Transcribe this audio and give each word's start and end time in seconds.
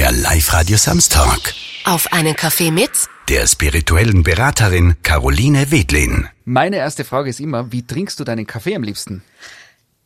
Der 0.00 0.12
Live-Radio 0.12 0.78
Samstag. 0.78 1.52
Auf 1.84 2.10
einen 2.10 2.34
Kaffee 2.34 2.70
mit 2.70 2.90
Der 3.28 3.46
spirituellen 3.46 4.22
Beraterin 4.22 4.94
Caroline 5.02 5.70
Wedlin. 5.70 6.26
Meine 6.46 6.76
erste 6.76 7.04
Frage 7.04 7.28
ist 7.28 7.38
immer, 7.38 7.70
wie 7.70 7.86
trinkst 7.86 8.18
du 8.18 8.24
deinen 8.24 8.46
Kaffee 8.46 8.74
am 8.74 8.82
liebsten? 8.82 9.22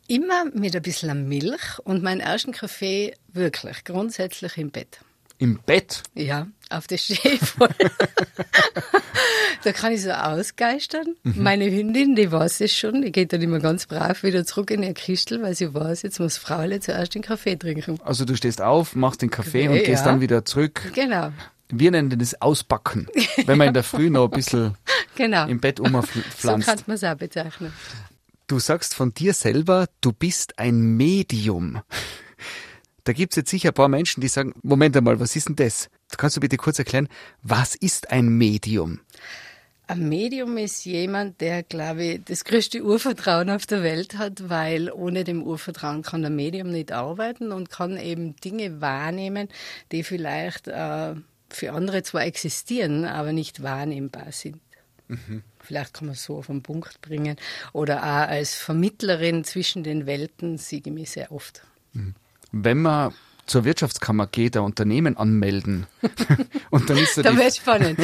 Immer 0.08 0.46
mit 0.46 0.74
ein 0.74 0.82
bisschen 0.82 1.28
Milch 1.28 1.78
und 1.84 2.02
meinen 2.02 2.18
ersten 2.18 2.50
Kaffee 2.50 3.14
wirklich 3.32 3.84
grundsätzlich 3.84 4.58
im 4.58 4.72
Bett. 4.72 4.98
Im 5.38 5.60
Bett? 5.64 6.02
Ja, 6.14 6.48
auf 6.76 6.86
der 6.86 6.98
voll. 6.98 7.68
da 9.64 9.72
kann 9.72 9.92
ich 9.92 10.02
so 10.02 10.10
ausgeistern. 10.10 11.16
Mhm. 11.22 11.42
Meine 11.42 11.64
Hündin, 11.70 12.14
die 12.14 12.30
weiß 12.30 12.60
es 12.60 12.76
schon, 12.76 13.02
die 13.02 13.12
geht 13.12 13.32
dann 13.32 13.42
immer 13.42 13.60
ganz 13.60 13.86
brav 13.86 14.22
wieder 14.22 14.44
zurück 14.44 14.70
in 14.70 14.82
ihr 14.82 14.94
Kistel, 14.94 15.42
weil 15.42 15.54
sie 15.54 15.72
weiß, 15.74 16.02
jetzt 16.02 16.20
muss 16.20 16.36
Fraule 16.36 16.80
zuerst 16.80 17.14
den 17.14 17.22
Kaffee 17.22 17.56
trinken. 17.56 17.98
Also 18.04 18.24
du 18.24 18.36
stehst 18.36 18.60
auf, 18.60 18.94
machst 18.94 19.22
den 19.22 19.30
Kaffee 19.30 19.68
und 19.68 19.76
Ja. 19.76 19.82
gehst 19.82 20.06
dann 20.06 20.20
wieder 20.20 20.44
zurück. 20.44 20.82
Genau, 20.94 21.32
Wir 21.70 21.90
nennen 21.90 22.16
das 22.18 22.40
Ausbacken, 22.40 23.08
wenn 23.46 23.58
man 23.58 23.68
in 23.68 23.74
der 23.74 23.84
Früh 23.84 24.10
noch 24.10 24.24
ein 24.24 24.30
bisschen 24.30 24.74
genau. 25.16 25.46
im 25.46 25.60
Bett 25.60 25.78
so 25.78 25.84
umpflanzt. 25.84 26.66
kann 26.68 26.78
man 26.86 26.96
es 26.96 27.04
auch 27.04 27.14
bezeichnen. 27.14 27.72
Du 28.46 28.58
sagst 28.58 28.94
von 28.94 29.14
dir 29.14 29.32
selber, 29.32 29.86
du 30.02 30.12
bist 30.12 30.58
ein 30.58 30.96
Medium. 30.96 31.80
Da 33.04 33.12
gibt's 33.12 33.36
jetzt 33.36 33.50
sicher 33.50 33.68
ein 33.68 33.74
paar 33.74 33.88
Menschen, 33.88 34.20
die 34.20 34.28
sagen, 34.28 34.54
Moment 34.62 34.96
einmal, 34.96 35.20
was 35.20 35.36
ist 35.36 35.48
denn 35.48 35.56
das? 35.56 35.88
Kannst 36.16 36.36
du 36.36 36.40
bitte 36.40 36.56
kurz 36.56 36.78
erklären, 36.78 37.08
was 37.42 37.74
ist 37.74 38.10
ein 38.10 38.28
Medium? 38.28 39.00
Ein 39.86 40.08
Medium 40.08 40.56
ist 40.56 40.86
jemand, 40.86 41.42
der, 41.42 41.62
glaube 41.62 42.04
ich, 42.04 42.24
das 42.24 42.44
größte 42.44 42.82
Urvertrauen 42.82 43.50
auf 43.50 43.66
der 43.66 43.82
Welt 43.82 44.16
hat, 44.16 44.48
weil 44.48 44.90
ohne 44.90 45.24
dem 45.24 45.42
Urvertrauen 45.42 46.00
kann 46.00 46.22
der 46.22 46.30
Medium 46.30 46.70
nicht 46.70 46.92
arbeiten 46.92 47.52
und 47.52 47.68
kann 47.68 47.98
eben 47.98 48.34
Dinge 48.36 48.80
wahrnehmen, 48.80 49.48
die 49.92 50.02
vielleicht 50.02 50.68
äh, 50.68 51.14
für 51.50 51.72
andere 51.72 52.02
zwar 52.02 52.24
existieren, 52.24 53.04
aber 53.04 53.32
nicht 53.34 53.62
wahrnehmbar 53.62 54.32
sind. 54.32 54.60
Vielleicht 55.60 55.92
kann 55.92 56.06
man 56.06 56.14
es 56.14 56.24
so 56.24 56.38
auf 56.38 56.46
den 56.46 56.62
Punkt 56.62 57.02
bringen. 57.02 57.36
Oder 57.74 58.02
auch 58.02 58.28
als 58.28 58.54
Vermittlerin 58.54 59.44
zwischen 59.44 59.84
den 59.84 60.06
Welten 60.06 60.56
sehe 60.56 60.80
ich 60.82 60.92
mich 60.92 61.10
sehr 61.10 61.30
oft. 61.30 61.62
Wenn 62.56 62.82
man 62.82 63.12
zur 63.46 63.64
Wirtschaftskammer 63.64 64.28
geht, 64.28 64.56
ein 64.56 64.62
Unternehmen 64.62 65.16
anmelden 65.16 65.86
und 66.70 66.88
dann 66.88 66.96
ist 66.96 67.16
so 67.16 67.22
Da 67.22 67.36
wäre 67.36 67.48
es 67.48 67.56
spannend. 67.56 67.98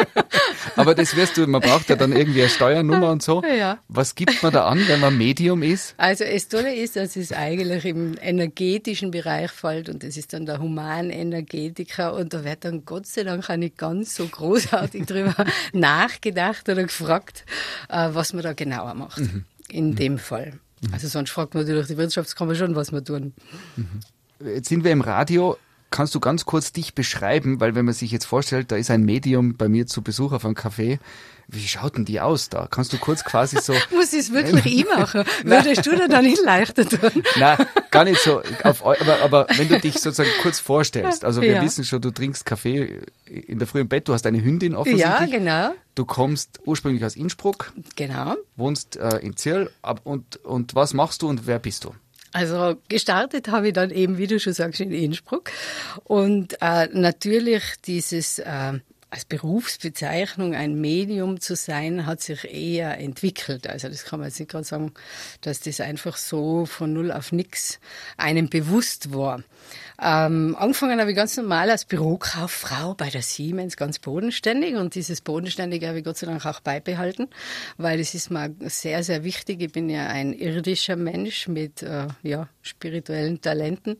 Aber 0.76 0.96
das 0.96 1.14
wirst 1.14 1.36
du, 1.36 1.46
man 1.46 1.60
braucht 1.60 1.88
ja 1.88 1.94
dann 1.94 2.10
irgendwie 2.10 2.40
eine 2.40 2.50
Steuernummer 2.50 3.10
und 3.10 3.22
so. 3.22 3.42
Ja. 3.44 3.78
Was 3.88 4.16
gibt 4.16 4.42
man 4.42 4.52
da 4.52 4.66
an, 4.66 4.82
wenn 4.88 4.98
man 4.98 5.16
Medium 5.16 5.62
ist? 5.62 5.94
Also 5.98 6.24
das 6.24 6.48
Tolle 6.48 6.74
ist, 6.74 6.96
dass 6.96 7.14
es 7.14 7.32
eigentlich 7.32 7.84
im 7.84 8.16
energetischen 8.20 9.12
Bereich 9.12 9.52
fällt 9.52 9.88
und 9.88 10.02
das 10.02 10.16
ist 10.16 10.32
dann 10.32 10.46
der 10.46 10.58
Humanenergetiker 10.58 12.14
und 12.14 12.34
da 12.34 12.44
wird 12.44 12.64
dann 12.64 12.84
Gott 12.84 13.06
sei 13.06 13.22
Dank 13.22 13.48
auch 13.48 13.56
nicht 13.56 13.78
ganz 13.78 14.16
so 14.16 14.26
großartig 14.26 15.06
drüber 15.06 15.46
nachgedacht 15.72 16.68
oder 16.68 16.82
gefragt, 16.82 17.44
äh, 17.88 18.08
was 18.12 18.32
man 18.32 18.42
da 18.42 18.52
genauer 18.52 18.94
macht. 18.94 19.22
In 19.68 19.94
dem 19.94 20.18
Fall. 20.18 20.58
Also 20.92 21.08
sonst 21.08 21.30
fragt 21.30 21.54
man 21.54 21.64
natürlich 21.64 21.86
die 21.86 21.96
Wirtschaftskammer 21.96 22.54
schon, 22.54 22.74
was 22.74 22.92
wir 22.92 23.02
tun. 23.02 23.32
Jetzt 24.44 24.68
sind 24.68 24.84
wir 24.84 24.92
im 24.92 25.00
Radio. 25.00 25.56
Kannst 25.90 26.14
du 26.14 26.20
ganz 26.20 26.44
kurz 26.44 26.72
dich 26.72 26.94
beschreiben, 26.94 27.60
weil 27.60 27.74
wenn 27.74 27.84
man 27.84 27.94
sich 27.94 28.10
jetzt 28.10 28.26
vorstellt, 28.26 28.72
da 28.72 28.76
ist 28.76 28.90
ein 28.90 29.04
Medium 29.04 29.56
bei 29.56 29.68
mir 29.68 29.86
zu 29.86 30.02
Besuch 30.02 30.32
auf 30.32 30.44
einem 30.44 30.54
Café. 30.54 30.98
Wie 31.48 31.66
schaut 31.66 31.96
denn 31.96 32.04
die 32.04 32.20
aus 32.20 32.48
da? 32.48 32.66
Kannst 32.70 32.92
du 32.92 32.98
kurz 32.98 33.22
quasi 33.24 33.58
so, 33.60 33.72
Muss 33.94 34.12
ich 34.12 34.20
es 34.20 34.32
wirklich 34.32 34.66
ich 34.66 34.84
machen? 34.86 35.24
Würdest 35.44 35.86
du 35.86 35.94
dir 35.94 36.08
da 36.08 36.20
nicht 36.20 36.42
leichter 36.44 36.84
tun? 36.88 37.22
na, 37.38 37.56
gar 37.90 38.04
nicht 38.04 38.20
so, 38.20 38.42
auf, 38.64 38.84
aber, 38.84 39.20
aber 39.22 39.46
wenn 39.56 39.68
du 39.68 39.78
dich 39.78 39.94
sozusagen 39.94 40.30
kurz 40.42 40.58
vorstellst, 40.58 41.24
also 41.24 41.42
wir 41.42 41.54
Ja. 41.54 41.62
wissen 41.62 41.84
schon, 41.84 42.00
du 42.00 42.10
trinkst 42.10 42.44
Kaffee 42.44 43.00
in 43.26 43.58
der 43.58 43.68
Früh 43.68 43.80
im 43.80 43.88
Bett, 43.88 44.08
du 44.08 44.12
hast 44.12 44.26
eine 44.26 44.42
Hündin 44.42 44.74
offensichtlich. 44.74 45.30
Ja, 45.32 45.38
genau. 45.38 45.74
Du 45.94 46.04
kommst 46.04 46.60
ursprünglich 46.64 47.04
aus 47.04 47.16
Innsbruck, 47.16 47.72
Genau. 47.94 48.34
wohnst 48.56 48.96
äh, 48.96 49.18
in 49.18 49.36
Zirl 49.36 49.70
ab, 49.82 50.00
und, 50.04 50.36
und 50.44 50.74
was 50.74 50.94
machst 50.94 51.22
du 51.22 51.28
und 51.28 51.46
wer 51.46 51.58
bist 51.58 51.84
du? 51.84 51.94
Also 52.32 52.76
gestartet 52.88 53.48
habe 53.48 53.68
ich 53.68 53.72
dann 53.72 53.90
eben, 53.90 54.18
wie 54.18 54.26
du 54.26 54.38
schon 54.38 54.52
sagst, 54.52 54.80
in 54.80 54.92
Innsbruck. 54.92 55.50
Und 56.04 56.60
äh, 56.60 56.86
natürlich 56.92 57.62
dieses 57.86 58.38
äh, 58.40 58.74
als 59.10 59.24
Berufsbezeichnung 59.24 60.54
ein 60.54 60.80
Medium 60.80 61.40
zu 61.40 61.54
sein, 61.54 62.06
hat 62.06 62.20
sich 62.20 62.44
eher 62.44 62.98
entwickelt. 62.98 63.68
Also 63.68 63.88
das 63.88 64.04
kann 64.04 64.18
man 64.18 64.28
jetzt 64.28 64.40
nicht 64.40 64.50
gerade 64.50 64.64
sagen, 64.64 64.92
dass 65.42 65.60
das 65.60 65.80
einfach 65.80 66.16
so 66.16 66.66
von 66.66 66.92
null 66.92 67.12
auf 67.12 67.30
nix 67.32 67.78
einem 68.16 68.48
bewusst 68.48 69.14
war. 69.14 69.42
Ähm, 70.00 70.54
angefangen 70.58 71.00
habe 71.00 71.10
ich 71.10 71.16
ganz 71.16 71.36
normal 71.36 71.70
als 71.70 71.86
Bürokauffrau 71.86 72.94
bei 72.94 73.08
der 73.08 73.22
Siemens, 73.22 73.76
ganz 73.76 73.98
bodenständig. 73.98 74.74
Und 74.74 74.94
dieses 74.94 75.22
Bodenständige 75.22 75.88
habe 75.88 75.98
ich 75.98 76.04
Gott 76.04 76.18
sei 76.18 76.26
Dank 76.26 76.44
auch 76.44 76.60
beibehalten, 76.60 77.28
weil 77.78 77.98
es 77.98 78.14
ist 78.14 78.30
mir 78.30 78.54
sehr, 78.60 79.02
sehr 79.02 79.24
wichtig. 79.24 79.62
Ich 79.62 79.72
bin 79.72 79.88
ja 79.88 80.06
ein 80.06 80.34
irdischer 80.34 80.96
Mensch 80.96 81.48
mit 81.48 81.82
äh, 81.82 82.08
ja, 82.22 82.48
spirituellen 82.60 83.40
Talenten. 83.40 83.96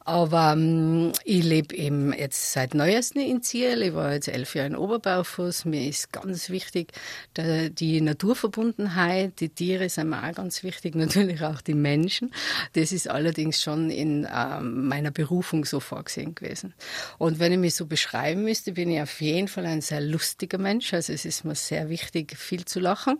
Aber 0.00 0.54
ähm, 0.54 1.12
ich 1.24 1.44
lebe 1.44 1.76
eben 1.76 2.12
jetzt 2.12 2.52
seit 2.52 2.74
neuestem 2.74 3.22
in 3.22 3.42
Ziel. 3.42 3.82
Ich 3.82 3.94
war 3.94 4.14
jetzt 4.14 4.28
elf 4.28 4.54
Jahre 4.56 4.68
in 4.68 4.76
Oberbaufuß. 4.76 5.66
Mir 5.66 5.88
ist 5.88 6.12
ganz 6.12 6.50
wichtig 6.50 6.92
da, 7.34 7.68
die 7.68 8.00
Naturverbundenheit. 8.00 9.38
Die 9.38 9.50
Tiere 9.50 9.88
sind 9.88 10.10
mir 10.10 10.28
auch 10.28 10.34
ganz 10.34 10.64
wichtig, 10.64 10.94
natürlich 10.96 11.42
auch 11.42 11.60
die 11.60 11.74
Menschen. 11.74 12.32
Das 12.72 12.90
ist 12.90 13.08
allerdings 13.08 13.62
schon 13.62 13.90
in 13.90 14.26
ähm, 14.34 14.88
meiner 14.88 15.12
Berufung 15.12 15.35
so 15.42 15.80
vorgesehen 15.80 16.34
gewesen. 16.34 16.74
Und 17.18 17.38
wenn 17.38 17.52
ich 17.52 17.58
mich 17.58 17.74
so 17.74 17.86
beschreiben 17.86 18.42
müsste, 18.42 18.72
bin 18.72 18.90
ich 18.90 19.00
auf 19.00 19.20
jeden 19.20 19.48
Fall 19.48 19.66
ein 19.66 19.80
sehr 19.80 20.00
lustiger 20.00 20.58
Mensch. 20.58 20.92
Also 20.94 21.12
es 21.12 21.24
ist 21.24 21.44
mir 21.44 21.54
sehr 21.54 21.88
wichtig, 21.88 22.36
viel 22.36 22.64
zu 22.64 22.80
lachen. 22.80 23.18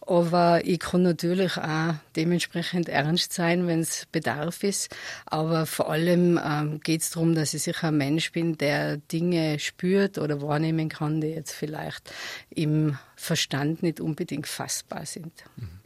Aber 0.00 0.64
ich 0.64 0.78
kann 0.80 1.02
natürlich 1.02 1.56
auch 1.56 1.94
dementsprechend 2.16 2.88
ernst 2.88 3.32
sein, 3.32 3.66
wenn 3.66 3.80
es 3.80 4.06
Bedarf 4.12 4.62
ist. 4.62 4.94
Aber 5.26 5.66
vor 5.66 5.90
allem 5.90 6.40
ähm, 6.42 6.80
geht 6.80 7.02
es 7.02 7.10
darum, 7.10 7.34
dass 7.34 7.54
ich 7.54 7.62
sicher 7.62 7.88
ein 7.88 7.96
Mensch 7.96 8.32
bin, 8.32 8.58
der 8.58 8.96
Dinge 8.96 9.58
spürt 9.58 10.18
oder 10.18 10.40
wahrnehmen 10.42 10.88
kann, 10.88 11.20
die 11.20 11.28
jetzt 11.28 11.52
vielleicht 11.52 12.12
im 12.50 12.98
Verstand 13.16 13.82
nicht 13.82 14.00
unbedingt 14.00 14.46
fassbar 14.46 15.06
sind. 15.06 15.32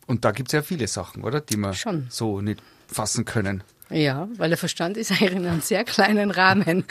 Und 0.06 0.24
da 0.24 0.32
gibt's 0.32 0.52
ja 0.52 0.62
viele 0.62 0.88
Sachen, 0.88 1.24
oder? 1.24 1.40
Die 1.40 1.56
man 1.56 1.74
Schon. 1.74 2.06
so 2.10 2.40
nicht 2.40 2.62
fassen 2.86 3.24
können. 3.24 3.62
Ja, 3.92 4.28
weil 4.36 4.48
der 4.48 4.58
Verstand 4.58 4.96
ist 4.96 5.10
eigentlich 5.10 5.32
in 5.32 5.46
einem 5.46 5.60
sehr 5.60 5.84
kleinen 5.84 6.30
Rahmen. 6.30 6.84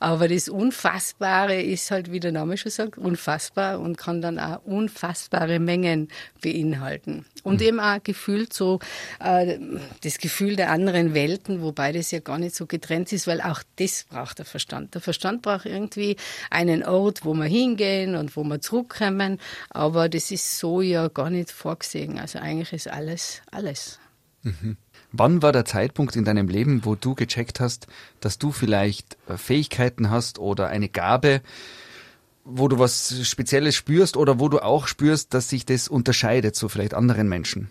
Aber 0.00 0.28
das 0.28 0.48
Unfassbare 0.48 1.60
ist 1.60 1.90
halt, 1.90 2.10
wie 2.10 2.20
der 2.20 2.32
Name 2.32 2.56
schon 2.56 2.72
sagt, 2.72 2.98
unfassbar 2.98 3.80
und 3.80 3.96
kann 3.96 4.20
dann 4.20 4.38
auch 4.38 4.62
unfassbare 4.64 5.58
Mengen 5.58 6.08
beinhalten. 6.40 7.24
Und 7.44 7.62
eben 7.62 7.80
auch 7.80 8.02
gefühlt 8.02 8.52
so 8.52 8.80
äh, 9.20 9.58
das 10.02 10.18
Gefühl 10.18 10.56
der 10.56 10.70
anderen 10.70 11.14
Welten, 11.14 11.62
wobei 11.62 11.92
das 11.92 12.10
ja 12.10 12.20
gar 12.20 12.38
nicht 12.38 12.54
so 12.54 12.66
getrennt 12.66 13.12
ist, 13.12 13.26
weil 13.26 13.40
auch 13.40 13.62
das 13.76 14.04
braucht 14.08 14.38
der 14.38 14.44
Verstand. 14.44 14.94
Der 14.94 15.00
Verstand 15.00 15.42
braucht 15.42 15.66
irgendwie 15.66 16.16
einen 16.50 16.84
Ort, 16.84 17.24
wo 17.24 17.34
wir 17.34 17.46
hingehen 17.46 18.16
und 18.16 18.36
wo 18.36 18.42
wir 18.44 18.60
zurückkommen. 18.60 19.38
Aber 19.70 20.08
das 20.08 20.30
ist 20.30 20.58
so 20.58 20.80
ja 20.80 21.08
gar 21.08 21.30
nicht 21.30 21.50
vorgesehen. 21.50 22.18
Also 22.18 22.38
eigentlich 22.38 22.72
ist 22.72 22.88
alles, 22.88 23.42
alles. 23.50 23.98
Wann 25.12 25.42
war 25.42 25.52
der 25.52 25.64
Zeitpunkt 25.64 26.16
in 26.16 26.24
deinem 26.24 26.48
Leben, 26.48 26.84
wo 26.84 26.94
du 26.94 27.14
gecheckt 27.14 27.60
hast, 27.60 27.86
dass 28.20 28.38
du 28.38 28.52
vielleicht 28.52 29.16
äh, 29.28 29.36
Fähigkeiten 29.36 30.10
hast 30.10 30.38
oder 30.38 30.68
eine 30.68 30.88
Gabe, 30.88 31.40
wo 32.44 32.68
du 32.68 32.78
was 32.78 33.14
Spezielles 33.26 33.74
spürst 33.74 34.16
oder 34.16 34.38
wo 34.38 34.48
du 34.48 34.60
auch 34.60 34.86
spürst, 34.86 35.34
dass 35.34 35.48
sich 35.48 35.66
das 35.66 35.88
unterscheidet 35.88 36.56
zu 36.56 36.68
vielleicht 36.68 36.94
anderen 36.94 37.28
Menschen? 37.28 37.70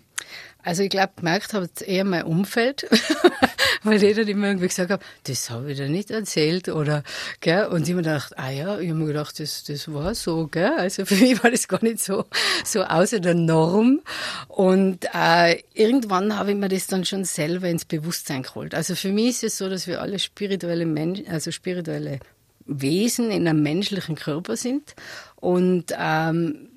Also 0.62 0.82
ich 0.82 0.90
glaube, 0.90 1.12
gemerkt 1.16 1.54
habe 1.54 1.68
es 1.72 1.80
eher 1.80 2.04
mein 2.04 2.24
Umfeld, 2.24 2.88
weil 3.82 4.02
jeder 4.02 4.26
immer 4.26 4.48
irgendwie 4.48 4.68
gesagt 4.68 4.90
hat, 4.90 5.02
das 5.24 5.50
habe 5.50 5.72
ich 5.72 5.78
dir 5.78 5.88
nicht 5.88 6.10
erzählt 6.10 6.68
oder, 6.68 7.02
gell, 7.40 7.66
und 7.66 7.88
ich 7.88 7.94
mir 7.94 8.02
gedacht, 8.02 8.38
ah 8.38 8.50
ja, 8.50 8.78
ich 8.78 8.88
habe 8.88 8.98
mir 8.98 9.06
gedacht, 9.06 9.38
das, 9.40 9.64
das 9.64 9.92
war 9.92 10.14
so, 10.14 10.46
gell, 10.46 10.72
also 10.76 11.04
für 11.06 11.16
mich 11.16 11.42
war 11.42 11.50
das 11.50 11.68
gar 11.68 11.82
nicht 11.82 12.00
so, 12.00 12.24
so 12.64 12.82
außer 12.82 13.20
der 13.20 13.34
Norm. 13.34 14.00
Und 14.48 15.06
äh, 15.14 15.62
irgendwann 15.74 16.36
habe 16.38 16.52
ich 16.52 16.56
mir 16.56 16.68
das 16.68 16.86
dann 16.86 17.04
schon 17.04 17.24
selber 17.24 17.68
ins 17.68 17.84
Bewusstsein 17.84 18.42
geholt. 18.42 18.74
Also 18.74 18.94
für 18.94 19.12
mich 19.12 19.28
ist 19.28 19.44
es 19.44 19.58
so, 19.58 19.68
dass 19.68 19.86
wir 19.86 20.00
alle 20.00 20.18
spirituelle 20.18 20.86
Menschen, 20.86 21.28
also 21.28 21.50
spirituelle 21.50 22.20
Wesen 22.66 23.30
in 23.30 23.48
einem 23.48 23.62
menschlichen 23.62 24.14
Körper 24.14 24.56
sind. 24.56 24.94
Und 25.36 25.86
ähm, 25.98 26.68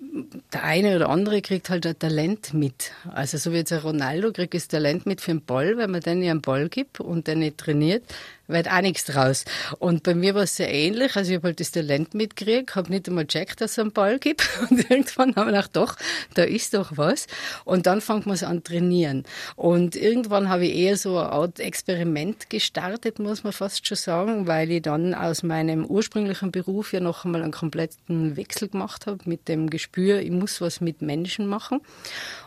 der 0.54 0.64
eine 0.64 0.96
oder 0.96 1.10
andere 1.10 1.42
kriegt 1.42 1.70
halt 1.70 1.86
ein 1.86 1.98
Talent 1.98 2.54
mit. 2.54 2.92
Also 3.14 3.38
so 3.38 3.52
wie 3.52 3.58
jetzt 3.58 3.72
ein 3.72 3.80
Ronaldo 3.80 4.32
kriegt 4.32 4.54
das 4.54 4.68
Talent 4.68 5.06
mit 5.06 5.22
für 5.22 5.32
den 5.32 5.44
Ball, 5.44 5.78
wenn 5.78 5.92
man 5.92 6.02
den 6.02 6.22
ja 6.22 6.32
einen 6.32 6.42
Ball 6.42 6.68
gibt 6.70 7.00
und 7.00 7.28
den 7.28 7.40
nicht 7.40 7.58
trainiert, 7.58 8.04
wird 8.48 8.70
auch 8.70 8.82
nichts 8.82 9.06
draus. 9.06 9.46
Und 9.80 10.04
bei 10.04 10.14
mir 10.14 10.36
war 10.36 10.44
es 10.44 10.58
sehr 10.58 10.72
ähnlich. 10.72 11.16
Also 11.16 11.32
ich 11.32 11.38
habe 11.38 11.50
halt 11.50 11.60
das 11.60 11.72
Talent 11.72 12.14
mitgekriegt, 12.14 12.76
habe 12.76 12.92
nicht 12.92 13.08
einmal 13.08 13.26
gecheckt, 13.26 13.62
dass 13.62 13.72
es 13.72 13.80
einen 13.80 13.92
Ball 13.92 14.20
gibt. 14.20 14.48
Und 14.70 14.90
irgendwann 14.90 15.36
haben 15.36 15.48
wir 15.48 15.54
gedacht, 15.54 15.76
doch, 15.76 15.96
da 16.34 16.44
ist 16.44 16.74
doch 16.74 16.98
was. 16.98 17.28
Und 17.66 17.86
dann 17.86 18.02
fängt 18.02 18.26
man 18.26 18.36
es 18.36 18.44
an 18.44 18.64
trainieren. 18.64 19.24
Und 19.56 19.96
irgendwann 19.96 20.50
habe 20.50 20.66
ich 20.66 20.76
eher 20.76 20.98
so 20.98 21.18
eine 21.18 21.30
Art 21.30 21.60
Experiment 21.60 22.50
gestartet, 22.50 23.20
muss 23.20 23.44
man 23.44 23.54
fast 23.54 23.88
schon 23.88 23.98
sagen, 23.98 24.48
weil 24.48 24.72
ich 24.72 24.82
dann 24.82 25.14
aus 25.14 25.44
meinem 25.44 25.86
ursprünglichen 25.86 26.52
Beruf 26.52 26.94
ja 26.94 27.00
noch 27.00 27.26
einmal 27.26 27.44
einen 27.44 27.52
kompletten 27.52 28.36
Wechsel 28.36 28.70
gemacht 28.70 29.08
habe 29.08 29.20
mit 29.26 29.48
dem 29.48 29.70
Gespür, 29.70 30.20
ich 30.20 30.32
muss 30.32 30.62
was 30.62 30.82
mit 30.82 31.02
Menschen 31.02 31.48
machen 31.48 31.82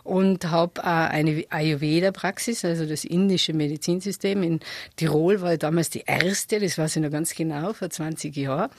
und 0.04 0.50
habe 0.50 0.84
eine 0.84 1.44
Ayurveda-Praxis, 1.48 2.64
also 2.64 2.86
das 2.86 3.04
indische 3.04 3.54
Medizinsystem 3.54 4.42
in 4.42 4.60
Tirol 4.96 5.40
war 5.40 5.56
damals 5.56 5.90
die 5.90 6.04
erste, 6.06 6.60
das 6.60 6.78
weiß 6.78 6.96
ich 6.96 7.02
noch 7.02 7.10
ganz 7.10 7.34
genau, 7.34 7.72
vor 7.72 7.90
20 7.90 8.36
Jahren, 8.36 8.70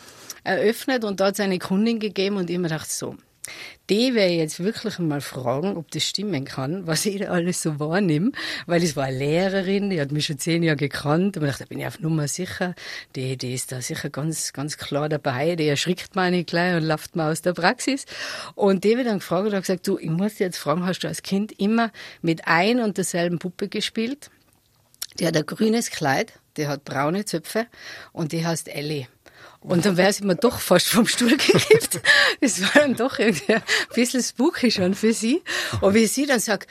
eröffnet 0.43 1.03
und 1.03 1.19
es 1.19 1.39
eine 1.39 1.59
Kundin 1.59 1.99
gegeben 1.99 2.37
und 2.37 2.49
ich 2.49 2.59
mir 2.59 2.69
dachte 2.69 2.91
so, 2.91 3.15
die 3.89 4.09
ich 4.09 4.37
jetzt 4.37 4.63
wirklich 4.63 4.99
mal 4.99 5.21
fragen, 5.21 5.77
ob 5.77 5.91
das 5.91 6.03
stimmen 6.03 6.45
kann, 6.45 6.87
was 6.87 7.05
ich 7.05 7.19
da 7.19 7.27
alles 7.27 7.61
so 7.61 7.79
wahrnehme, 7.79 8.31
weil 8.65 8.83
es 8.83 8.95
war 8.95 9.05
eine 9.05 9.17
Lehrerin, 9.17 9.89
die 9.89 10.01
hat 10.01 10.11
mich 10.11 10.25
schon 10.25 10.39
zehn 10.39 10.63
Jahre 10.63 10.77
gekannt 10.77 11.37
und 11.37 11.43
ich 11.43 11.49
dachte, 11.49 11.63
da 11.65 11.67
bin 11.67 11.79
ich 11.79 11.87
auf 11.87 11.99
Nummer 11.99 12.27
sicher, 12.27 12.73
die, 13.15 13.37
die 13.37 13.53
ist 13.53 13.71
da 13.71 13.81
sicher 13.81 14.09
ganz, 14.09 14.53
ganz 14.53 14.77
klar 14.77 15.09
dabei, 15.09 15.55
die 15.55 15.67
erschrickt 15.67 16.15
mich 16.15 16.31
nicht 16.31 16.49
gleich 16.49 16.75
und 16.75 16.83
läuft 16.83 17.15
mal 17.15 17.31
aus 17.31 17.41
der 17.41 17.53
Praxis. 17.53 18.05
Und 18.55 18.83
die 18.83 18.97
wird 18.97 19.07
dann 19.07 19.19
gefragt 19.19 19.47
und 19.47 19.53
hat 19.53 19.61
gesagt, 19.61 19.87
du, 19.87 19.97
ich 19.97 20.09
muss 20.09 20.35
dir 20.35 20.45
jetzt 20.45 20.57
fragen, 20.57 20.85
hast 20.85 20.99
du 20.99 21.07
als 21.07 21.21
Kind 21.21 21.51
immer 21.59 21.91
mit 22.21 22.47
ein 22.47 22.79
und 22.79 22.97
derselben 22.97 23.39
Puppe 23.39 23.69
gespielt? 23.69 24.29
Die 25.19 25.27
hat 25.27 25.37
ein 25.37 25.45
grünes 25.45 25.91
Kleid, 25.91 26.33
die 26.57 26.67
hat 26.67 26.83
braune 26.83 27.25
Zöpfe 27.25 27.67
und 28.11 28.31
die 28.31 28.45
heißt 28.45 28.67
Ellie. 28.67 29.07
Und 29.67 29.85
dann 29.85 29.97
wäre 29.97 30.13
sie 30.13 30.23
mir 30.23 30.35
doch 30.35 30.59
fast 30.59 30.87
vom 30.87 31.07
Stuhl 31.07 31.29
gekippt. 31.37 31.99
Das 32.41 32.61
war 32.61 32.81
dann 32.81 32.95
doch 32.95 33.19
irgendwie 33.19 33.55
ein 33.55 33.63
bisschen 33.93 34.21
spooky 34.21 34.71
schon 34.71 34.93
für 34.93 35.13
sie. 35.13 35.41
Und 35.81 35.93
wie 35.93 36.05
sie 36.05 36.25
dann 36.25 36.39
sagt, 36.39 36.69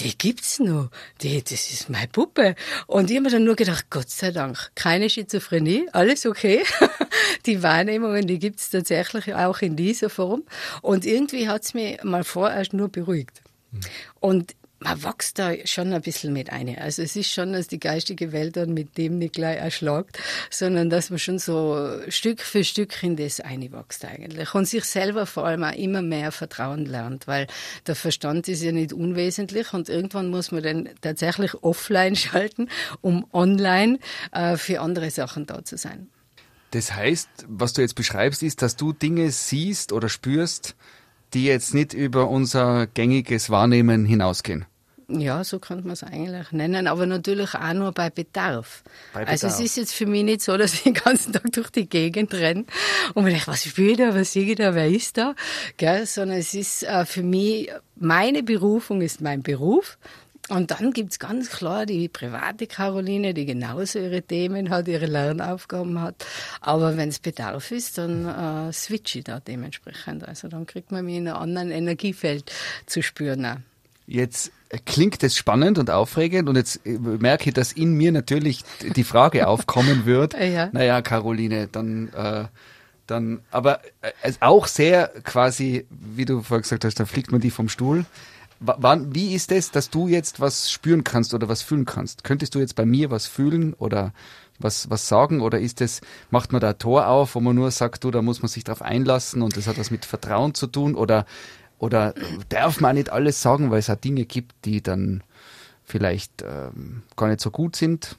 die 0.00 0.16
gibt's 0.16 0.58
noch. 0.58 0.90
Die, 1.20 1.42
das 1.42 1.70
ist 1.70 1.88
meine 1.88 2.08
Puppe. 2.08 2.54
Und 2.86 3.10
ich 3.10 3.16
habe 3.16 3.24
mir 3.24 3.30
dann 3.30 3.44
nur 3.44 3.56
gedacht, 3.56 3.86
Gott 3.90 4.10
sei 4.10 4.32
Dank, 4.32 4.70
keine 4.74 5.08
Schizophrenie, 5.08 5.88
alles 5.92 6.26
okay. 6.26 6.64
Die 7.46 7.62
Wahrnehmungen, 7.62 8.26
die 8.26 8.38
gibt's 8.38 8.70
tatsächlich 8.70 9.34
auch 9.34 9.60
in 9.60 9.76
dieser 9.76 10.10
Form. 10.10 10.44
Und 10.80 11.04
irgendwie 11.04 11.48
hat's 11.48 11.74
mich 11.74 12.02
mal 12.02 12.24
vorerst 12.24 12.72
nur 12.72 12.88
beruhigt. 12.88 13.42
Und 14.20 14.54
man 14.82 15.02
wächst 15.02 15.38
da 15.38 15.52
schon 15.64 15.92
ein 15.92 16.02
bisschen 16.02 16.32
mit 16.32 16.50
ein. 16.50 16.76
Also 16.78 17.02
es 17.02 17.16
ist 17.16 17.30
schon, 17.30 17.52
dass 17.52 17.68
die 17.68 17.80
geistige 17.80 18.32
Welt 18.32 18.56
dann 18.56 18.74
mit 18.74 18.96
dem 18.98 19.18
nicht 19.18 19.34
gleich 19.34 19.58
erschlagt, 19.58 20.18
sondern 20.50 20.90
dass 20.90 21.10
man 21.10 21.18
schon 21.18 21.38
so 21.38 22.00
Stück 22.08 22.40
für 22.40 22.64
Stück 22.64 23.02
in 23.02 23.16
das 23.16 23.40
einwächst 23.40 24.04
eigentlich. 24.04 24.54
Und 24.54 24.66
sich 24.66 24.84
selber 24.84 25.26
vor 25.26 25.46
allem 25.46 25.64
auch 25.64 25.74
immer 25.74 26.02
mehr 26.02 26.32
vertrauen 26.32 26.86
lernt, 26.86 27.26
weil 27.26 27.46
der 27.86 27.94
Verstand 27.94 28.48
ist 28.48 28.62
ja 28.62 28.72
nicht 28.72 28.92
unwesentlich 28.92 29.72
und 29.72 29.88
irgendwann 29.88 30.28
muss 30.28 30.52
man 30.52 30.62
dann 30.62 30.88
tatsächlich 31.00 31.54
offline 31.62 32.16
schalten, 32.16 32.68
um 33.00 33.26
online 33.32 33.98
äh, 34.32 34.56
für 34.56 34.80
andere 34.80 35.10
Sachen 35.10 35.46
da 35.46 35.64
zu 35.64 35.76
sein. 35.76 36.08
Das 36.72 36.94
heißt, 36.94 37.28
was 37.48 37.74
du 37.74 37.82
jetzt 37.82 37.94
beschreibst, 37.94 38.42
ist, 38.42 38.62
dass 38.62 38.76
du 38.76 38.92
Dinge 38.92 39.30
siehst 39.30 39.92
oder 39.92 40.08
spürst, 40.08 40.74
die 41.34 41.44
jetzt 41.44 41.74
nicht 41.74 41.92
über 41.92 42.28
unser 42.28 42.86
gängiges 42.86 43.50
Wahrnehmen 43.50 44.04
hinausgehen. 44.04 44.64
Ja, 45.20 45.44
so 45.44 45.58
könnte 45.58 45.84
man 45.84 45.92
es 45.92 46.02
eigentlich 46.02 46.52
nennen, 46.52 46.86
aber 46.86 47.06
natürlich 47.06 47.54
auch 47.54 47.72
nur 47.72 47.92
bei 47.92 48.10
Bedarf. 48.10 48.82
bei 49.12 49.20
Bedarf. 49.20 49.32
Also 49.32 49.46
es 49.48 49.60
ist 49.60 49.76
jetzt 49.76 49.94
für 49.94 50.06
mich 50.06 50.24
nicht 50.24 50.42
so, 50.42 50.56
dass 50.56 50.74
ich 50.74 50.82
den 50.82 50.94
ganzen 50.94 51.32
Tag 51.32 51.52
durch 51.52 51.70
die 51.70 51.88
Gegend 51.88 52.32
renne 52.34 52.64
und 53.14 53.24
mir 53.24 53.30
denke, 53.30 53.46
was 53.48 53.64
spiele 53.64 53.90
ich 53.92 53.98
da, 53.98 54.14
was 54.14 54.32
sehe 54.32 54.44
ich 54.44 54.56
da, 54.56 54.74
wer 54.74 54.88
ist 54.88 55.18
da? 55.18 55.34
Gell? 55.76 56.06
Sondern 56.06 56.38
es 56.38 56.54
ist 56.54 56.84
äh, 56.84 57.04
für 57.04 57.22
mich, 57.22 57.70
meine 57.96 58.42
Berufung 58.42 59.02
ist 59.02 59.20
mein 59.20 59.42
Beruf. 59.42 59.98
Und 60.48 60.72
dann 60.72 60.92
gibt's 60.92 61.18
ganz 61.18 61.50
klar 61.50 61.86
die 61.86 62.08
private 62.08 62.66
Caroline, 62.66 63.32
die 63.32 63.46
genauso 63.46 64.00
ihre 64.00 64.22
Themen 64.22 64.70
hat, 64.70 64.88
ihre 64.88 65.06
Lernaufgaben 65.06 66.00
hat. 66.00 66.26
Aber 66.60 66.96
wenn 66.96 67.10
es 67.10 67.20
Bedarf 67.20 67.70
ist, 67.70 67.96
dann 67.96 68.26
äh, 68.26 68.72
switche 68.72 69.20
ich 69.20 69.24
da 69.24 69.38
dementsprechend. 69.38 70.26
Also 70.26 70.48
dann 70.48 70.66
kriegt 70.66 70.90
man 70.90 71.04
mich 71.04 71.16
in 71.16 71.28
einem 71.28 71.36
anderen 71.36 71.70
Energiefeld 71.70 72.52
zu 72.86 73.02
spüren. 73.02 73.46
Auch. 73.46 73.56
Jetzt 74.06 74.50
klingt 74.86 75.22
es 75.22 75.36
spannend 75.36 75.78
und 75.78 75.90
aufregend 75.90 76.48
und 76.48 76.56
jetzt 76.56 76.86
äh, 76.86 76.98
merke 76.98 77.50
ich, 77.50 77.54
dass 77.54 77.72
in 77.72 77.94
mir 77.94 78.12
natürlich 78.12 78.64
die 78.96 79.04
Frage 79.04 79.46
aufkommen 79.46 80.06
wird. 80.06 80.34
ja. 80.40 80.70
Naja, 80.72 81.02
Caroline, 81.02 81.68
dann, 81.70 82.08
äh, 82.08 82.44
dann, 83.06 83.40
aber 83.50 83.80
äh, 84.00 84.32
auch 84.40 84.66
sehr 84.66 85.08
quasi, 85.24 85.86
wie 85.90 86.24
du 86.24 86.42
vorher 86.42 86.62
gesagt 86.62 86.84
hast, 86.84 86.98
da 86.98 87.04
fliegt 87.04 87.32
man 87.32 87.40
die 87.40 87.50
vom 87.50 87.68
Stuhl. 87.68 88.04
Wann, 88.64 89.12
wie 89.12 89.34
ist 89.34 89.50
es, 89.50 89.72
dass 89.72 89.90
du 89.90 90.06
jetzt 90.06 90.38
was 90.38 90.70
spüren 90.70 91.02
kannst 91.02 91.34
oder 91.34 91.48
was 91.48 91.62
fühlen 91.62 91.84
kannst? 91.84 92.22
Könntest 92.22 92.54
du 92.54 92.60
jetzt 92.60 92.76
bei 92.76 92.86
mir 92.86 93.10
was 93.10 93.26
fühlen 93.26 93.74
oder 93.74 94.12
was, 94.60 94.88
was 94.88 95.08
sagen? 95.08 95.40
Oder 95.40 95.58
ist 95.58 95.80
es, 95.80 96.00
macht 96.30 96.52
man 96.52 96.60
da 96.60 96.70
ein 96.70 96.78
Tor 96.78 97.08
auf, 97.08 97.34
wo 97.34 97.40
man 97.40 97.56
nur 97.56 97.72
sagt, 97.72 98.04
du, 98.04 98.12
da 98.12 98.22
muss 98.22 98.40
man 98.40 98.48
sich 98.48 98.62
drauf 98.62 98.80
einlassen 98.80 99.42
und 99.42 99.56
das 99.56 99.66
hat 99.66 99.78
was 99.78 99.90
mit 99.90 100.04
Vertrauen 100.04 100.54
zu 100.54 100.68
tun? 100.68 100.94
Oder 100.94 101.26
oder 101.82 102.14
darf 102.48 102.80
man 102.80 102.94
nicht 102.94 103.10
alles 103.10 103.42
sagen, 103.42 103.72
weil 103.72 103.80
es 103.80 103.90
auch 103.90 103.96
Dinge 103.96 104.24
gibt, 104.24 104.54
die 104.64 104.80
dann 104.82 105.24
vielleicht 105.84 106.42
ähm, 106.42 107.02
gar 107.16 107.26
nicht 107.26 107.40
so 107.40 107.50
gut 107.50 107.74
sind? 107.74 108.16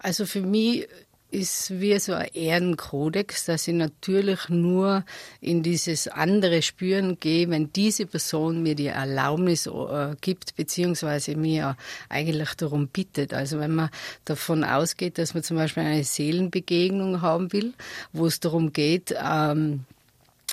Also 0.00 0.26
für 0.26 0.40
mich 0.40 0.88
ist 1.30 1.80
wie 1.80 1.96
so 2.00 2.14
ein 2.14 2.26
Ehrenkodex, 2.34 3.44
dass 3.44 3.68
ich 3.68 3.74
natürlich 3.74 4.48
nur 4.48 5.04
in 5.40 5.62
dieses 5.62 6.08
andere 6.08 6.62
Spüren 6.62 7.20
gehe, 7.20 7.48
wenn 7.48 7.72
diese 7.72 8.06
Person 8.06 8.64
mir 8.64 8.74
die 8.74 8.86
Erlaubnis 8.86 9.66
äh, 9.66 10.16
gibt, 10.20 10.56
beziehungsweise 10.56 11.36
mir 11.36 11.76
eigentlich 12.08 12.54
darum 12.54 12.88
bittet. 12.88 13.32
Also 13.32 13.60
wenn 13.60 13.74
man 13.74 13.90
davon 14.24 14.64
ausgeht, 14.64 15.18
dass 15.18 15.32
man 15.32 15.44
zum 15.44 15.58
Beispiel 15.58 15.84
eine 15.84 16.02
Seelenbegegnung 16.02 17.22
haben 17.22 17.52
will, 17.52 17.72
wo 18.12 18.26
es 18.26 18.40
darum 18.40 18.72
geht, 18.72 19.14
ähm, 19.16 19.84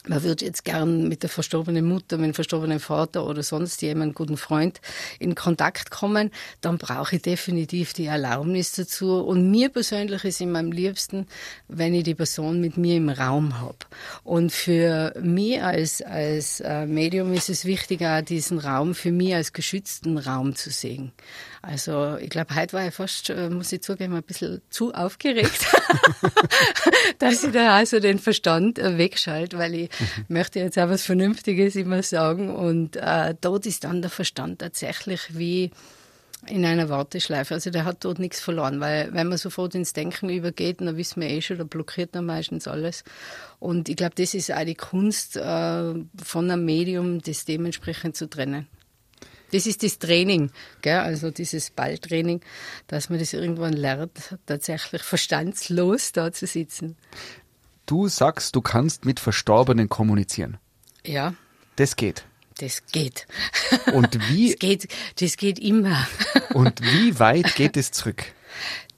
man 0.07 0.23
würde 0.23 0.45
jetzt 0.45 0.65
gern 0.65 1.07
mit 1.07 1.23
der 1.23 1.29
verstorbenen 1.29 1.85
Mutter, 1.85 2.17
mit 2.17 2.27
dem 2.27 2.33
verstorbenen 2.33 2.79
Vater 2.79 3.25
oder 3.25 3.43
sonst 3.43 3.81
jemandem, 3.81 4.15
guten 4.15 4.37
Freund, 4.37 4.81
in 5.19 5.35
Kontakt 5.35 5.91
kommen, 5.91 6.31
dann 6.61 6.77
brauche 6.77 7.15
ich 7.15 7.21
definitiv 7.21 7.93
die 7.93 8.05
Erlaubnis 8.05 8.73
dazu. 8.73 9.19
Und 9.19 9.49
mir 9.49 9.69
persönlich 9.69 10.23
ist 10.25 10.41
immer 10.41 10.59
am 10.59 10.71
liebsten, 10.71 11.27
wenn 11.67 11.93
ich 11.93 12.03
die 12.03 12.15
Person 12.15 12.59
mit 12.59 12.77
mir 12.77 12.97
im 12.97 13.09
Raum 13.09 13.59
habe. 13.59 13.77
Und 14.23 14.51
für 14.51 15.13
mich 15.21 15.61
als, 15.61 16.01
als 16.01 16.59
äh, 16.59 16.85
Medium 16.85 17.33
ist 17.33 17.49
es 17.49 17.65
wichtig, 17.65 18.01
auch 18.01 18.21
diesen 18.21 18.59
Raum 18.59 18.95
für 18.95 19.11
mich 19.11 19.33
als 19.33 19.53
geschützten 19.53 20.17
Raum 20.17 20.55
zu 20.55 20.69
sehen. 20.69 21.13
Also 21.61 22.17
ich 22.17 22.29
glaube, 22.29 22.55
heute 22.55 22.73
war 22.73 22.85
ich 22.85 22.93
fast, 22.93 23.29
äh, 23.29 23.49
muss 23.49 23.71
ich 23.71 23.81
zugeben, 23.81 24.15
ein 24.15 24.23
bisschen 24.23 24.61
zu 24.69 24.93
aufgeregt, 24.93 25.65
dass 27.19 27.41
ich 27.41 27.51
da 27.51 27.77
also 27.77 28.01
den 28.01 28.19
Verstand 28.19 28.79
äh, 28.79 28.97
wegschalte, 28.97 29.57
weil 29.57 29.73
ich. 29.73 29.89
Möchte 30.27 30.59
jetzt 30.59 30.77
auch 30.77 30.89
was 30.89 31.03
Vernünftiges 31.03 31.75
immer 31.75 32.03
sagen. 32.03 32.53
Und 32.53 32.95
äh, 32.95 33.35
dort 33.39 33.65
ist 33.65 33.83
dann 33.83 34.01
der 34.01 34.11
Verstand 34.11 34.59
tatsächlich 34.59 35.37
wie 35.37 35.71
in 36.47 36.65
einer 36.65 36.89
Warteschleife. 36.89 37.53
Also 37.53 37.69
der 37.69 37.85
hat 37.85 38.03
dort 38.03 38.19
nichts 38.19 38.41
verloren, 38.41 38.79
weil 38.79 39.13
wenn 39.13 39.27
man 39.27 39.37
sofort 39.37 39.75
ins 39.75 39.93
Denken 39.93 40.29
übergeht, 40.29 40.81
dann 40.81 40.97
wissen 40.97 41.21
wir 41.21 41.29
eh 41.29 41.41
schon, 41.41 41.57
da 41.57 41.63
blockiert 41.63 42.13
man 42.13 42.25
meistens 42.25 42.67
alles. 42.67 43.03
Und 43.59 43.89
ich 43.89 43.95
glaube, 43.95 44.15
das 44.15 44.33
ist 44.33 44.51
auch 44.51 44.65
die 44.65 44.75
Kunst 44.75 45.37
äh, 45.37 45.41
von 45.41 46.51
einem 46.51 46.65
Medium, 46.65 47.21
das 47.21 47.45
dementsprechend 47.45 48.15
zu 48.15 48.29
trennen. 48.29 48.67
Das 49.51 49.67
ist 49.67 49.83
das 49.83 49.99
Training, 49.99 50.49
gell? 50.81 50.97
also 50.97 51.29
dieses 51.29 51.69
Balltraining, 51.69 52.41
dass 52.87 53.11
man 53.11 53.19
das 53.19 53.33
irgendwann 53.33 53.73
lernt, 53.73 54.35
tatsächlich 54.47 55.03
verstandslos 55.03 56.11
da 56.11 56.31
zu 56.31 56.47
sitzen. 56.47 56.97
Du 57.85 58.07
sagst, 58.07 58.55
du 58.55 58.61
kannst 58.61 59.05
mit 59.05 59.19
Verstorbenen 59.19 59.89
kommunizieren. 59.89 60.57
Ja. 61.05 61.33
Das 61.75 61.95
geht. 61.95 62.25
Das 62.59 62.83
geht. 62.91 63.27
Und 63.93 64.17
wie? 64.29 64.51
Das 64.53 64.59
geht, 64.59 64.87
das 65.19 65.37
geht 65.37 65.59
immer. 65.59 66.07
Und 66.53 66.81
wie 66.81 67.19
weit 67.19 67.55
geht 67.55 67.77
es 67.77 67.91
zurück? 67.91 68.23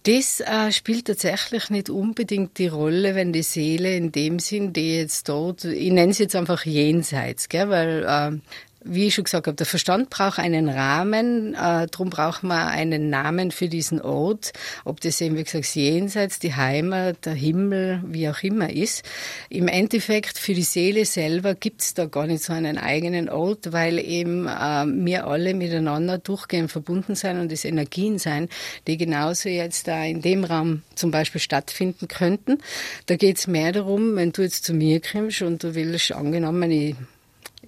Das 0.03 0.39
äh, 0.39 0.71
spielt 0.71 1.07
tatsächlich 1.07 1.71
nicht 1.71 1.89
unbedingt 1.89 2.59
die 2.59 2.67
Rolle, 2.67 3.15
wenn 3.15 3.33
die 3.33 3.41
Seele 3.41 3.95
in 3.95 4.11
dem 4.11 4.37
Sinn, 4.37 4.71
die 4.71 4.97
jetzt 4.97 5.29
dort, 5.29 5.63
ich 5.65 5.91
nenne 5.91 6.11
es 6.11 6.19
jetzt 6.19 6.35
einfach 6.35 6.63
jenseits, 6.63 7.49
gell, 7.49 7.69
weil 7.69 8.03
äh, 8.03 8.39
wie 8.85 9.07
ich 9.07 9.15
schon 9.15 9.23
gesagt 9.23 9.47
habe, 9.47 9.55
der 9.55 9.65
Verstand 9.65 10.09
braucht 10.09 10.39
einen 10.39 10.69
Rahmen, 10.69 11.53
äh, 11.55 11.87
darum 11.87 12.09
braucht 12.09 12.43
man 12.43 12.67
einen 12.67 13.09
Namen 13.09 13.51
für 13.51 13.67
diesen 13.67 13.99
Ort, 13.99 14.53
ob 14.83 15.01
das 15.01 15.19
eben, 15.21 15.35
wie 15.35 15.43
gesagt, 15.43 15.65
jenseits, 15.75 16.39
die 16.39 16.53
Heimat, 16.53 17.25
der 17.25 17.33
Himmel, 17.33 18.01
wie 18.05 18.29
auch 18.29 18.43
immer 18.43 18.71
ist. 18.71 19.03
Im 19.49 19.67
Endeffekt 19.67 20.37
für 20.37 20.53
die 20.53 20.61
Seele 20.61 21.05
selber 21.05 21.55
gibt's 21.55 21.95
da 21.95 22.05
gar 22.05 22.27
nicht 22.27 22.43
so 22.43 22.53
einen 22.53 22.77
eigenen 22.77 23.27
Ort, 23.27 23.73
weil 23.73 23.99
eben 23.99 24.47
äh, 24.47 24.85
wir 24.85 25.25
alle 25.25 25.55
miteinander 25.55 26.19
durchgehend 26.19 26.71
verbunden 26.71 27.15
sein 27.15 27.39
und 27.39 27.51
es 27.51 27.65
Energien 27.65 28.19
sein, 28.19 28.49
die 28.87 28.97
genauso 28.97 29.49
jetzt 29.49 29.87
da 29.87 30.03
in 30.03 30.21
dem 30.21 30.43
Raum 30.43 30.83
zum 30.93 31.09
Beispiel 31.09 31.41
stattfinden 31.41 32.07
könnten. 32.07 32.59
Da 33.07 33.15
geht's 33.15 33.47
mehr 33.47 33.71
darum, 33.71 34.15
wenn 34.15 34.31
du 34.31 34.43
jetzt 34.43 34.63
zu 34.63 34.73
mir 34.73 35.01
kommst 35.01 35.41
und 35.41 35.63
du 35.63 35.73
willst 35.73 36.11
angenommen, 36.11 36.69
ich 36.71 36.95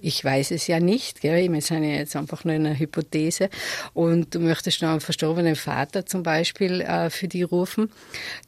ich 0.02 0.24
weiß 0.24 0.50
es 0.50 0.66
ja 0.66 0.80
nicht, 0.80 1.20
gell? 1.20 1.52
wir 1.52 1.60
sind 1.60 1.84
ja 1.84 1.90
jetzt 1.90 2.16
einfach 2.16 2.44
nur 2.44 2.54
in 2.54 2.66
einer 2.66 2.78
Hypothese 2.78 3.50
und 3.94 4.34
du 4.34 4.40
möchtest 4.40 4.82
noch 4.82 4.90
einen 4.90 5.00
verstorbenen 5.00 5.56
Vater 5.56 6.06
zum 6.06 6.22
Beispiel 6.22 6.80
äh, 6.80 7.10
für 7.10 7.28
die 7.28 7.42
rufen, 7.42 7.90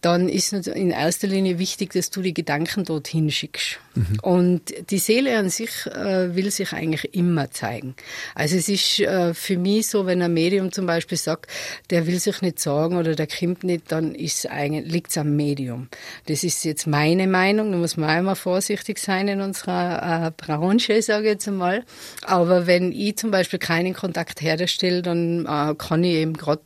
dann 0.01 0.29
ist 0.29 0.53
in 0.53 0.91
erster 0.91 1.27
Linie 1.27 1.59
wichtig, 1.59 1.93
dass 1.93 2.11
du 2.11 2.23
die 2.23 2.35
Gedanken 2.35 2.85
dorthin 2.85 3.31
schickst. 3.31 3.79
Mhm. 3.95 4.19
Und 4.23 4.91
die 4.91 4.99
Seele 4.99 5.37
an 5.37 5.51
sich 5.51 5.87
äh, 5.87 6.35
will 6.35 6.51
sich 6.51 6.73
eigentlich 6.73 7.15
immer 7.15 7.51
zeigen. 7.51 7.95
Also 8.35 8.57
es 8.57 8.69
ist 8.69 9.01
äh, 9.01 9.35
für 9.35 9.59
mich 9.59 9.89
so, 9.89 10.07
wenn 10.07 10.23
ein 10.23 10.33
Medium 10.33 10.71
zum 10.71 10.87
Beispiel 10.87 11.19
sagt, 11.19 11.51
der 11.91 12.07
will 12.07 12.21
sich 12.21 12.41
nicht 12.41 12.61
sagen 12.61 12.97
oder 12.97 13.15
der 13.15 13.27
kommt 13.27 13.65
nicht, 13.65 13.91
dann 13.91 14.15
ist 14.15 14.49
eigentlich, 14.49 14.93
liegt's 14.93 15.19
am 15.19 15.35
Medium. 15.35 15.89
Das 16.27 16.45
ist 16.45 16.65
jetzt 16.65 16.87
meine 16.87 17.27
Meinung, 17.27 17.73
da 17.73 17.79
muss 17.79 17.97
man 17.97 18.11
einmal 18.11 18.37
vorsichtig 18.37 18.99
sein 18.99 19.27
in 19.27 19.41
unserer 19.41 20.27
äh, 20.27 20.31
Branche, 20.37 21.03
sage 21.03 21.25
ich 21.25 21.33
jetzt 21.33 21.49
einmal. 21.49 21.85
Aber 22.23 22.67
wenn 22.67 22.93
ich 22.93 23.17
zum 23.17 23.31
Beispiel 23.31 23.59
keinen 23.59 23.95
Kontakt 23.95 24.41
herstelle, 24.41 25.03
dann 25.03 25.47
äh, 25.47 25.75
kann 25.77 26.05
ich 26.05 26.15
eben 26.15 26.35
gerade 26.35 26.63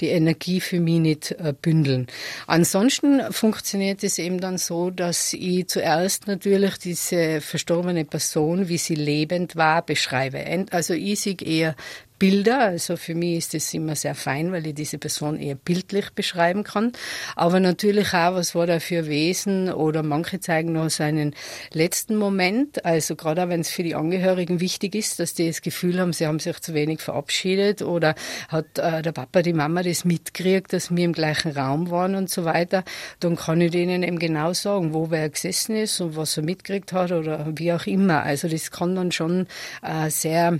die 0.00 0.08
Energie 0.08 0.60
für 0.60 0.78
mich 0.78 1.00
nicht 1.00 1.32
äh, 1.32 1.54
bündeln. 1.60 2.06
Ansonsten 2.46 3.20
funktioniert 3.32 4.04
es 4.04 4.18
eben 4.18 4.40
dann 4.40 4.58
so, 4.58 4.90
dass 4.90 5.32
ich 5.32 5.66
zuerst 5.68 6.26
natürlich 6.26 6.67
diese 6.76 7.40
verstorbene 7.40 8.04
Person, 8.04 8.68
wie 8.68 8.78
sie 8.78 8.94
lebend 8.94 9.56
war, 9.56 9.82
beschreibe. 9.82 10.44
Also 10.70 10.94
ich 10.94 11.20
sehe 11.20 11.36
eher 11.40 11.74
Bilder. 12.18 12.60
Also 12.60 12.96
für 12.96 13.14
mich 13.14 13.38
ist 13.38 13.54
das 13.54 13.72
immer 13.74 13.96
sehr 13.96 14.14
fein, 14.14 14.52
weil 14.52 14.66
ich 14.66 14.74
diese 14.74 14.98
Person 14.98 15.38
eher 15.38 15.54
bildlich 15.54 16.10
beschreiben 16.10 16.64
kann. 16.64 16.92
Aber 17.36 17.60
natürlich 17.60 18.08
auch, 18.14 18.34
was 18.34 18.54
war 18.54 18.66
da 18.66 18.80
für 18.80 19.06
Wesen 19.06 19.72
oder 19.72 20.02
manche 20.02 20.40
zeigen 20.40 20.72
noch 20.72 20.90
seinen 20.90 21.34
letzten 21.72 22.16
Moment. 22.16 22.84
Also 22.84 23.16
gerade 23.16 23.44
auch, 23.44 23.48
wenn 23.48 23.60
es 23.60 23.70
für 23.70 23.82
die 23.82 23.94
Angehörigen 23.94 24.60
wichtig 24.60 24.94
ist, 24.94 25.20
dass 25.20 25.34
die 25.34 25.46
das 25.46 25.62
Gefühl 25.62 26.00
haben, 26.00 26.12
sie 26.12 26.26
haben 26.26 26.38
sich 26.38 26.58
zu 26.60 26.74
wenig 26.74 27.00
verabschiedet 27.00 27.82
oder 27.82 28.14
hat 28.48 28.78
äh, 28.78 29.02
der 29.02 29.12
Papa, 29.12 29.42
die 29.42 29.52
Mama 29.52 29.82
das 29.82 30.04
mitgekriegt, 30.04 30.72
dass 30.72 30.94
wir 30.94 31.04
im 31.04 31.12
gleichen 31.12 31.52
Raum 31.52 31.90
waren 31.90 32.14
und 32.14 32.30
so 32.30 32.44
weiter, 32.44 32.84
dann 33.20 33.36
kann 33.36 33.60
ich 33.60 33.70
denen 33.70 34.02
eben 34.02 34.18
genau 34.18 34.52
sagen, 34.52 34.94
wo 34.94 35.10
wer 35.10 35.28
gesessen 35.28 35.76
ist 35.76 36.00
und 36.00 36.16
was 36.16 36.36
er 36.36 36.42
mitgekriegt 36.42 36.92
hat 36.92 37.12
oder 37.12 37.46
wie 37.54 37.72
auch 37.72 37.86
immer. 37.86 38.22
Also 38.22 38.48
das 38.48 38.70
kann 38.70 38.94
dann 38.94 39.12
schon 39.12 39.46
äh, 39.82 40.10
sehr 40.10 40.58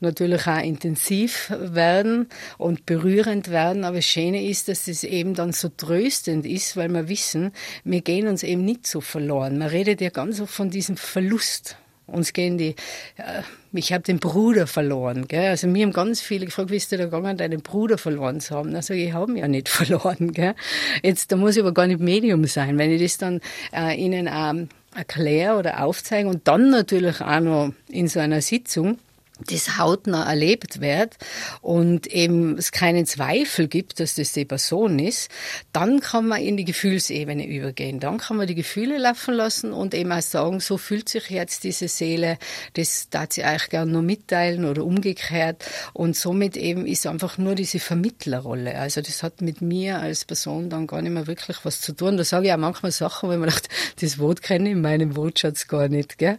natürlich 0.00 0.46
auch 0.46 0.62
intensiv 0.62 1.52
werden 1.58 2.28
und 2.58 2.86
berührend 2.86 3.50
werden. 3.50 3.84
Aber 3.84 3.96
das 3.96 4.06
Schöne 4.06 4.44
ist, 4.44 4.68
dass 4.68 4.88
es 4.88 5.04
eben 5.04 5.34
dann 5.34 5.52
so 5.52 5.68
tröstend 5.68 6.46
ist, 6.46 6.76
weil 6.76 6.88
wir 6.88 7.08
wissen, 7.08 7.52
wir 7.84 8.00
gehen 8.00 8.28
uns 8.28 8.42
eben 8.42 8.64
nicht 8.64 8.86
so 8.86 9.00
verloren. 9.00 9.58
Man 9.58 9.68
redet 9.68 10.00
ja 10.00 10.10
ganz 10.10 10.40
oft 10.40 10.52
von 10.52 10.70
diesem 10.70 10.96
Verlust. 10.96 11.76
Uns 12.06 12.32
gehen 12.32 12.58
die, 12.58 12.74
äh, 13.16 13.42
ich 13.72 13.92
habe 13.92 14.02
den 14.02 14.18
Bruder 14.18 14.66
verloren. 14.66 15.28
Gell? 15.28 15.48
Also 15.48 15.68
mir 15.68 15.86
haben 15.86 15.92
ganz 15.92 16.20
viele 16.20 16.46
gefragt, 16.46 16.70
wie 16.70 16.76
ist 16.76 16.90
du 16.90 16.96
da 16.96 17.04
gegangen, 17.04 17.36
deinen 17.36 17.62
Bruder 17.62 17.98
verloren 17.98 18.40
zu 18.40 18.56
haben? 18.56 18.74
Also 18.74 18.94
ich 18.94 19.12
habe 19.12 19.32
ihn 19.32 19.38
ja 19.38 19.48
nicht 19.48 19.68
verloren. 19.70 20.32
Gell? 20.32 20.54
Jetzt, 21.02 21.30
da 21.30 21.36
muss 21.36 21.56
ich 21.56 21.62
aber 21.62 21.72
gar 21.72 21.86
nicht 21.86 22.00
Medium 22.00 22.44
sein. 22.46 22.78
Wenn 22.78 22.90
ich 22.90 23.02
das 23.02 23.18
dann 23.18 23.40
äh, 23.72 23.94
ihnen 23.94 24.28
ähm, 24.32 24.68
erkläre 24.94 25.56
oder 25.56 25.84
aufzeige 25.84 26.28
und 26.28 26.48
dann 26.48 26.70
natürlich 26.70 27.20
auch 27.20 27.40
noch 27.40 27.72
in 27.88 28.08
so 28.08 28.18
einer 28.18 28.40
Sitzung, 28.40 28.98
das 29.46 29.78
hautnah 29.78 30.28
erlebt 30.28 30.80
wird 30.80 31.16
und 31.60 32.06
eben 32.06 32.58
es 32.58 32.72
keinen 32.72 33.06
Zweifel 33.06 33.68
gibt, 33.68 34.00
dass 34.00 34.14
das 34.14 34.32
die 34.32 34.44
Person 34.44 34.98
ist, 34.98 35.30
dann 35.72 36.00
kann 36.00 36.28
man 36.28 36.42
in 36.42 36.56
die 36.56 36.64
Gefühlsebene 36.64 37.46
übergehen. 37.46 38.00
Dann 38.00 38.18
kann 38.18 38.36
man 38.36 38.46
die 38.46 38.54
Gefühle 38.54 38.98
laufen 38.98 39.34
lassen 39.34 39.72
und 39.72 39.94
eben 39.94 40.12
auch 40.12 40.20
sagen, 40.20 40.60
so 40.60 40.76
fühlt 40.76 41.08
sich 41.08 41.30
jetzt 41.30 41.64
diese 41.64 41.88
Seele, 41.88 42.38
das 42.74 43.08
darf 43.10 43.30
sie 43.30 43.44
eigentlich 43.44 43.70
gerne 43.70 43.92
nur 43.92 44.02
mitteilen 44.02 44.64
oder 44.64 44.84
umgekehrt. 44.84 45.64
Und 45.92 46.16
somit 46.16 46.56
eben 46.56 46.86
ist 46.86 47.06
einfach 47.06 47.38
nur 47.38 47.54
diese 47.54 47.78
Vermittlerrolle. 47.78 48.76
Also 48.78 49.00
das 49.00 49.22
hat 49.22 49.40
mit 49.40 49.60
mir 49.60 50.00
als 50.00 50.24
Person 50.24 50.70
dann 50.70 50.86
gar 50.86 51.02
nicht 51.02 51.12
mehr 51.12 51.26
wirklich 51.26 51.58
was 51.64 51.80
zu 51.80 51.92
tun. 51.92 52.16
Da 52.16 52.24
sage 52.24 52.46
ich 52.46 52.52
auch 52.52 52.58
manchmal 52.58 52.92
Sachen, 52.92 53.28
wo 53.28 53.32
ich 53.32 53.38
mir 53.38 53.46
dachte, 53.50 53.68
das 54.00 54.18
Wort 54.18 54.42
kenne 54.42 54.70
ich 54.70 54.72
in 54.72 54.80
meinem 54.80 55.16
Wortschatz 55.16 55.68
gar 55.68 55.88
nicht. 55.88 56.18
Gell? 56.18 56.38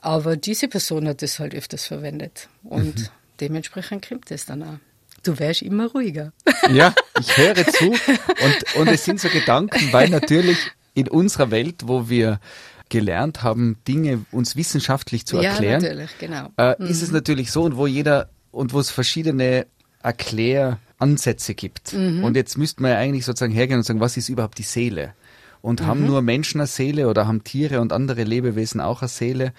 Aber 0.00 0.36
diese 0.36 0.68
Person 0.68 1.08
hat 1.08 1.22
das 1.22 1.38
halt 1.38 1.54
öfters 1.54 1.86
verwendet. 1.86 2.48
Und 2.64 2.98
mhm. 2.98 3.08
dementsprechend 3.40 4.08
kommt 4.08 4.30
es 4.30 4.46
dann 4.46 4.62
auch. 4.62 4.78
Du 5.22 5.38
wärst 5.38 5.62
immer 5.62 5.88
ruhiger. 5.88 6.32
Ja, 6.70 6.94
ich 7.18 7.36
höre 7.36 7.66
zu. 7.66 7.90
Und, 7.90 8.76
und 8.76 8.88
es 8.88 9.04
sind 9.04 9.20
so 9.20 9.28
Gedanken, 9.28 9.92
weil 9.92 10.08
natürlich 10.08 10.58
in 10.94 11.08
unserer 11.08 11.50
Welt, 11.50 11.82
wo 11.84 12.08
wir 12.08 12.40
gelernt 12.88 13.42
haben, 13.42 13.76
Dinge 13.86 14.24
uns 14.32 14.56
wissenschaftlich 14.56 15.26
zu 15.26 15.38
erklären, 15.38 15.82
ja, 15.82 15.88
natürlich, 15.88 16.18
genau. 16.18 16.48
Äh, 16.56 16.74
mhm. 16.78 16.86
ist 16.86 17.02
es 17.02 17.12
natürlich 17.12 17.52
so 17.52 17.62
und 17.62 17.76
wo 17.76 17.86
jeder 17.86 18.30
und 18.50 18.72
wo 18.72 18.80
es 18.80 18.90
verschiedene 18.90 19.66
Erkläransätze 20.02 21.54
gibt. 21.54 21.92
Mhm. 21.92 22.24
Und 22.24 22.36
jetzt 22.36 22.58
müsste 22.58 22.82
man 22.82 22.92
ja 22.92 22.98
eigentlich 22.98 23.24
sozusagen 23.24 23.52
hergehen 23.52 23.78
und 23.78 23.84
sagen, 23.84 24.00
was 24.00 24.16
ist 24.16 24.28
überhaupt 24.28 24.58
die 24.58 24.64
Seele? 24.64 25.14
Und 25.62 25.80
mhm. 25.80 25.86
haben 25.86 26.06
nur 26.06 26.22
Menschen 26.22 26.60
eine 26.60 26.66
Seele 26.66 27.08
oder 27.08 27.26
haben 27.26 27.44
Tiere 27.44 27.80
und 27.80 27.92
andere 27.92 28.24
Lebewesen 28.24 28.80
auch 28.80 29.02
eine 29.02 29.08
Seele? 29.08 29.52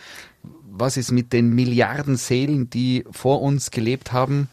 Was 0.70 0.98
ist 0.98 1.12
mit 1.12 1.34
den 1.34 1.53
Milliarden 1.53 2.15
Seelen, 2.15 2.70
die 2.70 3.05
vor 3.12 3.41
uns 3.41 3.72
gelebt 3.72 4.12
haben? 4.13 4.50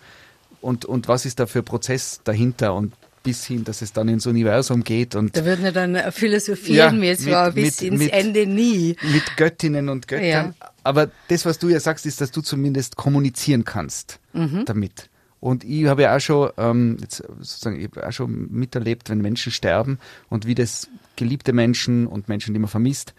Und, 0.61 0.85
und 0.85 1.09
was 1.09 1.25
ist 1.25 1.39
da 1.39 1.47
für 1.47 1.63
Prozess 1.63 2.21
dahinter? 2.25 2.75
Und 2.75 2.93
bis 3.23 3.45
hin, 3.45 3.65
dass 3.65 3.83
es 3.83 3.93
dann 3.93 4.09
ins 4.09 4.27
Universum 4.27 4.85
geht. 4.85 5.15
Und 5.15 5.37
da 5.37 5.45
würden 5.45 5.65
wir 5.65 5.73
dann 5.73 6.13
philosophieren 6.13 6.97
ja, 6.97 7.03
wir 7.03 7.19
zwar 7.19 7.53
bis 7.53 7.83
ins 7.83 7.99
mit, 7.99 8.13
Ende 8.13 8.47
nie. 8.47 8.97
Mit 9.13 9.37
Göttinnen 9.37 9.89
und 9.89 10.09
Göttern. 10.09 10.55
Ja. 10.59 10.69
Aber 10.83 11.11
das, 11.29 11.45
was 11.45 11.59
du 11.59 11.69
ja 11.69 11.81
sagst, 11.81 12.07
ist, 12.07 12.21
dass 12.21 12.31
du 12.31 12.41
zumindest 12.41 12.97
kommunizieren 12.97 13.65
kannst 13.65 14.19
mhm. 14.33 14.65
damit. 14.65 15.11
Und 15.41 15.65
ich 15.65 15.87
habe 15.87 16.03
ja 16.03 16.17
auch 16.17 16.21
schon, 16.21 16.51
ähm, 16.57 16.97
jetzt 17.01 17.23
sozusagen, 17.41 17.81
ich 17.81 18.03
auch 18.03 18.13
schon 18.13 18.51
miterlebt, 18.51 19.09
wenn 19.09 19.21
Menschen 19.21 19.53
sterben 19.53 19.99
und 20.29 20.47
wie 20.47 20.55
das 20.55 20.89
geliebte 21.17 21.53
Menschen 21.53 22.07
und 22.07 22.29
Menschen, 22.29 22.55
die 22.55 22.61
man 22.61 22.69
vermisst. 22.69 23.15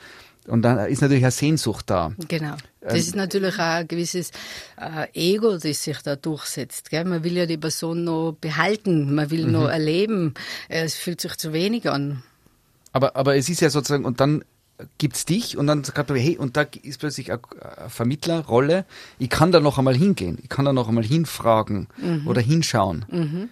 Und 0.47 0.63
dann 0.63 0.79
ist 0.89 1.01
natürlich 1.01 1.23
eine 1.23 1.31
Sehnsucht 1.31 1.89
da. 1.89 2.11
Genau. 2.27 2.55
Das 2.81 2.93
ähm, 2.93 2.99
ist 2.99 3.15
natürlich 3.15 3.55
auch 3.55 3.59
ein 3.59 3.87
gewisses 3.87 4.31
äh, 4.77 5.07
Ego, 5.13 5.57
das 5.57 5.83
sich 5.83 6.01
da 6.01 6.15
durchsetzt. 6.15 6.89
Gell? 6.89 7.05
Man 7.05 7.23
will 7.23 7.37
ja 7.37 7.45
die 7.45 7.57
Person 7.57 8.03
noch 8.03 8.35
behalten, 8.39 9.13
man 9.13 9.29
will 9.29 9.45
mhm. 9.45 9.51
noch 9.51 9.69
erleben. 9.69 10.33
Es 10.67 10.95
fühlt 10.95 11.21
sich 11.21 11.35
zu 11.35 11.53
wenig 11.53 11.89
an. 11.89 12.23
Aber, 12.91 13.15
aber 13.15 13.35
es 13.35 13.49
ist 13.49 13.61
ja 13.61 13.69
sozusagen, 13.69 14.05
und 14.05 14.19
dann 14.19 14.43
gibt's 14.97 15.25
dich 15.25 15.57
und 15.57 15.67
dann 15.67 15.83
sagt 15.83 16.09
man, 16.09 16.17
hey, 16.17 16.37
und 16.37 16.57
da 16.57 16.65
ist 16.81 16.99
plötzlich 16.99 17.31
eine 17.31 17.41
Vermittlerrolle. 17.87 18.85
Ich 19.17 19.29
kann 19.29 19.51
da 19.51 19.59
noch 19.59 19.77
einmal 19.77 19.95
hingehen, 19.95 20.37
ich 20.41 20.49
kann 20.49 20.65
da 20.65 20.73
noch 20.73 20.87
einmal 20.87 21.03
hinfragen 21.03 21.87
mhm. 21.97 22.27
oder 22.27 22.41
hinschauen. 22.41 23.05
Mhm. 23.09 23.49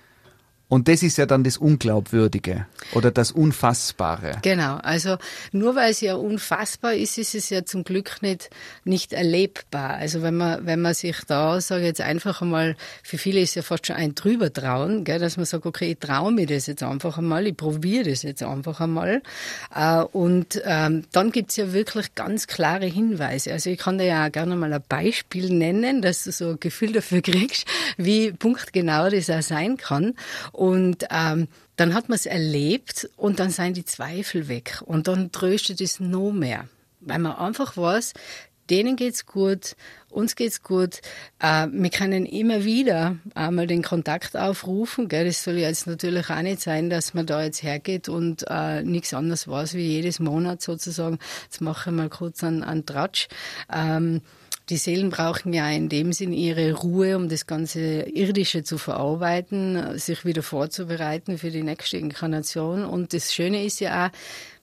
Und 0.69 0.89
das 0.89 1.01
ist 1.01 1.17
ja 1.17 1.25
dann 1.25 1.45
das 1.45 1.57
Unglaubwürdige 1.57 2.65
oder 2.93 3.09
das 3.09 3.31
Unfassbare. 3.31 4.39
Genau, 4.41 4.75
also 4.75 5.17
nur 5.53 5.75
weil 5.75 5.91
es 5.91 6.01
ja 6.01 6.15
unfassbar 6.15 6.93
ist, 6.93 7.17
ist 7.17 7.36
es 7.36 7.50
ja 7.50 7.63
zum 7.63 7.86
Glück 7.86 8.21
nicht, 8.21 8.50
nicht 8.83 9.13
erlebbar. 9.13 9.91
Also 9.91 10.21
wenn 10.24 10.36
man, 10.36 10.65
wenn 10.65 10.81
man 10.81 10.93
sich 10.93 11.15
da, 11.25 11.62
sage 11.62 11.83
ich 11.83 11.88
jetzt 11.88 12.01
einfach 12.01 12.41
einmal, 12.41 12.75
für 13.01 13.17
viele 13.17 13.39
ist 13.39 13.55
ja 13.55 13.62
fast 13.62 13.88
schon 13.88 13.95
ein 13.95 14.13
drüber 14.13 14.51
trauen, 14.51 15.05
gell, 15.05 15.19
dass 15.19 15.38
man 15.38 15.45
sagt, 15.45 15.65
okay, 15.65 15.91
ich 15.91 16.00
traue 16.00 16.33
mir 16.33 16.47
das 16.47 16.67
jetzt 16.67 16.83
einfach 16.83 17.17
einmal, 17.17 17.47
ich 17.47 17.55
probiere 17.55 18.09
das 18.09 18.24
jetzt 18.24 18.43
einfach 18.43 18.81
einmal. 18.81 19.21
Äh, 19.74 20.01
und 20.01 20.62
ähm, 20.65 21.05
dann 21.13 21.31
gibt's 21.31 21.55
ja 21.55 21.71
wirklich 21.71 22.13
ganz 22.15 22.45
klare 22.45 22.88
Hinweise. 22.88 23.53
Also 23.53 23.69
ich 23.69 23.77
kann 23.77 24.00
dir 24.00 24.05
ja 24.05 24.27
auch 24.27 24.31
gerne 24.33 24.57
mal 24.57 24.74
ein 24.74 24.83
Beispiel 24.89 25.50
nennen, 25.50 26.01
dass 26.01 26.25
du 26.25 26.33
so 26.33 26.50
ein 26.50 26.59
Gefühl 26.59 26.91
dafür 26.91 27.21
kriegst, 27.21 27.65
wie 27.95 28.33
punktgenau 28.33 29.09
das 29.09 29.29
auch 29.29 29.41
sein 29.41 29.77
kann. 29.77 30.13
Und 30.57 31.05
ähm, 31.11 31.49
dann 31.75 31.93
hat 31.93 32.09
man 32.09 32.15
es 32.15 32.25
erlebt 32.25 33.07
und 33.15 33.39
dann 33.39 33.51
seien 33.51 33.75
die 33.75 33.85
Zweifel 33.85 34.47
weg. 34.47 34.81
Und 34.83 35.07
dann 35.07 35.31
tröstet 35.31 35.81
es 35.81 35.99
noch 35.99 36.31
mehr. 36.31 36.67
Weil 36.99 37.19
man 37.19 37.35
einfach 37.35 37.77
weiß, 37.77 38.13
denen 38.71 38.95
geht's 38.95 39.27
gut, 39.27 39.75
uns 40.09 40.35
geht's 40.35 40.63
gut. 40.63 41.01
Äh, 41.37 41.67
wir 41.71 41.91
können 41.91 42.25
immer 42.25 42.63
wieder 42.63 43.17
einmal 43.35 43.67
den 43.67 43.83
Kontakt 43.83 44.35
aufrufen. 44.35 45.09
Gell? 45.09 45.25
Das 45.25 45.43
soll 45.43 45.59
jetzt 45.59 45.85
natürlich 45.85 46.27
auch 46.31 46.41
nicht 46.41 46.61
sein, 46.61 46.89
dass 46.89 47.13
man 47.13 47.27
da 47.27 47.43
jetzt 47.43 47.61
hergeht 47.61 48.09
und 48.09 48.43
äh, 48.49 48.81
nichts 48.81 49.13
anderes 49.13 49.47
weiß 49.47 49.75
wie 49.75 49.85
jedes 49.85 50.19
Monat 50.19 50.63
sozusagen. 50.63 51.19
Jetzt 51.43 51.61
mache 51.61 51.91
ich 51.91 51.95
mal 51.95 52.09
kurz 52.09 52.43
einen, 52.43 52.63
einen 52.63 52.83
Tratsch. 52.83 53.27
Ähm, 53.71 54.21
die 54.69 54.77
Seelen 54.77 55.09
brauchen 55.09 55.53
ja 55.53 55.69
in 55.69 55.88
dem 55.88 56.12
Sinn 56.12 56.33
ihre 56.33 56.74
Ruhe, 56.74 57.15
um 57.15 57.29
das 57.29 57.47
ganze 57.47 58.03
Irdische 58.03 58.63
zu 58.63 58.77
verarbeiten, 58.77 59.97
sich 59.97 60.25
wieder 60.25 60.43
vorzubereiten 60.43 61.38
für 61.38 61.51
die 61.51 61.63
nächste 61.63 61.97
Inkarnation. 61.97 62.83
Und 62.83 63.13
das 63.13 63.33
Schöne 63.33 63.63
ist 63.63 63.79
ja 63.79 64.07
auch, 64.07 64.12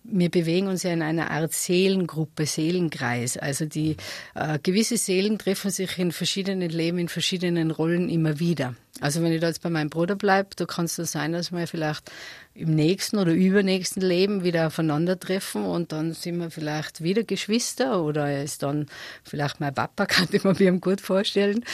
wir 0.05 0.31
bewegen 0.31 0.69
uns 0.69 0.83
ja 0.83 0.93
in 0.93 1.03
einer 1.03 1.31
Art 1.31 1.53
Seelengruppe, 1.53 2.47
Seelenkreis. 2.47 3.39
Also 3.39 3.65
die 3.65 3.97
äh, 4.35 4.59
gewisse 4.63 4.99
Seelen 4.99 5.39
treffen 5.39 5.71
sich 5.71 5.99
in 5.99 6.13
verschiedenen 6.13 6.69
Leben, 6.69 6.99
in 6.99 7.09
verschiedenen 7.09 7.71
Rollen 7.71 8.11
immer 8.11 8.39
wieder. 8.39 8.75
Also 9.01 9.23
wenn 9.23 9.33
ich 9.33 9.41
da 9.41 9.49
jetzt 9.49 9.63
bei 9.63 9.71
meinem 9.71 9.91
Bruder 9.91 10.15
bleibe, 10.15 10.51
da 10.55 10.67
kann 10.67 10.85
es 10.85 10.95
sein, 10.97 11.33
dass 11.33 11.51
wir 11.51 11.67
vielleicht 11.67 12.13
im 12.55 12.75
nächsten 12.75 13.19
oder 13.19 13.33
übernächsten 13.33 14.03
Leben 14.03 14.45
wieder 14.45 14.69
aufeinandertreffen 14.69 15.65
und 15.65 15.91
dann 15.91 16.13
sind 16.13 16.39
wir 16.39 16.51
vielleicht 16.51 17.03
wieder 17.03 17.25
Geschwister 17.25 18.05
oder 18.05 18.29
er 18.29 18.45
ist 18.45 18.63
dann 18.63 18.87
vielleicht 19.25 19.59
mein 19.59 19.75
Papa, 19.75 20.07
kann 20.07 20.29
ich 20.31 20.45
mir 20.45 20.73
gut 20.79 21.01
vorstellen. 21.01 21.65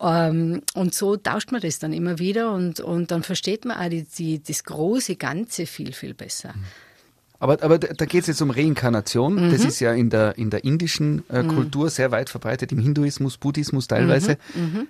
Ähm, 0.00 0.62
und 0.74 0.94
so 0.94 1.16
tauscht 1.16 1.50
man 1.50 1.62
das 1.62 1.80
dann 1.80 1.92
immer 1.92 2.18
wieder 2.20 2.52
und, 2.52 2.80
und 2.80 3.10
dann 3.10 3.24
versteht 3.24 3.64
man 3.64 3.78
auch 3.78 3.88
die, 3.88 4.04
die, 4.04 4.42
das 4.42 4.62
große 4.62 5.16
Ganze 5.16 5.66
viel, 5.66 5.92
viel 5.92 6.14
besser. 6.14 6.52
Mhm. 6.54 6.64
Aber, 7.40 7.62
aber 7.62 7.78
da 7.78 8.04
geht 8.04 8.22
es 8.22 8.26
jetzt 8.26 8.42
um 8.42 8.50
Reinkarnation. 8.50 9.46
Mhm. 9.46 9.52
Das 9.52 9.64
ist 9.64 9.80
ja 9.80 9.92
in 9.92 10.10
der, 10.10 10.36
in 10.38 10.50
der 10.50 10.64
indischen 10.64 11.22
äh, 11.30 11.42
mhm. 11.42 11.54
Kultur 11.54 11.90
sehr 11.90 12.10
weit 12.10 12.30
verbreitet, 12.30 12.72
im 12.72 12.78
Hinduismus, 12.78 13.36
Buddhismus 13.36 13.86
teilweise. 13.86 14.38
Mhm. 14.54 14.62
mhm. 14.62 14.88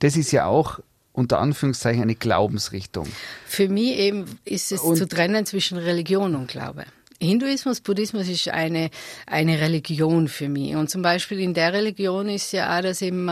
Das 0.00 0.16
ist 0.16 0.32
ja 0.32 0.46
auch 0.46 0.80
unter 1.12 1.38
Anführungszeichen 1.38 2.02
eine 2.02 2.16
Glaubensrichtung. 2.16 3.06
Für 3.46 3.68
mich 3.68 3.96
eben 3.98 4.24
ist 4.44 4.72
es 4.72 4.80
und 4.80 4.96
zu 4.96 5.06
trennen 5.06 5.46
zwischen 5.46 5.78
Religion 5.78 6.34
und 6.34 6.48
Glaube. 6.48 6.86
Hinduismus, 7.26 7.80
Buddhismus 7.80 8.28
ist 8.28 8.48
eine, 8.48 8.90
eine 9.26 9.60
Religion 9.60 10.28
für 10.28 10.48
mich. 10.48 10.74
Und 10.74 10.90
zum 10.90 11.02
Beispiel 11.02 11.40
in 11.40 11.54
der 11.54 11.72
Religion 11.72 12.28
ist 12.28 12.52
ja 12.52 12.76
auch, 12.76 12.82
dass 12.82 13.02
eben 13.02 13.28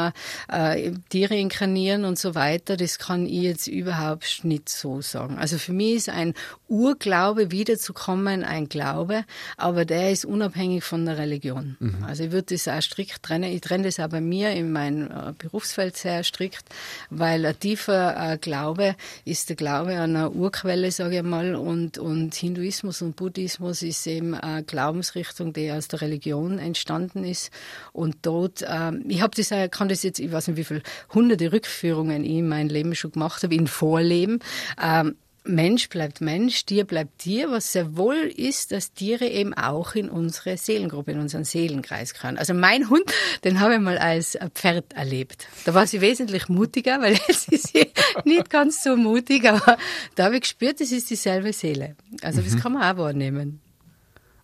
äh, 0.48 0.92
Tiere 1.08 1.36
inkarnieren 1.36 2.04
und 2.04 2.18
so 2.18 2.34
weiter. 2.34 2.76
Das 2.76 2.98
kann 2.98 3.26
ich 3.26 3.42
jetzt 3.42 3.66
überhaupt 3.66 4.44
nicht 4.44 4.68
so 4.68 5.00
sagen. 5.00 5.38
Also 5.38 5.58
für 5.58 5.72
mich 5.72 5.94
ist 5.94 6.08
ein 6.08 6.34
Urglaube 6.68 7.50
wiederzukommen 7.50 8.44
ein 8.44 8.68
Glaube, 8.68 9.24
aber 9.56 9.84
der 9.84 10.12
ist 10.12 10.24
unabhängig 10.24 10.84
von 10.84 11.04
der 11.04 11.18
Religion. 11.18 11.76
Mhm. 11.80 12.04
Also 12.04 12.24
ich 12.24 12.32
würde 12.32 12.54
das 12.54 12.68
auch 12.68 12.80
strikt 12.80 13.22
trennen. 13.24 13.52
Ich 13.52 13.60
trenne 13.60 13.84
das 13.84 13.98
auch 13.98 14.08
bei 14.08 14.20
mir 14.20 14.52
in 14.52 14.70
meinem 14.70 15.10
äh, 15.10 15.32
Berufsfeld 15.36 15.96
sehr 15.96 16.22
strikt, 16.22 16.64
weil 17.10 17.44
ein 17.44 17.58
tiefer 17.58 18.34
äh, 18.34 18.38
Glaube 18.38 18.94
ist 19.24 19.48
der 19.48 19.56
Glaube 19.56 19.98
an 19.98 20.14
eine 20.14 20.30
Urquelle, 20.30 20.92
sage 20.92 21.16
ich 21.16 21.22
mal, 21.22 21.56
und, 21.56 21.98
und 21.98 22.34
Hinduismus 22.34 23.02
und 23.02 23.16
Buddhismus 23.16 23.79
das 23.80 23.88
ist 23.88 24.06
eben 24.06 24.34
eine 24.34 24.62
Glaubensrichtung, 24.62 25.52
die 25.52 25.70
aus 25.72 25.88
der 25.88 26.02
Religion 26.02 26.58
entstanden 26.58 27.24
ist. 27.24 27.50
Und 27.92 28.16
dort, 28.22 28.64
ähm, 28.68 29.04
ich 29.08 29.22
habe 29.22 29.34
das, 29.34 29.50
kann 29.70 29.88
das 29.88 30.02
jetzt, 30.02 30.18
ich 30.18 30.30
weiß 30.30 30.48
nicht, 30.48 30.56
wie 30.56 30.64
viele 30.64 30.82
hunderte 31.14 31.52
Rückführungen 31.52 32.24
ich 32.24 32.38
in 32.38 32.48
mein 32.48 32.68
Leben 32.68 32.94
schon 32.94 33.12
gemacht 33.12 33.42
habe, 33.42 33.54
in 33.54 33.66
Vorleben. 33.66 34.40
Ähm, 34.82 35.16
Mensch 35.44 35.88
bleibt 35.88 36.20
Mensch, 36.20 36.66
Tier 36.66 36.84
bleibt 36.84 37.18
Tier, 37.18 37.50
was 37.50 37.72
sehr 37.72 37.96
wohl 37.96 38.16
ist, 38.16 38.72
dass 38.72 38.92
Tiere 38.92 39.26
eben 39.26 39.54
auch 39.54 39.94
in 39.94 40.10
unsere 40.10 40.56
Seelengruppe, 40.56 41.12
in 41.12 41.18
unseren 41.18 41.44
Seelenkreis 41.44 42.12
gehören. 42.12 42.36
Also 42.36 42.52
mein 42.52 42.90
Hund, 42.90 43.04
den 43.44 43.60
habe 43.60 43.74
ich 43.74 43.80
mal 43.80 43.98
als 43.98 44.38
Pferd 44.54 44.92
erlebt. 44.92 45.48
Da 45.64 45.74
war 45.74 45.86
sie 45.86 46.00
wesentlich 46.00 46.48
mutiger, 46.48 47.00
weil 47.00 47.14
jetzt 47.28 47.48
ist 47.48 47.68
sie 47.68 47.90
nicht 48.24 48.50
ganz 48.50 48.82
so 48.82 48.96
mutig, 48.96 49.48
aber 49.48 49.78
da 50.14 50.24
habe 50.24 50.36
ich 50.36 50.42
gespürt, 50.42 50.80
das 50.80 50.92
ist 50.92 51.08
dieselbe 51.08 51.52
Seele. 51.52 51.96
Also 52.22 52.42
das 52.42 52.54
mhm. 52.54 52.60
kann 52.60 52.72
man 52.74 52.82
auch 52.82 53.02
wahrnehmen. 53.02 53.60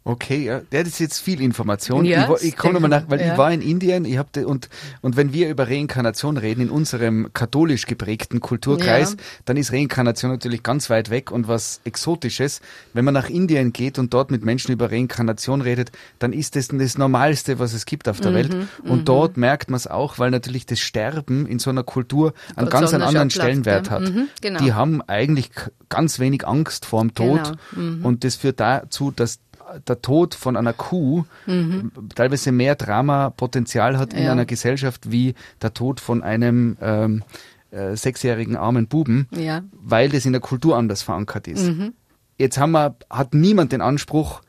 Okay, 0.07 0.45
ja, 0.45 0.61
das 0.71 0.87
ist 0.87 1.01
jetzt 1.01 1.19
viel 1.19 1.41
Information. 1.41 2.05
Ja, 2.05 2.33
ich, 2.37 2.45
ich 2.45 2.57
komme 2.57 2.75
nochmal 2.75 2.91
nach, 2.91 3.03
weil 3.09 3.21
ja. 3.21 3.33
ich 3.33 3.39
war 3.39 3.51
in 3.51 3.61
Indien, 3.61 4.05
ich 4.05 4.19
habe 4.19 4.47
und 4.47 4.69
und 5.01 5.17
wenn 5.17 5.33
wir 5.33 5.49
über 5.49 5.67
Reinkarnation 5.67 6.37
reden 6.37 6.61
in 6.61 6.71
unserem 6.71 7.31
katholisch 7.33 7.87
geprägten 7.87 8.39
Kulturkreis, 8.39 9.11
ja. 9.11 9.17
dann 9.47 9.57
ist 9.57 9.73
Reinkarnation 9.73 10.31
natürlich 10.31 10.63
ganz 10.63 10.91
weit 10.91 11.11
weg 11.11 11.33
und 11.33 11.49
was 11.49 11.81
Exotisches. 11.83 12.61
Wenn 12.95 13.05
man 13.05 13.15
nach 13.15 13.29
Indien 13.29 13.73
geht 13.73 13.99
und 13.99 14.15
dort 14.15 14.31
mit 14.31 14.45
Menschen 14.45 14.71
über 14.71 14.93
Reinkarnation 14.93 15.61
redet, 15.61 15.91
dann 16.21 16.33
ist 16.33 16.55
das 16.55 16.69
das 16.69 16.97
Normalste, 16.97 17.59
was 17.59 17.73
es 17.73 17.85
gibt 17.85 18.09
auf 18.09 18.21
der 18.21 18.31
mhm, 18.31 18.35
Welt. 18.37 18.57
Und 18.85 19.01
mhm. 19.01 19.05
dort 19.07 19.37
merkt 19.37 19.71
man 19.71 19.77
es 19.77 19.89
auch, 19.89 20.21
weil 20.21 20.31
natürlich 20.31 20.67
das 20.67 20.79
Sterben 20.79 21.47
in 21.47 21.59
so 21.59 21.71
einer 21.71 21.83
Kultur 21.83 22.33
einen 22.55 22.71
ganz 22.71 22.95
einen 22.95 23.03
anderen 23.03 23.31
Stellenwert 23.31 23.91
hat. 23.91 24.03
Mhm, 24.03 24.29
genau. 24.41 24.61
Die 24.61 24.73
haben 24.73 25.03
eigentlich 25.03 25.51
ganz 25.89 26.21
wenig 26.21 26.47
Angst 26.47 26.87
vor 26.87 27.01
dem 27.01 27.13
Tod 27.15 27.43
genau. 27.43 27.83
Mhm. 27.83 28.05
und 28.05 28.23
das 28.23 28.37
führt 28.37 28.61
dazu, 28.61 29.11
dass 29.11 29.41
der 29.87 30.03
Tod 30.03 30.35
von 30.35 30.57
einer 30.57 30.73
Kuh 30.73 31.25
mhm. 31.47 31.93
teilweise 32.15 32.53
mehr 32.53 32.75
Dramapotenzial 32.75 33.99
hat 33.99 34.13
ja. 34.13 34.21
in 34.21 34.29
einer 34.29 34.47
Gesellschaft 34.47 35.11
wie 35.11 35.35
der 35.63 35.75
Tod 35.75 36.01
von 36.01 36.23
einem 36.23 36.77
ähm, 36.81 37.25
äh, 37.71 37.97
sechsjährigen 37.97 38.57
armen 38.57 38.87
Buben, 38.87 39.29
ja. 39.33 39.63
weil 39.73 40.09
das 40.09 40.25
in 40.25 40.33
der 40.33 40.41
Kultur 40.41 40.77
anders 40.77 41.03
verankert 41.03 41.49
ist. 41.49 41.65
Mhm. 41.65 41.95
Jetzt 42.39 42.59
haben 42.59 42.73
wir, 42.73 42.97
hat 43.11 43.35
niemand 43.35 43.73
den 43.73 43.81
Anspruch, 43.81 44.43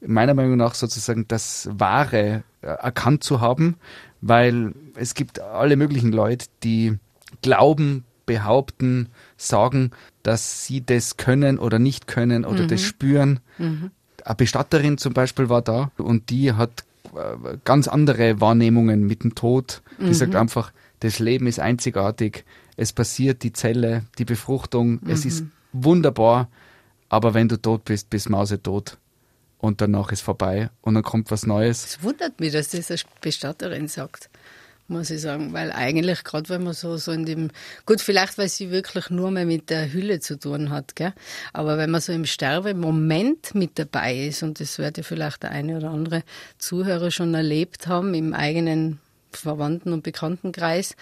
meiner 0.00 0.34
Meinung 0.34 0.56
nach 0.56 0.74
sozusagen 0.74 1.26
das 1.28 1.68
Wahre 1.72 2.42
äh, 2.60 2.66
erkannt 2.66 3.24
zu 3.24 3.40
haben, 3.40 3.76
weil 4.20 4.74
es 4.96 5.14
gibt 5.14 5.40
alle 5.40 5.76
möglichen 5.76 6.12
Leute, 6.12 6.46
die 6.62 6.98
glauben, 7.42 8.04
behaupten, 8.26 9.08
sagen, 9.38 9.92
dass 10.22 10.66
sie 10.66 10.84
das 10.84 11.16
können 11.16 11.58
oder 11.58 11.78
nicht 11.78 12.06
können 12.06 12.44
oder 12.44 12.64
mhm. 12.64 12.68
das 12.68 12.82
spüren. 12.82 13.40
Mhm. 13.56 13.90
Eine 14.28 14.36
Bestatterin 14.36 14.98
zum 14.98 15.14
Beispiel 15.14 15.48
war 15.48 15.62
da 15.62 15.90
und 15.96 16.28
die 16.28 16.52
hat 16.52 16.84
äh, 17.16 17.56
ganz 17.64 17.88
andere 17.88 18.42
Wahrnehmungen 18.42 19.06
mit 19.06 19.24
dem 19.24 19.34
Tod. 19.34 19.80
Die 19.98 20.04
mhm. 20.04 20.14
sagt 20.14 20.34
einfach, 20.34 20.70
das 21.00 21.18
Leben 21.18 21.46
ist 21.46 21.60
einzigartig, 21.60 22.44
es 22.76 22.92
passiert 22.92 23.42
die 23.42 23.54
Zelle, 23.54 24.04
die 24.18 24.26
Befruchtung, 24.26 25.00
mhm. 25.00 25.08
es 25.08 25.24
ist 25.24 25.44
wunderbar, 25.72 26.50
aber 27.08 27.32
wenn 27.32 27.48
du 27.48 27.56
tot 27.56 27.86
bist, 27.86 28.10
bist 28.10 28.28
Mause 28.28 28.62
tot. 28.62 28.98
Und 29.56 29.80
danach 29.80 30.12
ist 30.12 30.20
vorbei 30.20 30.68
und 30.82 30.92
dann 30.92 31.02
kommt 31.02 31.30
was 31.30 31.46
Neues. 31.46 31.86
Es 31.86 32.02
wundert 32.02 32.38
mich, 32.38 32.52
dass 32.52 32.68
das 32.68 32.90
eine 32.90 33.00
Bestatterin 33.22 33.88
sagt 33.88 34.28
muss 34.88 35.10
ich 35.10 35.20
sagen, 35.20 35.52
weil 35.52 35.70
eigentlich 35.72 36.24
gerade 36.24 36.48
wenn 36.48 36.64
man 36.64 36.72
so 36.72 36.96
so 36.96 37.12
in 37.12 37.24
dem 37.24 37.50
gut 37.86 38.00
vielleicht 38.00 38.38
weil 38.38 38.48
sie 38.48 38.70
wirklich 38.70 39.10
nur 39.10 39.30
mehr 39.30 39.46
mit 39.46 39.70
der 39.70 39.92
Hülle 39.92 40.20
zu 40.20 40.38
tun 40.38 40.70
hat, 40.70 40.96
gell? 40.96 41.12
Aber 41.52 41.78
wenn 41.78 41.90
man 41.90 42.00
so 42.00 42.12
im 42.12 42.24
Sterbemoment 42.24 43.54
mit 43.54 43.78
dabei 43.78 44.16
ist 44.26 44.42
und 44.42 44.60
das 44.60 44.78
wird 44.78 44.96
ja 44.96 45.02
vielleicht 45.02 45.42
der 45.42 45.50
eine 45.50 45.76
oder 45.76 45.90
andere 45.90 46.22
Zuhörer 46.58 47.10
schon 47.10 47.34
erlebt 47.34 47.86
haben 47.86 48.14
im 48.14 48.34
eigenen 48.34 48.98
Verwandten- 49.32 49.92
und 49.92 50.02
Bekanntenkreis, 50.02 50.96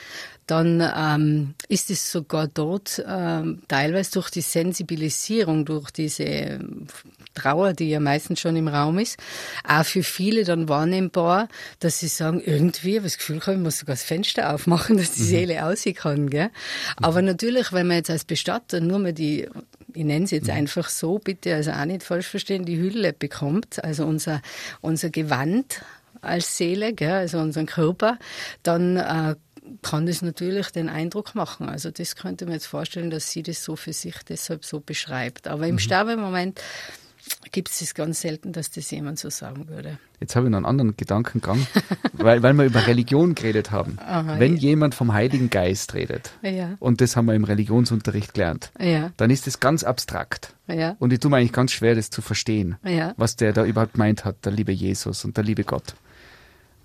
dann 0.46 0.80
ähm, 0.96 1.54
ist 1.68 1.90
es 1.90 2.10
sogar 2.12 2.46
dort 2.46 3.02
ähm, 3.06 3.62
teilweise 3.66 4.12
durch 4.12 4.30
die 4.30 4.42
Sensibilisierung, 4.42 5.64
durch 5.64 5.90
diese 5.90 6.60
Trauer, 7.34 7.72
die 7.72 7.90
ja 7.90 7.98
meistens 7.98 8.40
schon 8.40 8.54
im 8.54 8.68
Raum 8.68 8.98
ist, 8.98 9.18
auch 9.66 9.84
für 9.84 10.04
viele 10.04 10.44
dann 10.44 10.68
wahrnehmbar, 10.68 11.48
dass 11.80 11.98
sie 11.98 12.08
sagen, 12.08 12.40
irgendwie, 12.44 12.96
habe 12.96 13.04
das 13.04 13.18
Gefühl, 13.18 13.38
ich 13.38 13.58
muss 13.58 13.78
sogar 13.78 13.94
das 13.94 14.04
Fenster 14.04 14.54
aufmachen, 14.54 14.96
dass 14.98 15.12
die 15.12 15.22
mhm. 15.22 15.26
Seele 15.26 15.66
aussehen 15.66 15.94
kann. 15.94 16.30
Gell? 16.30 16.50
Aber 16.96 17.22
natürlich, 17.22 17.72
wenn 17.72 17.88
man 17.88 17.96
jetzt 17.96 18.10
als 18.10 18.24
Bestatter 18.24 18.80
nur 18.80 19.00
mal 19.00 19.12
die 19.12 19.48
ich 19.96 20.04
nenne 20.04 20.26
es 20.26 20.30
jetzt 20.30 20.48
mhm. 20.48 20.54
einfach 20.54 20.88
so, 20.88 21.18
bitte 21.18 21.54
also 21.54 21.70
auch 21.70 21.84
nicht 21.86 22.02
falsch 22.02 22.26
verstehen, 22.26 22.66
die 22.66 22.78
Hülle 22.78 23.14
bekommt, 23.14 23.82
also 23.82 24.04
unser, 24.04 24.42
unser 24.82 25.08
Gewand 25.08 25.80
als 26.22 26.56
Seele, 26.56 26.92
gell, 26.92 27.12
also 27.12 27.38
unseren 27.38 27.66
Körper, 27.66 28.18
dann 28.62 28.96
äh, 28.96 29.36
kann 29.82 30.06
das 30.06 30.22
natürlich 30.22 30.70
den 30.70 30.88
Eindruck 30.88 31.34
machen. 31.34 31.68
Also 31.68 31.90
das 31.90 32.16
könnte 32.16 32.44
man 32.44 32.54
jetzt 32.54 32.66
vorstellen, 32.66 33.10
dass 33.10 33.30
sie 33.30 33.42
das 33.42 33.62
so 33.62 33.76
für 33.76 33.92
sich 33.92 34.16
deshalb 34.28 34.64
so 34.64 34.80
beschreibt. 34.80 35.48
Aber 35.48 35.66
im 35.66 35.74
mhm. 35.74 35.80
Sterbemoment 35.80 36.60
gibt 37.52 37.68
es 37.68 37.94
ganz 37.94 38.20
selten, 38.20 38.52
dass 38.52 38.70
das 38.70 38.90
jemand 38.90 39.18
so 39.18 39.30
sagen 39.30 39.68
würde. 39.68 39.98
Jetzt 40.20 40.36
habe 40.36 40.46
ich 40.46 40.50
noch 40.50 40.58
einen 40.58 40.66
anderen 40.66 40.96
Gedankengang, 40.96 41.66
weil, 42.12 42.42
weil 42.42 42.54
wir 42.54 42.64
über 42.64 42.86
Religion 42.86 43.34
geredet 43.34 43.70
haben. 43.70 43.98
Aha, 44.00 44.38
Wenn 44.38 44.54
ja. 44.54 44.60
jemand 44.60 44.94
vom 44.94 45.12
Heiligen 45.12 45.50
Geist 45.50 45.94
redet, 45.94 46.30
ja. 46.42 46.76
und 46.78 47.00
das 47.00 47.16
haben 47.16 47.26
wir 47.26 47.34
im 47.34 47.44
Religionsunterricht 47.44 48.34
gelernt, 48.34 48.70
ja. 48.78 49.10
dann 49.16 49.30
ist 49.30 49.46
das 49.46 49.60
ganz 49.60 49.84
abstrakt. 49.84 50.54
Und 50.98 51.12
ich 51.12 51.20
tue 51.20 51.30
mir 51.30 51.38
eigentlich 51.38 51.52
ganz 51.52 51.72
schwer, 51.72 51.94
das 51.94 52.10
zu 52.10 52.22
verstehen, 52.22 52.76
was 53.16 53.36
der 53.36 53.52
da 53.52 53.64
überhaupt 53.64 53.94
gemeint 53.94 54.24
hat, 54.24 54.44
der 54.44 54.52
liebe 54.52 54.72
Jesus 54.72 55.24
und 55.24 55.36
der 55.36 55.44
liebe 55.44 55.64
Gott 55.64 55.94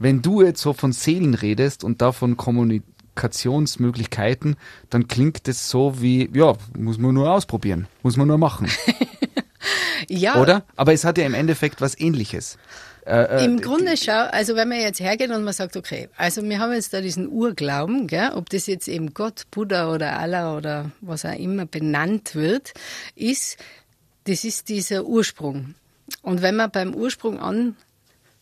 wenn 0.02 0.22
du 0.22 0.42
jetzt 0.42 0.62
so 0.62 0.74
von 0.74 0.92
Seelen 0.94 1.36
redest 1.36 1.84
und 1.84 2.02
davon 2.02 2.36
Kommunikationsmöglichkeiten, 2.36 4.56
dann 4.90 5.08
klingt 5.08 5.48
es 5.48 5.70
so 5.70 6.02
wie, 6.02 6.28
ja, 6.34 6.56
muss 6.78 6.98
man 6.98 7.14
nur 7.14 7.32
ausprobieren, 7.32 7.88
muss 8.02 8.18
man 8.18 8.28
nur 8.28 8.40
machen. 8.40 8.68
ja. 10.10 10.42
Oder? 10.42 10.64
Aber 10.76 10.92
es 10.94 11.06
hat 11.06 11.20
ja 11.20 11.26
im 11.26 11.36
Endeffekt 11.36 11.82
was 11.82 12.00
ähnliches. 12.00 12.58
Äh, 13.06 13.42
äh, 13.42 13.46
Im 13.46 13.62
Grunde 13.62 13.96
schau, 13.98 14.28
also 14.32 14.56
wenn 14.56 14.70
man 14.70 14.80
jetzt 14.80 15.00
hergeht 15.00 15.30
und 15.32 15.44
man 15.44 15.54
sagt, 15.54 15.78
okay, 15.78 16.10
also 16.18 16.44
wir 16.44 16.60
haben 16.60 16.74
jetzt 16.74 16.94
da 16.94 17.02
diesen 17.02 17.30
Urglauben, 17.30 18.08
gell, 18.08 18.32
ob 18.36 18.50
das 18.50 18.66
jetzt 18.68 18.88
eben 18.88 19.14
Gott, 19.14 19.44
Buddha 19.52 19.94
oder 19.94 20.18
Allah 20.20 20.58
oder 20.58 20.92
was 21.02 21.26
auch 21.26 21.38
immer 21.38 21.66
benannt 21.66 22.36
wird, 22.36 22.74
ist, 23.16 23.58
das 24.26 24.44
ist 24.44 24.70
dieser 24.70 25.06
Ursprung. 25.06 25.74
Und 26.22 26.42
wenn 26.42 26.56
man 26.56 26.72
beim 26.72 26.94
Ursprung 26.94 27.40
an 27.40 27.76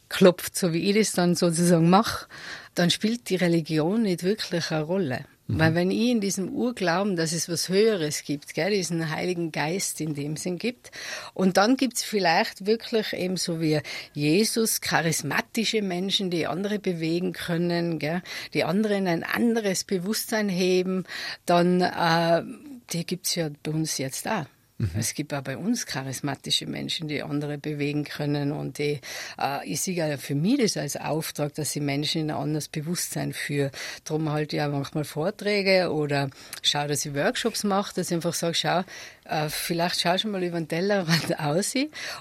klopft, 0.09 0.57
so 0.57 0.73
wie 0.73 0.89
ich 0.89 0.97
das 0.97 1.13
dann 1.13 1.35
sozusagen 1.35 1.89
mache, 1.89 2.27
dann 2.75 2.89
spielt 2.89 3.29
die 3.29 3.35
Religion 3.35 4.03
nicht 4.03 4.23
wirklich 4.23 4.71
eine 4.71 4.83
Rolle. 4.83 5.25
Mhm. 5.49 5.59
Weil 5.59 5.75
wenn 5.75 5.91
ich 5.91 6.09
in 6.09 6.21
diesem 6.21 6.49
Urglauben, 6.49 7.15
dass 7.15 7.33
es 7.33 7.49
was 7.49 7.69
Höheres 7.69 8.23
gibt, 8.23 8.53
gell, 8.53 8.71
diesen 8.71 9.09
Heiligen 9.09 9.51
Geist 9.51 9.99
in 9.99 10.13
dem 10.13 10.37
Sinn 10.37 10.57
gibt, 10.59 10.91
und 11.33 11.57
dann 11.57 11.75
gibt's 11.75 12.03
vielleicht 12.03 12.65
wirklich 12.67 13.13
eben 13.13 13.35
so 13.35 13.59
wie 13.59 13.81
Jesus 14.13 14.79
charismatische 14.79 15.81
Menschen, 15.81 16.29
die 16.29 16.45
andere 16.45 16.79
bewegen 16.79 17.33
können, 17.33 17.97
gell, 17.97 18.21
die 18.53 18.63
anderen 18.63 19.07
ein 19.07 19.23
anderes 19.23 19.83
Bewusstsein 19.83 20.49
heben, 20.49 21.05
dann 21.45 21.81
äh, 21.81 22.43
die 22.91 23.05
gibt's 23.05 23.35
ja 23.35 23.49
bei 23.63 23.71
uns 23.71 23.97
jetzt 23.97 24.27
auch. 24.27 24.45
Mhm. 24.79 24.91
Es 24.97 25.13
gibt 25.13 25.33
auch 25.33 25.41
bei 25.41 25.57
uns 25.57 25.85
charismatische 25.85 26.65
Menschen, 26.65 27.09
die 27.09 27.21
andere 27.21 27.57
bewegen 27.57 28.05
können 28.05 28.53
und 28.53 28.77
die, 28.77 29.01
äh, 29.37 29.67
ich 29.69 29.81
sehe 29.81 29.93
ja 29.93 30.17
für 30.17 30.35
mich 30.35 30.59
das 30.59 30.77
als 30.77 30.95
Auftrag, 30.95 31.53
dass 31.55 31.73
sie 31.73 31.81
Menschen 31.81 32.21
in 32.21 32.31
ein 32.31 32.37
anderes 32.37 32.69
Bewusstsein 32.69 33.33
führen. 33.33 33.71
Darum 34.05 34.31
halte 34.31 34.55
ich 34.55 34.61
auch 34.61 34.71
manchmal 34.71 35.03
Vorträge 35.03 35.91
oder 35.91 36.29
schaue, 36.63 36.87
dass 36.87 37.05
ich 37.05 37.13
Workshops 37.13 37.65
mache, 37.65 37.93
dass 37.93 38.09
ich 38.09 38.15
einfach 38.15 38.33
sage, 38.33 38.55
schau, 38.55 38.83
äh, 39.25 39.49
vielleicht 39.49 39.99
schaust 39.99 40.23
du 40.23 40.29
mal 40.29 40.43
über 40.43 40.57
den 40.57 40.69
Tellerrand 40.69 41.39
aus 41.39 41.73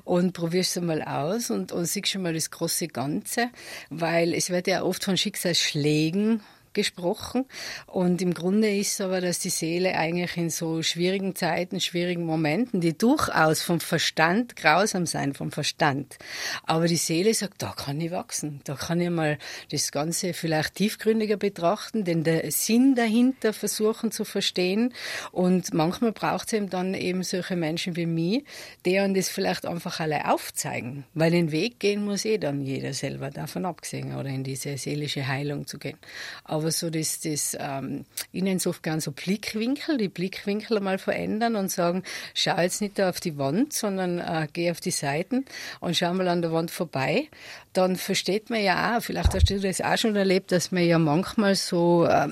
und 0.02 0.32
probierst 0.32 0.76
es 0.76 0.82
mal 0.82 1.02
aus 1.02 1.50
und, 1.50 1.70
und 1.70 1.84
siehst 1.84 2.08
schon 2.08 2.22
mal 2.22 2.34
das 2.34 2.50
große 2.50 2.88
Ganze, 2.88 3.50
weil 3.88 4.34
es 4.34 4.50
wird 4.50 4.66
ja 4.66 4.82
oft 4.82 5.04
von 5.04 5.16
Schicksalsschlägen 5.16 6.42
gesprochen. 6.74 7.44
Und 7.86 8.22
im 8.22 8.34
Grunde 8.34 8.74
ist 8.74 9.00
aber, 9.00 9.20
dass 9.20 9.38
die 9.38 9.50
Seele 9.50 9.94
eigentlich 9.94 10.36
in 10.36 10.50
so 10.50 10.82
schwierigen 10.82 11.34
Zeiten, 11.34 11.80
schwierigen 11.80 12.24
Momenten, 12.24 12.80
die 12.80 12.96
durchaus 12.96 13.62
vom 13.62 13.80
Verstand 13.80 14.56
grausam 14.56 15.06
sein, 15.06 15.34
vom 15.34 15.52
Verstand. 15.52 16.16
Aber 16.64 16.86
die 16.86 16.96
Seele 16.96 17.32
sagt, 17.34 17.62
da 17.62 17.74
kann 17.76 18.00
ich 18.00 18.10
wachsen. 18.10 18.60
Da 18.64 18.74
kann 18.74 19.00
ich 19.00 19.10
mal 19.10 19.38
das 19.70 19.92
Ganze 19.92 20.32
vielleicht 20.32 20.74
tiefgründiger 20.74 21.36
betrachten, 21.36 22.04
den 22.04 22.24
Sinn 22.50 22.94
dahinter 22.94 23.52
versuchen 23.52 24.10
zu 24.10 24.24
verstehen. 24.24 24.92
Und 25.32 25.72
manchmal 25.74 26.12
braucht 26.12 26.48
es 26.48 26.52
eben 26.54 26.70
dann 26.70 26.94
eben 26.94 27.22
solche 27.22 27.56
Menschen 27.56 27.96
wie 27.96 28.06
mich, 28.06 28.44
uns 28.86 29.16
das 29.16 29.28
vielleicht 29.28 29.66
einfach 29.66 30.00
alle 30.00 30.30
aufzeigen. 30.32 31.04
Weil 31.14 31.30
den 31.30 31.52
Weg 31.52 31.80
gehen 31.80 32.04
muss 32.04 32.24
eh 32.24 32.38
dann 32.38 32.62
jeder 32.62 32.92
selber, 32.92 33.30
davon 33.30 33.64
abgesehen, 33.64 34.14
oder 34.14 34.28
in 34.28 34.44
diese 34.44 34.76
seelische 34.76 35.26
Heilung 35.26 35.66
zu 35.66 35.78
gehen. 35.78 35.98
Aber 36.44 36.57
aber 36.58 36.70
so 36.70 36.90
das, 36.90 37.20
das 37.20 37.56
ähm, 37.58 38.04
ich 38.32 38.42
nenne 38.42 38.56
es 38.56 38.66
oft 38.66 38.82
gern 38.82 39.00
so 39.00 39.12
Blickwinkel, 39.12 39.96
die 39.96 40.08
Blickwinkel 40.08 40.80
mal 40.80 40.98
verändern 40.98 41.56
und 41.56 41.70
sagen, 41.70 42.02
schau 42.34 42.58
jetzt 42.60 42.80
nicht 42.80 42.98
da 42.98 43.08
auf 43.08 43.20
die 43.20 43.38
Wand, 43.38 43.72
sondern 43.72 44.18
äh, 44.18 44.48
geh 44.52 44.70
auf 44.70 44.80
die 44.80 44.90
Seiten 44.90 45.44
und 45.80 45.96
schau 45.96 46.12
mal 46.14 46.28
an 46.28 46.42
der 46.42 46.52
Wand 46.52 46.70
vorbei. 46.70 47.28
Dann 47.72 47.96
versteht 47.96 48.50
man 48.50 48.62
ja 48.62 48.96
auch, 48.96 49.02
vielleicht 49.02 49.34
hast 49.34 49.50
du 49.50 49.60
das 49.60 49.80
auch 49.80 49.96
schon 49.96 50.16
erlebt, 50.16 50.52
dass 50.52 50.72
man 50.72 50.84
ja 50.84 50.98
manchmal 50.98 51.54
so 51.54 52.04
äh, 52.04 52.28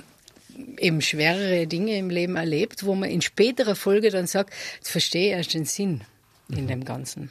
eben 0.79 1.01
schwerere 1.01 1.67
Dinge 1.67 1.97
im 1.99 2.11
Leben 2.11 2.37
erlebt, 2.37 2.85
wo 2.85 2.95
man 2.95 3.11
in 3.11 3.23
späterer 3.23 3.75
Folge 3.75 4.11
dann 4.11 4.27
sagt, 4.27 4.53
jetzt 4.77 4.91
verstehe 4.91 5.29
ich 5.29 5.33
erst 5.33 5.55
den 5.55 5.65
Sinn 5.65 6.03
in 6.49 6.65
mhm. 6.65 6.69
dem 6.69 6.85
Ganzen. 6.85 7.31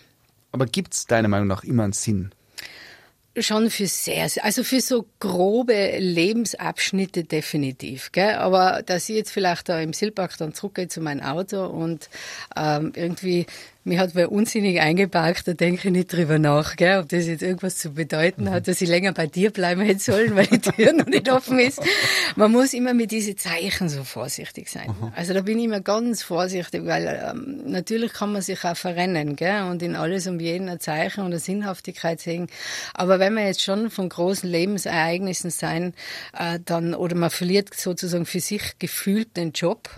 Aber 0.52 0.66
gibt 0.66 0.94
es 0.94 1.06
deiner 1.06 1.28
Meinung 1.28 1.48
nach 1.48 1.64
immer 1.64 1.84
einen 1.84 1.94
Sinn? 1.94 2.32
Schon 3.38 3.70
für 3.70 3.88
sehr, 3.88 4.30
also 4.44 4.64
für 4.64 4.80
so 4.80 5.06
grobe 5.20 5.98
Lebensabschnitte 5.98 7.26
definitiv. 7.26 8.12
Gell? 8.14 8.36
Aber 8.36 8.82
dass 8.86 9.10
ich 9.10 9.16
jetzt 9.18 9.32
vielleicht 9.32 9.68
da 9.68 9.80
im 9.82 9.92
Silbach 9.92 10.38
dann 10.38 10.54
zurückgehe 10.54 10.88
zu 10.88 11.02
meinem 11.02 11.22
Auto 11.22 11.66
und 11.66 12.10
ähm, 12.56 12.94
irgendwie 12.96 13.46
mir 13.86 14.00
hat 14.00 14.16
wer 14.16 14.32
unsinnig 14.32 14.82
eingeparkt, 14.82 15.48
da 15.48 15.54
denke 15.54 15.88
ich 15.88 15.94
nicht 15.94 16.12
drüber 16.12 16.40
nach, 16.40 16.76
gell, 16.76 17.00
ob 17.00 17.10
das 17.10 17.28
jetzt 17.28 17.44
irgendwas 17.44 17.78
zu 17.78 17.92
bedeuten 17.92 18.50
hat, 18.50 18.68
dass 18.68 18.82
ich 18.82 18.90
länger 18.90 19.14
bei 19.14 19.28
dir 19.28 19.52
bleiben 19.52 19.82
hätte 19.82 20.00
sollen, 20.00 20.36
weil 20.36 20.48
die 20.48 20.60
Tür 20.60 20.94
noch 20.98 21.06
nicht 21.06 21.32
offen 21.32 21.60
ist. 21.60 21.80
Man 22.36 22.52
muss 22.52 22.74
immer 22.74 22.96
mit 22.96 23.12
diesen 23.12 23.38
Zeichen 23.38 23.88
so 23.88 24.04
vorsichtig 24.04 24.70
sein. 24.70 24.90
Also 25.16 25.34
da 25.34 25.42
bin 25.42 25.60
ich 25.60 25.66
immer 25.66 25.82
ganz 25.82 26.24
vorsichtig, 26.24 26.86
weil 26.86 27.32
ähm, 27.32 27.62
natürlich 27.66 28.12
kann 28.12 28.34
man 28.34 28.42
sich 28.42 28.64
auch 28.66 28.76
verrennen 28.76 29.36
gell, 29.36 29.64
und 29.64 29.84
in 29.84 29.96
alles 29.96 30.26
um 30.26 30.40
jeden 30.40 30.68
ein 30.68 30.80
Zeichen 30.80 31.22
und 31.22 31.28
eine 31.28 31.40
Sinnhaftigkeit 31.40 32.20
sehen. 32.20 32.48
Aber 32.96 33.20
wenn 33.20 33.36
wir 33.36 33.46
jetzt 33.46 33.62
schon 33.62 33.92
von 33.92 34.10
großen 34.10 34.50
Lebensereignissen 34.50 35.52
sein, 35.52 35.94
äh, 36.38 36.60
dann 36.66 36.96
oder 36.96 37.16
man 37.16 37.30
verliert 37.30 37.74
sozusagen 37.76 38.26
für 38.26 38.40
sich 38.40 38.80
gefühlt 38.80 39.38
den 39.38 39.52
Job, 39.52 39.90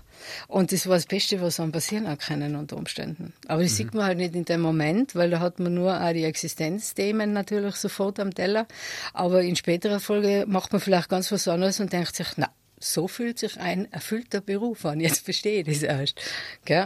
und 0.48 0.72
das 0.72 0.88
war 0.88 0.96
das 0.96 1.06
Beste, 1.06 1.42
was 1.42 1.60
einem 1.60 1.72
passieren 1.72 2.18
kann 2.18 2.56
unter 2.56 2.78
Umständen. 2.78 3.34
Aber 3.48 3.62
das 3.62 3.72
mhm. 3.74 3.76
sieht 3.76 3.94
man 3.94 4.06
halt 4.06 4.18
nicht 4.18 4.36
in 4.36 4.46
dem 4.46 4.62
Moment, 4.62 5.16
weil 5.16 5.30
da 5.30 5.40
hat 5.40 5.60
man 5.60 5.74
nur 5.74 6.00
auch 6.00 6.14
die 6.14 6.24
Existenzthemen 6.24 7.34
natürlich 7.34 7.76
sofort 7.76 8.20
am 8.20 8.34
Teller. 8.34 8.68
Aber 9.14 9.42
in 9.42 9.56
späterer 9.56 10.00
Folge 10.00 10.46
macht 10.48 10.72
man 10.72 10.82
vielleicht 10.82 11.10
ganz 11.10 11.32
was 11.32 11.48
anderes 11.48 11.80
und 11.80 11.94
denkt 11.94 12.16
sich, 12.16 12.28
na, 12.38 12.50
so 12.80 13.08
fühlt 13.08 13.40
sich 13.40 13.60
ein 13.60 13.92
erfüllter 13.92 14.42
Beruf 14.42 14.86
an. 14.86 15.00
Jetzt 15.00 15.26
verstehe 15.26 15.62
ich 15.62 15.68
das 15.68 15.84
erst. 15.84 16.22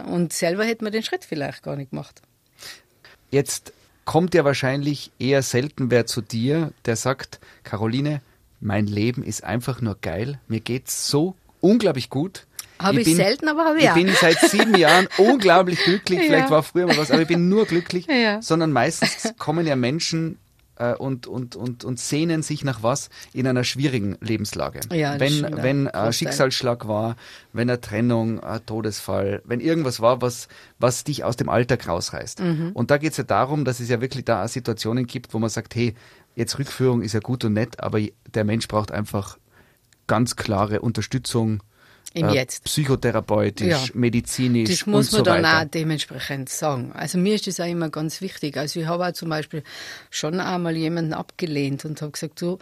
Und 0.06 0.32
selber 0.32 0.64
hätte 0.64 0.84
man 0.84 0.92
den 0.92 1.02
Schritt 1.02 1.24
vielleicht 1.24 1.62
gar 1.62 1.76
nicht 1.76 1.90
gemacht. 1.90 2.22
Jetzt 3.30 3.72
kommt 4.04 4.34
ja 4.34 4.44
wahrscheinlich 4.44 5.10
eher 5.18 5.42
selten 5.42 5.90
wer 5.90 6.06
zu 6.06 6.20
dir, 6.20 6.72
der 6.86 6.96
sagt, 6.96 7.40
Caroline, 7.62 8.20
mein 8.60 8.86
Leben 8.86 9.22
ist 9.22 9.44
einfach 9.44 9.80
nur 9.80 9.96
geil. 10.00 10.38
Mir 10.48 10.60
geht's 10.60 11.08
so 11.08 11.34
unglaublich 11.60 12.10
gut. 12.10 12.46
Habe 12.82 13.00
ich, 13.00 13.08
ich 13.08 13.16
bin, 13.16 13.16
selten, 13.16 13.48
aber 13.48 13.64
habe 13.64 13.78
ich 13.78 13.84
Ich 13.84 13.94
bin 13.94 14.08
seit 14.20 14.38
sieben 14.40 14.74
Jahren 14.76 15.08
unglaublich 15.18 15.82
glücklich. 15.84 16.20
Ja. 16.20 16.26
Vielleicht 16.26 16.50
war 16.50 16.62
früher 16.62 16.86
mal 16.86 16.96
was, 16.96 17.10
aber 17.10 17.22
ich 17.22 17.28
bin 17.28 17.48
nur 17.48 17.66
glücklich. 17.66 18.06
Ja. 18.06 18.42
Sondern 18.42 18.72
meistens 18.72 19.34
kommen 19.38 19.66
ja 19.66 19.76
Menschen 19.76 20.38
äh, 20.76 20.94
und, 20.94 21.26
und, 21.26 21.56
und, 21.56 21.84
und 21.84 21.98
sehnen 21.98 22.42
sich 22.42 22.64
nach 22.64 22.82
was 22.82 23.10
in 23.32 23.46
einer 23.46 23.64
schwierigen 23.64 24.16
Lebenslage. 24.20 24.80
Ja, 24.92 25.18
wenn 25.20 25.62
wenn 25.62 25.88
ein 25.88 26.12
Schicksalsschlag 26.12 26.88
war, 26.88 27.16
wenn 27.52 27.70
eine 27.70 27.80
Trennung, 27.80 28.40
ein 28.40 28.64
Todesfall, 28.66 29.42
wenn 29.44 29.60
irgendwas 29.60 30.00
war, 30.00 30.20
was, 30.22 30.48
was 30.78 31.04
dich 31.04 31.24
aus 31.24 31.36
dem 31.36 31.48
Alltag 31.48 31.86
rausreißt. 31.86 32.40
Mhm. 32.40 32.70
Und 32.74 32.90
da 32.90 32.98
geht 32.98 33.12
es 33.12 33.18
ja 33.18 33.24
darum, 33.24 33.64
dass 33.64 33.80
es 33.80 33.88
ja 33.88 34.00
wirklich 34.00 34.24
da 34.24 34.46
Situationen 34.48 35.06
gibt, 35.06 35.34
wo 35.34 35.38
man 35.38 35.50
sagt, 35.50 35.74
hey, 35.74 35.94
jetzt 36.34 36.58
Rückführung 36.58 37.02
ist 37.02 37.12
ja 37.12 37.20
gut 37.20 37.44
und 37.44 37.52
nett, 37.52 37.80
aber 37.80 38.00
der 38.34 38.44
Mensch 38.44 38.66
braucht 38.68 38.90
einfach 38.90 39.38
ganz 40.06 40.36
klare 40.36 40.80
Unterstützung, 40.80 41.62
im 42.14 42.28
äh, 42.28 42.34
Jetzt. 42.34 42.64
Psychotherapeutisch, 42.64 43.68
ja. 43.68 43.80
medizinisch. 43.94 44.68
Das 44.70 44.86
muss 44.86 45.12
man 45.12 45.18
so 45.18 45.24
dann 45.24 45.42
weiter. 45.42 45.60
auch 45.60 45.70
dementsprechend 45.70 46.48
sagen. 46.48 46.92
Also 46.92 47.18
mir 47.18 47.34
ist 47.34 47.46
das 47.46 47.60
auch 47.60 47.66
immer 47.66 47.90
ganz 47.90 48.20
wichtig. 48.20 48.56
Also 48.56 48.80
ich 48.80 48.86
habe 48.86 49.06
auch 49.06 49.12
zum 49.12 49.28
Beispiel 49.28 49.62
schon 50.10 50.40
einmal 50.40 50.76
jemanden 50.76 51.12
abgelehnt 51.12 51.84
und 51.84 52.00
habe 52.02 52.12
gesagt, 52.12 52.40
du, 52.40 52.58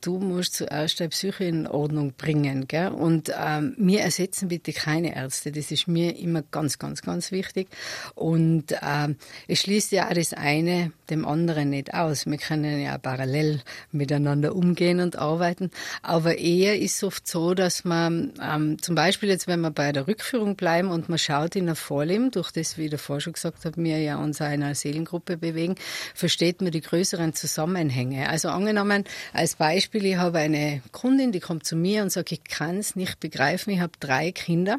du 0.00 0.18
musst 0.18 0.54
zuerst 0.54 1.00
deine 1.00 1.10
Psyche 1.10 1.44
in 1.44 1.66
Ordnung 1.66 2.12
bringen. 2.16 2.66
Gell? 2.68 2.88
Und 2.88 3.32
ähm, 3.38 3.74
wir 3.78 4.00
ersetzen 4.00 4.48
bitte 4.48 4.72
keine 4.72 5.14
Ärzte. 5.14 5.52
Das 5.52 5.70
ist 5.70 5.88
mir 5.88 6.16
immer 6.16 6.42
ganz, 6.42 6.78
ganz, 6.78 7.02
ganz 7.02 7.32
wichtig. 7.32 7.68
Und 8.14 8.74
ähm, 8.82 9.16
es 9.48 9.60
schließt 9.60 9.92
ja 9.92 10.08
auch 10.08 10.14
das 10.14 10.32
eine 10.32 10.92
dem 11.10 11.26
anderen 11.26 11.70
nicht 11.70 11.92
aus. 11.92 12.26
Wir 12.26 12.38
können 12.38 12.80
ja 12.80 12.96
parallel 12.98 13.60
miteinander 13.92 14.54
umgehen 14.54 15.00
und 15.00 15.16
arbeiten. 15.16 15.70
Aber 16.02 16.38
eher 16.38 16.78
ist 16.80 16.96
es 16.96 17.04
oft 17.04 17.26
so, 17.26 17.54
dass 17.54 17.84
man 17.84 18.32
ähm, 18.42 18.80
zum 18.80 18.94
Beispiel 18.94 19.28
jetzt, 19.28 19.46
wenn 19.46 19.60
wir 19.60 19.70
bei 19.70 19.92
der 19.92 20.06
Rückführung 20.06 20.56
bleiben 20.56 20.88
und 20.88 21.08
man 21.08 21.18
schaut 21.18 21.56
in 21.56 21.66
der 21.66 21.74
Vorleben, 21.74 22.30
durch 22.30 22.50
das, 22.52 22.78
wie 22.78 22.88
davor 22.88 23.20
schon 23.20 23.32
gesagt 23.32 23.64
habe, 23.64 23.82
wir 23.82 23.98
ja 23.98 24.16
uns 24.16 24.40
einer 24.40 24.74
Seelengruppe 24.74 25.36
bewegen, 25.36 25.74
versteht 26.14 26.62
man 26.62 26.70
die 26.70 26.80
größeren 26.80 27.34
Zusammenhänge. 27.34 28.28
Also 28.28 28.48
angenommen, 28.48 29.04
als 29.32 29.56
Beispiel 29.56 29.89
Beispiel, 29.90 30.12
ich 30.12 30.18
habe 30.18 30.38
eine 30.38 30.82
Kundin, 30.92 31.32
die 31.32 31.40
kommt 31.40 31.66
zu 31.66 31.74
mir 31.74 32.02
und 32.02 32.12
sagt, 32.12 32.30
ich 32.30 32.44
kann 32.44 32.78
es 32.78 32.94
nicht 32.94 33.18
begreifen, 33.18 33.72
ich 33.72 33.80
habe 33.80 33.92
drei 33.98 34.30
Kinder. 34.30 34.78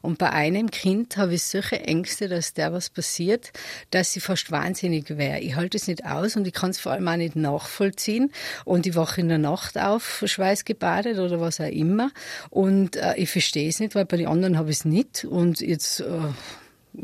Und 0.00 0.18
bei 0.18 0.30
einem 0.30 0.70
Kind 0.70 1.16
habe 1.16 1.34
ich 1.34 1.42
solche 1.42 1.80
Ängste, 1.80 2.28
dass 2.28 2.54
der 2.54 2.72
was 2.72 2.88
passiert, 2.88 3.50
dass 3.90 4.12
sie 4.12 4.20
fast 4.20 4.52
wahnsinnig 4.52 5.18
wäre. 5.18 5.40
Ich 5.40 5.56
halte 5.56 5.76
es 5.76 5.88
nicht 5.88 6.04
aus 6.04 6.36
und 6.36 6.46
ich 6.46 6.52
kann 6.52 6.70
es 6.70 6.78
vor 6.78 6.92
allem 6.92 7.08
auch 7.08 7.16
nicht 7.16 7.34
nachvollziehen. 7.34 8.30
Und 8.64 8.86
ich 8.86 8.94
wache 8.94 9.20
in 9.22 9.28
der 9.28 9.38
Nacht 9.38 9.76
auf, 9.76 10.22
schweißgebadet 10.24 11.18
oder 11.18 11.40
was 11.40 11.60
auch 11.60 11.64
immer. 11.64 12.12
Und 12.50 12.94
äh, 12.94 13.14
ich 13.16 13.30
verstehe 13.30 13.68
es 13.68 13.80
nicht, 13.80 13.96
weil 13.96 14.04
bei 14.04 14.18
den 14.18 14.28
anderen 14.28 14.56
habe 14.56 14.70
ich 14.70 14.76
es 14.76 14.84
nicht. 14.84 15.24
Und 15.24 15.62
jetzt 15.62 15.98
äh, 15.98 16.04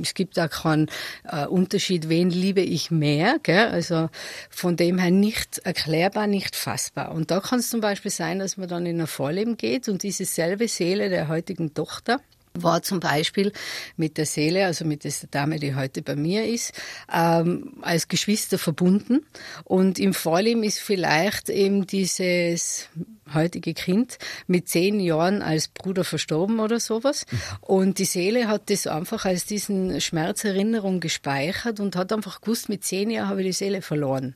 es 0.00 0.14
gibt 0.14 0.36
da 0.36 0.48
keinen 0.48 0.88
äh, 1.24 1.46
Unterschied, 1.46 2.08
wen 2.08 2.30
liebe 2.30 2.60
ich 2.60 2.90
mehr. 2.90 3.38
Gell? 3.42 3.68
Also 3.68 4.08
von 4.48 4.76
dem 4.76 4.98
her 4.98 5.10
nicht 5.10 5.58
erklärbar, 5.58 6.26
nicht 6.26 6.56
fassbar. 6.56 7.12
Und 7.12 7.30
da 7.30 7.40
kann 7.40 7.58
es 7.58 7.70
zum 7.70 7.80
Beispiel 7.80 8.10
sein, 8.10 8.38
dass 8.38 8.56
man 8.56 8.68
dann 8.68 8.86
in 8.86 9.00
ein 9.00 9.06
Vorleben 9.06 9.56
geht 9.56 9.88
und 9.88 10.02
diese 10.02 10.24
selbe 10.24 10.68
Seele 10.68 11.08
der 11.08 11.28
heutigen 11.28 11.74
Tochter 11.74 12.20
war 12.54 12.82
zum 12.82 13.00
Beispiel 13.00 13.52
mit 13.96 14.18
der 14.18 14.26
Seele, 14.26 14.66
also 14.66 14.84
mit 14.84 15.04
der 15.04 15.12
Dame, 15.30 15.58
die 15.58 15.74
heute 15.74 16.02
bei 16.02 16.16
mir 16.16 16.46
ist, 16.46 16.72
ähm, 17.12 17.74
als 17.82 18.08
Geschwister 18.08 18.58
verbunden. 18.58 19.24
Und 19.64 19.98
im 19.98 20.14
Vorleben 20.14 20.62
ist 20.62 20.78
vielleicht 20.78 21.48
eben 21.48 21.86
dieses 21.86 22.88
heutige 23.34 23.74
Kind 23.74 24.18
mit 24.46 24.68
zehn 24.68 25.00
Jahren 25.00 25.42
als 25.42 25.68
Bruder 25.68 26.04
verstorben 26.04 26.60
oder 26.60 26.80
sowas. 26.80 27.26
Und 27.60 27.98
die 27.98 28.04
Seele 28.04 28.48
hat 28.48 28.70
das 28.70 28.86
einfach 28.86 29.24
als 29.24 29.46
diesen 29.46 30.00
Schmerzerinnerung 30.00 31.00
gespeichert 31.00 31.80
und 31.80 31.96
hat 31.96 32.12
einfach 32.12 32.40
gewusst, 32.40 32.68
mit 32.68 32.84
zehn 32.84 33.10
Jahren 33.10 33.28
habe 33.28 33.40
ich 33.42 33.48
die 33.48 33.52
Seele 33.52 33.82
verloren. 33.82 34.34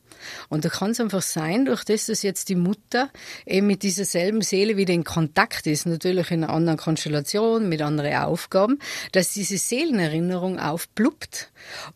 Und 0.48 0.64
da 0.64 0.68
kann 0.68 0.92
es 0.92 1.00
einfach 1.00 1.22
sein, 1.22 1.64
durch 1.64 1.85
das, 1.85 2.07
dass 2.07 2.22
jetzt 2.22 2.48
die 2.48 2.55
Mutter 2.55 3.11
eben 3.46 3.66
mit 3.66 3.83
dieser 3.83 4.05
selben 4.05 4.42
Seele 4.42 4.77
wieder 4.77 4.94
in 4.94 5.05
Kontakt 5.05 5.66
ist, 5.66 5.87
natürlich 5.87 6.31
in 6.31 6.44
einer 6.44 6.53
anderen 6.53 6.79
Konstellation, 6.79 7.68
mit 7.68 7.83
anderen 7.83 8.04
Aufgaben, 8.12 8.79
dass 9.12 9.33
diese 9.33 9.59
Seelenerinnerung 9.59 10.59
aufpluppt 10.59 11.51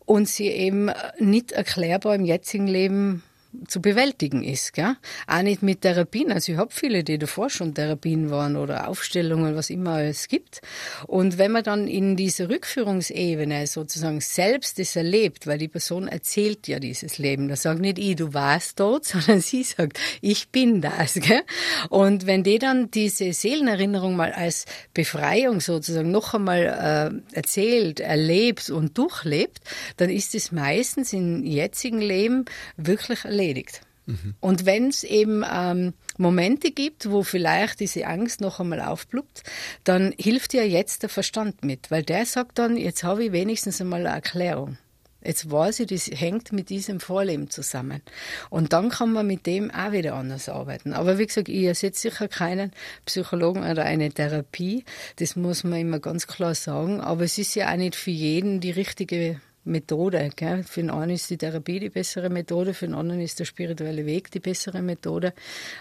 und 0.05 0.27
sie 0.27 0.47
eben 0.47 0.91
nicht 1.19 1.51
erklärbar 1.51 2.15
im 2.15 2.25
jetzigen 2.25 2.67
Leben 2.67 3.23
zu 3.67 3.81
bewältigen 3.81 4.43
ist. 4.43 4.73
Gell? 4.73 4.95
Auch 5.27 5.41
nicht 5.41 5.63
mit 5.63 5.81
Therapien. 5.81 6.31
Also 6.31 6.51
ich 6.51 6.57
habe 6.57 6.71
viele, 6.71 7.03
die 7.03 7.17
davor 7.17 7.49
schon 7.49 7.73
Therapien 7.73 8.29
waren 8.29 8.55
oder 8.55 8.87
Aufstellungen, 8.87 9.55
was 9.55 9.69
immer 9.69 10.01
es 10.01 10.27
gibt. 10.27 10.61
Und 11.07 11.37
wenn 11.37 11.51
man 11.51 11.63
dann 11.63 11.87
in 11.87 12.15
dieser 12.15 12.49
Rückführungsebene 12.49 13.65
sozusagen 13.65 14.21
selbst 14.21 14.77
das 14.77 14.95
erlebt, 14.95 15.47
weil 15.47 15.57
die 15.57 15.67
Person 15.67 16.07
erzählt 16.07 16.67
ja 16.67 16.79
dieses 16.79 17.17
Leben, 17.17 17.47
da 17.47 17.55
sagt 17.55 17.79
nicht 17.79 17.97
ich, 17.97 18.15
du 18.15 18.33
warst 18.33 18.79
dort, 18.79 19.05
sondern 19.05 19.41
sie 19.41 19.63
sagt, 19.63 19.99
ich 20.21 20.49
bin 20.49 20.81
das. 20.81 21.15
Gell? 21.15 21.41
Und 21.89 22.27
wenn 22.27 22.43
die 22.43 22.59
dann 22.59 22.91
diese 22.91 23.33
Seelenerinnerung 23.33 24.15
mal 24.15 24.31
als 24.31 24.65
Befreiung 24.93 25.59
sozusagen 25.59 26.11
noch 26.11 26.35
einmal 26.35 27.21
äh, 27.33 27.35
erzählt, 27.35 27.99
erlebt 27.99 28.69
und 28.69 28.97
durchlebt, 28.97 29.59
dann 29.97 30.09
ist 30.09 30.35
es 30.35 30.51
meistens 30.51 31.13
im 31.13 31.43
jetzigen 31.43 31.99
Leben 31.99 32.45
wirklich 32.77 33.25
erlebt 33.25 33.38
erledigt. 33.39 33.81
Mhm. 34.05 34.35
Und 34.39 34.65
wenn 34.65 34.87
es 34.87 35.03
eben 35.03 35.43
ähm, 35.49 35.93
Momente 36.17 36.71
gibt, 36.71 37.09
wo 37.09 37.23
vielleicht 37.23 37.79
diese 37.79 38.07
Angst 38.07 38.41
noch 38.41 38.59
einmal 38.59 38.81
aufpluppt, 38.81 39.43
dann 39.83 40.13
hilft 40.17 40.53
ja 40.53 40.63
jetzt 40.63 41.03
der 41.03 41.09
Verstand 41.09 41.63
mit, 41.63 41.91
weil 41.91 42.03
der 42.03 42.25
sagt 42.25 42.57
dann, 42.59 42.75
jetzt 42.75 43.03
habe 43.03 43.25
ich 43.25 43.31
wenigstens 43.31 43.79
einmal 43.79 44.05
eine 44.05 44.15
Erklärung. 44.15 44.77
Jetzt 45.21 45.51
weiß 45.51 45.81
ich, 45.81 45.87
das 45.87 46.07
hängt 46.07 46.53
mit 46.53 46.69
diesem 46.69 47.01
Vorleben 47.01 47.49
zusammen. 47.49 48.01
Und 48.49 48.71
dann 48.71 48.89
kann 48.89 49.11
man 49.11 49.27
mit 49.27 49.45
dem 49.45 49.69
auch 49.69 49.91
wieder 49.91 50.15
anders 50.15 50.47
arbeiten. 50.47 50.93
Aber 50.93 51.17
wie 51.17 51.25
gesagt, 51.25 51.49
ich 51.49 51.65
ersetze 51.65 52.09
sicher 52.09 52.29
keinen 52.29 52.71
Psychologen 53.05 53.69
oder 53.69 53.83
eine 53.83 54.11
Therapie. 54.11 54.85
Das 55.17 55.35
muss 55.35 55.65
man 55.65 55.81
immer 55.81 55.99
ganz 55.99 56.25
klar 56.25 56.55
sagen. 56.55 57.01
Aber 57.01 57.25
es 57.25 57.37
ist 57.37 57.53
ja 57.55 57.69
auch 57.69 57.75
nicht 57.75 57.95
für 57.95 58.11
jeden 58.11 58.61
die 58.61 58.71
richtige 58.71 59.41
Methode. 59.69 60.29
Gell? 60.35 60.63
Für 60.63 60.81
den 60.81 60.89
einen 60.89 61.11
ist 61.11 61.29
die 61.29 61.37
Therapie 61.37 61.79
die 61.79 61.89
bessere 61.89 62.29
Methode, 62.29 62.73
für 62.73 62.87
den 62.87 62.95
anderen 62.95 63.21
ist 63.21 63.39
der 63.39 63.45
spirituelle 63.45 64.05
Weg 64.05 64.31
die 64.31 64.39
bessere 64.39 64.81
Methode. 64.81 65.33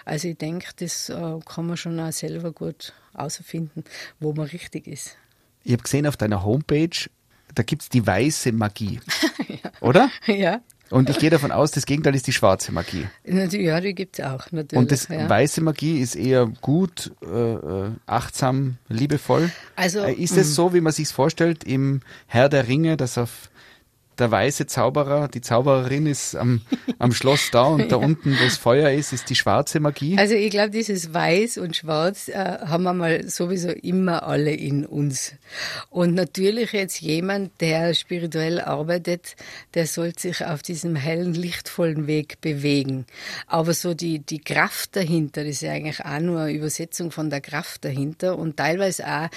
Also 0.05 0.29
ich 0.29 0.37
denke, 0.37 0.69
das 0.77 1.09
äh, 1.09 1.39
kann 1.45 1.67
man 1.67 1.77
schon 1.77 1.99
auch 1.99 2.13
selber 2.13 2.53
gut 2.53 2.93
herausfinden, 3.15 3.85
wo 4.21 4.33
man 4.33 4.47
richtig 4.47 4.87
ist. 4.87 5.17
Ich 5.65 5.73
habe 5.73 5.83
gesehen 5.83 6.07
auf 6.07 6.17
deiner 6.17 6.45
Homepage, 6.45 7.11
da 7.55 7.63
gibt 7.63 7.83
es 7.83 7.89
die 7.89 8.07
weiße 8.07 8.53
Magie. 8.53 9.01
ja. 9.49 9.71
Oder? 9.81 10.11
Ja. 10.27 10.61
Und 10.91 11.11
ich 11.11 11.19
gehe 11.19 11.31
davon 11.31 11.53
aus, 11.53 11.71
das 11.71 11.85
Gegenteil 11.85 12.15
ist 12.15 12.27
die 12.27 12.33
schwarze 12.33 12.73
Magie. 12.73 13.07
Ja, 13.25 13.81
die 13.81 13.95
gibt 13.95 14.19
es 14.19 14.25
auch, 14.25 14.51
natürlich. 14.53 14.81
Und 14.81 14.91
das 14.91 15.09
ja. 15.09 15.29
weiße 15.29 15.61
Magie 15.61 16.01
ist 16.01 16.17
eher 16.17 16.47
gut, 16.63 17.13
äh, 17.23 17.27
äh 17.27 17.91
achtsam, 18.07 18.79
liebevoll. 18.89 19.51
Also, 19.77 20.01
äh, 20.01 20.15
ist 20.15 20.37
es 20.37 20.49
mm. 20.49 20.53
so, 20.53 20.75
wie 20.75 20.81
man 20.81 20.93
sich 20.93 21.09
vorstellt, 21.09 21.65
im 21.65 22.01
Herr 22.27 22.49
der 22.49 22.69
Ringe, 22.69 22.97
dass 22.97 23.19
auf 23.19 23.48
der 24.19 24.31
weiße 24.31 24.67
Zauberer, 24.67 25.29
die 25.29 25.41
Zaubererin 25.41 26.07
ist 26.07 26.35
am, 26.35 26.61
am 26.99 27.13
Schloss 27.13 27.51
da 27.51 27.65
und 27.65 27.93
da 27.93 27.97
unten, 28.09 28.33
wo 28.33 28.45
das 28.45 28.57
Feuer 28.57 28.91
ist, 28.91 29.13
ist 29.13 29.31
die 29.31 29.35
schwarze 29.35 29.81
Magie. 29.81 30.19
Also 30.19 30.35
ich 30.35 30.51
glaube, 30.51 30.71
dieses 30.71 31.15
Weiß 31.15 31.59
und 31.59 31.77
Schwarz 31.77 32.29
äh, 32.29 32.35
haben 32.35 32.85
wir 32.85 32.95
mal 32.95 33.29
sowieso 33.29 33.69
immer 33.71 34.25
alle 34.25 34.53
in 34.53 34.85
uns. 34.85 35.35
Und 35.91 36.15
natürlich 36.15 36.73
jetzt 36.73 37.01
jemand, 37.01 37.61
der 37.61 37.95
spirituell 37.95 38.61
arbeitet, 38.61 39.37
der 39.75 39.87
sollte 39.87 40.21
sich 40.21 40.45
auf 40.45 40.63
diesem 40.63 40.97
hellen, 40.97 41.35
lichtvollen 41.35 42.07
Weg 42.07 42.41
bewegen. 42.41 43.07
Aber 43.47 43.73
so 43.75 43.95
die, 43.95 44.19
die 44.19 44.41
Kraft 44.41 44.97
dahinter, 44.97 45.43
das 45.45 45.55
ist 45.55 45.63
ja 45.63 45.73
eigentlich 45.73 46.05
auch 46.05 46.21
nur 46.21 46.41
eine 46.41 46.53
Übersetzung 46.53 47.11
von 47.11 47.31
der 47.31 47.41
Kraft 47.41 47.85
dahinter 47.85 48.39
und 48.39 48.57
teilweise 48.57 49.07
auch 49.07 49.29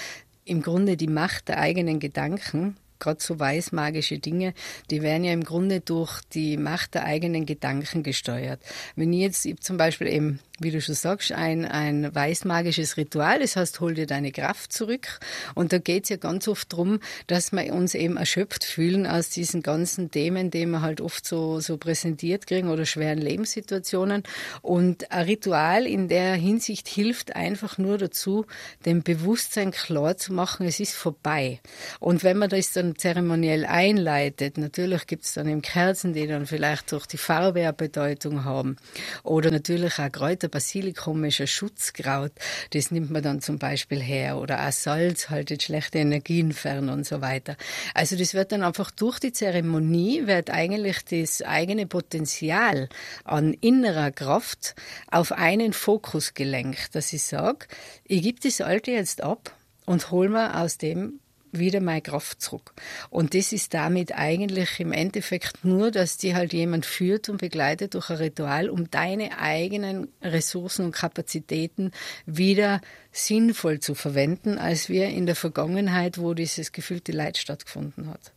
im 0.44 0.62
Grunde 0.62 0.96
die 0.96 1.08
Macht 1.08 1.48
der 1.48 1.58
eigenen 1.58 2.00
Gedanken, 2.00 2.76
gerade 3.02 3.22
so 3.22 3.38
weißmagische 3.38 4.18
Dinge, 4.18 4.54
die 4.90 5.02
werden 5.02 5.24
ja 5.24 5.32
im 5.32 5.44
Grunde 5.44 5.80
durch 5.80 6.20
die 6.32 6.56
Macht 6.56 6.94
der 6.94 7.04
eigenen 7.04 7.44
Gedanken 7.44 8.02
gesteuert. 8.02 8.60
Wenn 8.96 9.12
ich 9.12 9.20
jetzt 9.20 9.64
zum 9.64 9.76
Beispiel 9.76 10.06
eben 10.06 10.40
wie 10.62 10.70
du 10.70 10.80
schon 10.80 10.94
sagst, 10.94 11.32
ein, 11.32 11.64
ein 11.64 12.14
weißmagisches 12.14 12.96
Ritual. 12.96 13.40
Das 13.40 13.56
heißt, 13.56 13.80
hol 13.80 13.94
dir 13.94 14.06
deine 14.06 14.32
Kraft 14.32 14.72
zurück. 14.72 15.20
Und 15.54 15.72
da 15.72 15.78
geht 15.78 16.04
es 16.04 16.08
ja 16.10 16.16
ganz 16.16 16.48
oft 16.48 16.72
darum, 16.72 17.00
dass 17.26 17.52
wir 17.52 17.72
uns 17.72 17.94
eben 17.94 18.16
erschöpft 18.16 18.64
fühlen 18.64 19.06
aus 19.06 19.30
diesen 19.30 19.62
ganzen 19.62 20.10
Themen, 20.10 20.50
die 20.50 20.66
wir 20.66 20.82
halt 20.82 21.00
oft 21.00 21.26
so, 21.26 21.60
so 21.60 21.76
präsentiert 21.76 22.46
kriegen 22.46 22.68
oder 22.68 22.86
schweren 22.86 23.18
Lebenssituationen. 23.18 24.22
Und 24.60 25.10
ein 25.10 25.24
Ritual 25.26 25.86
in 25.86 26.08
der 26.08 26.34
Hinsicht 26.34 26.88
hilft 26.88 27.36
einfach 27.36 27.78
nur 27.78 27.98
dazu, 27.98 28.46
dem 28.84 29.02
Bewusstsein 29.02 29.70
klar 29.70 30.16
zu 30.16 30.32
machen, 30.32 30.66
es 30.66 30.80
ist 30.80 30.94
vorbei. 30.94 31.60
Und 32.00 32.24
wenn 32.24 32.38
man 32.38 32.50
das 32.50 32.72
dann 32.72 32.96
zeremoniell 32.96 33.64
einleitet, 33.64 34.58
natürlich 34.58 35.06
gibt 35.06 35.24
es 35.24 35.34
dann 35.34 35.48
eben 35.48 35.62
Kerzen, 35.62 36.12
die 36.12 36.26
dann 36.26 36.46
vielleicht 36.46 36.92
durch 36.92 37.06
die 37.06 37.18
Farbe 37.18 37.60
eine 37.60 37.72
Bedeutung 37.72 38.44
haben. 38.44 38.76
Oder 39.22 39.50
natürlich 39.50 39.98
auch 39.98 40.10
Kräuter 40.10 40.48
Basilikum 40.52 41.24
ist 41.24 41.40
ein 41.40 41.48
Schutzkraut. 41.48 42.30
Das 42.70 42.92
nimmt 42.92 43.10
man 43.10 43.22
dann 43.24 43.40
zum 43.40 43.58
Beispiel 43.58 44.00
her. 44.00 44.38
Oder 44.38 44.68
auch 44.68 44.70
Salz 44.70 45.30
haltet 45.30 45.64
schlechte 45.64 45.98
Energien 45.98 46.52
fern 46.52 46.88
und 46.88 47.04
so 47.04 47.20
weiter. 47.20 47.56
Also 47.94 48.16
das 48.16 48.34
wird 48.34 48.52
dann 48.52 48.62
einfach 48.62 48.92
durch 48.92 49.18
die 49.18 49.32
Zeremonie, 49.32 50.28
wird 50.28 50.50
eigentlich 50.50 51.04
das 51.04 51.42
eigene 51.42 51.86
Potenzial 51.86 52.88
an 53.24 53.54
innerer 53.54 54.12
Kraft 54.12 54.76
auf 55.10 55.32
einen 55.32 55.72
Fokus 55.72 56.34
gelenkt, 56.34 56.94
dass 56.94 57.12
ich 57.12 57.24
sage, 57.24 57.66
ich 58.04 58.22
gebe 58.22 58.38
das 58.40 58.60
Alte 58.60 58.92
jetzt 58.92 59.22
ab 59.22 59.56
und 59.86 60.12
hol 60.12 60.28
mir 60.28 60.60
aus 60.60 60.78
dem 60.78 61.18
wieder 61.52 61.80
meine 61.80 62.02
Kraft 62.02 62.40
zurück. 62.40 62.72
Und 63.10 63.34
das 63.34 63.52
ist 63.52 63.74
damit 63.74 64.14
eigentlich 64.14 64.80
im 64.80 64.92
Endeffekt 64.92 65.64
nur, 65.64 65.90
dass 65.90 66.16
die 66.16 66.34
halt 66.34 66.52
jemand 66.52 66.86
führt 66.86 67.28
und 67.28 67.38
begleitet 67.38 67.94
durch 67.94 68.10
ein 68.10 68.16
Ritual, 68.16 68.68
um 68.68 68.90
deine 68.90 69.38
eigenen 69.38 70.08
Ressourcen 70.22 70.86
und 70.86 70.92
Kapazitäten 70.92 71.92
wieder 72.26 72.80
sinnvoll 73.12 73.80
zu 73.80 73.94
verwenden, 73.94 74.58
als 74.58 74.88
wir 74.88 75.08
in 75.08 75.26
der 75.26 75.36
Vergangenheit, 75.36 76.18
wo 76.18 76.34
dieses 76.34 76.72
gefühlte 76.72 77.12
Leid 77.12 77.36
stattgefunden 77.38 78.08
hat. 78.08 78.32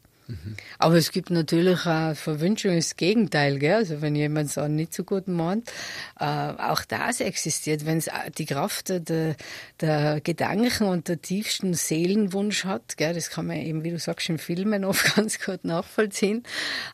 Aber 0.80 0.96
es 0.96 1.12
gibt 1.12 1.30
natürlich 1.30 1.86
auch 1.86 2.16
Verwünschungen, 2.16 2.78
das 2.78 2.96
Gegenteil, 2.96 3.60
gell? 3.60 3.76
Also 3.76 4.02
wenn 4.02 4.16
jemand 4.16 4.50
es 4.50 4.70
nicht 4.70 4.94
so 4.94 5.04
gut 5.04 5.28
meint, 5.28 5.72
äh, 6.20 6.26
auch 6.26 6.84
das 6.84 7.20
existiert. 7.20 7.86
Wenn 7.86 7.98
es 8.00 8.10
die 8.38 8.46
Kraft 8.46 8.90
der, 8.90 9.36
der 9.80 10.22
Gedanken 10.22 10.86
und 10.86 11.08
der 11.08 11.22
tiefsten 11.22 11.76
Seelenwunsch 11.76 12.66
hat, 12.66 12.98
gell? 12.98 13.14
das 13.14 13.30
kann 13.30 13.48
man 13.48 13.58
eben, 13.58 13.84
wie 13.84 13.92
du 13.92 14.00
sagst, 14.00 14.30
in 14.30 14.40
Filmen 14.40 14.84
oft 14.84 15.16
ganz 15.16 15.40
gut 15.40 15.64
nachvollziehen, 15.64 16.44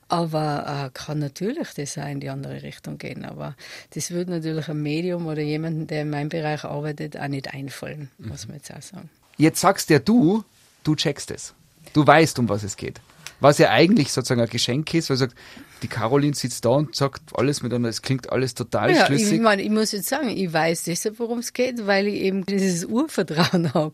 aber 0.09 0.87
äh, 0.87 0.89
kann 0.93 1.19
natürlich 1.19 1.69
das 1.75 1.97
auch 1.97 2.09
in 2.09 2.19
die 2.19 2.29
andere 2.29 2.63
Richtung 2.63 2.97
gehen. 2.97 3.23
Aber 3.23 3.55
das 3.93 4.11
würde 4.11 4.31
natürlich 4.31 4.67
einem 4.67 4.83
Medium 4.83 5.27
oder 5.27 5.41
jemanden, 5.41 5.87
der 5.87 6.01
in 6.01 6.09
meinem 6.09 6.29
Bereich 6.29 6.65
arbeitet, 6.65 7.17
auch 7.17 7.27
nicht 7.27 7.53
einfallen, 7.53 8.11
muss 8.17 8.47
man 8.47 8.57
jetzt 8.57 8.73
auch 8.73 8.81
sagen. 8.81 9.09
Jetzt 9.37 9.61
sagst 9.61 9.89
ja 9.89 9.99
du, 9.99 10.43
du 10.83 10.95
checkst 10.95 11.31
es. 11.31 11.53
Du 11.93 12.05
weißt, 12.05 12.37
um 12.37 12.49
was 12.49 12.63
es 12.63 12.75
geht 12.75 12.99
was 13.41 13.57
ja 13.57 13.69
eigentlich 13.71 14.11
sozusagen 14.11 14.39
ein 14.39 14.49
Geschenk 14.49 14.93
ist, 14.93 15.09
weil 15.09 15.17
sagt, 15.17 15.35
die 15.81 15.87
Caroline 15.87 16.35
sitzt 16.35 16.63
da 16.63 16.69
und 16.69 16.95
sagt 16.95 17.21
alles 17.33 17.63
miteinander, 17.63 17.89
es 17.89 18.01
klingt 18.01 18.31
alles 18.31 18.53
total 18.53 18.91
ja, 18.91 19.05
schlüssig. 19.05 19.33
Ich, 19.33 19.41
meine, 19.41 19.61
ich 19.61 19.69
muss 19.69 19.91
jetzt 19.91 20.07
sagen, 20.07 20.29
ich 20.29 20.53
weiß 20.53 20.83
deshalb, 20.83 21.19
worum 21.19 21.39
es 21.39 21.53
geht, 21.53 21.87
weil 21.87 22.07
ich 22.07 22.21
eben 22.21 22.45
dieses 22.45 22.85
Urvertrauen 22.85 23.73
habe. 23.73 23.93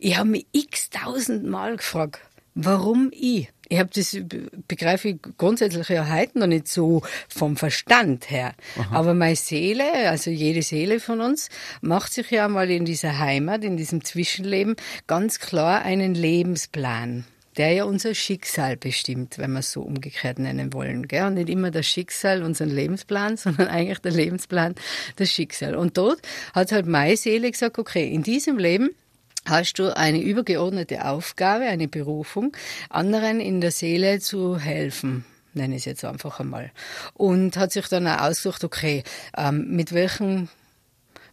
Ich 0.00 0.16
habe 0.16 0.28
mich 0.30 0.46
x-tausend 0.52 1.44
Mal 1.44 1.76
gefragt, 1.76 2.20
warum 2.54 3.10
ich? 3.12 3.50
Ich 3.70 3.78
habe 3.78 3.90
das 3.94 4.16
begreife 4.66 5.10
ich 5.10 5.16
grundsätzlich 5.36 5.90
ja 5.90 6.10
heute 6.10 6.38
noch 6.38 6.46
nicht 6.46 6.68
so 6.68 7.02
vom 7.28 7.58
Verstand 7.58 8.30
her. 8.30 8.54
Aha. 8.78 8.96
Aber 8.96 9.12
meine 9.12 9.36
Seele, 9.36 10.08
also 10.08 10.30
jede 10.30 10.62
Seele 10.62 11.00
von 11.00 11.20
uns, 11.20 11.50
macht 11.82 12.14
sich 12.14 12.30
ja 12.30 12.48
mal 12.48 12.70
in 12.70 12.86
dieser 12.86 13.18
Heimat, 13.18 13.64
in 13.64 13.76
diesem 13.76 14.02
Zwischenleben 14.04 14.76
ganz 15.06 15.38
klar 15.38 15.82
einen 15.82 16.14
Lebensplan 16.14 17.26
der 17.58 17.72
ja 17.72 17.84
unser 17.84 18.14
Schicksal 18.14 18.76
bestimmt, 18.76 19.38
wenn 19.38 19.52
wir 19.52 19.60
es 19.60 19.72
so 19.72 19.82
umgekehrt 19.82 20.38
nennen 20.38 20.72
wollen. 20.72 21.08
Gell? 21.08 21.26
Und 21.26 21.34
nicht 21.34 21.50
immer 21.50 21.70
das 21.70 21.86
Schicksal 21.86 22.42
unseren 22.42 22.70
Lebensplan, 22.70 23.36
sondern 23.36 23.68
eigentlich 23.68 23.98
der 23.98 24.12
Lebensplan 24.12 24.74
das 25.16 25.30
Schicksal. 25.30 25.74
Und 25.74 25.98
dort 25.98 26.20
hat 26.54 26.72
halt 26.72 26.86
meine 26.86 27.16
Seele 27.16 27.50
gesagt, 27.50 27.78
okay, 27.78 28.08
in 28.08 28.22
diesem 28.22 28.58
Leben 28.58 28.90
hast 29.44 29.74
du 29.74 29.94
eine 29.96 30.22
übergeordnete 30.22 31.04
Aufgabe, 31.04 31.64
eine 31.64 31.88
Berufung, 31.88 32.56
anderen 32.90 33.40
in 33.40 33.60
der 33.60 33.72
Seele 33.72 34.20
zu 34.20 34.58
helfen 34.58 35.24
nenne 35.54 35.74
ich 35.74 35.82
es 35.82 35.86
jetzt 35.86 36.04
einfach 36.04 36.38
einmal. 36.38 36.70
Und 37.14 37.56
hat 37.56 37.72
sich 37.72 37.88
dann 37.88 38.06
auch 38.06 38.20
ausgesucht, 38.20 38.62
okay, 38.62 39.02
ähm, 39.36 39.66
mit 39.68 39.92
welchen 39.92 40.48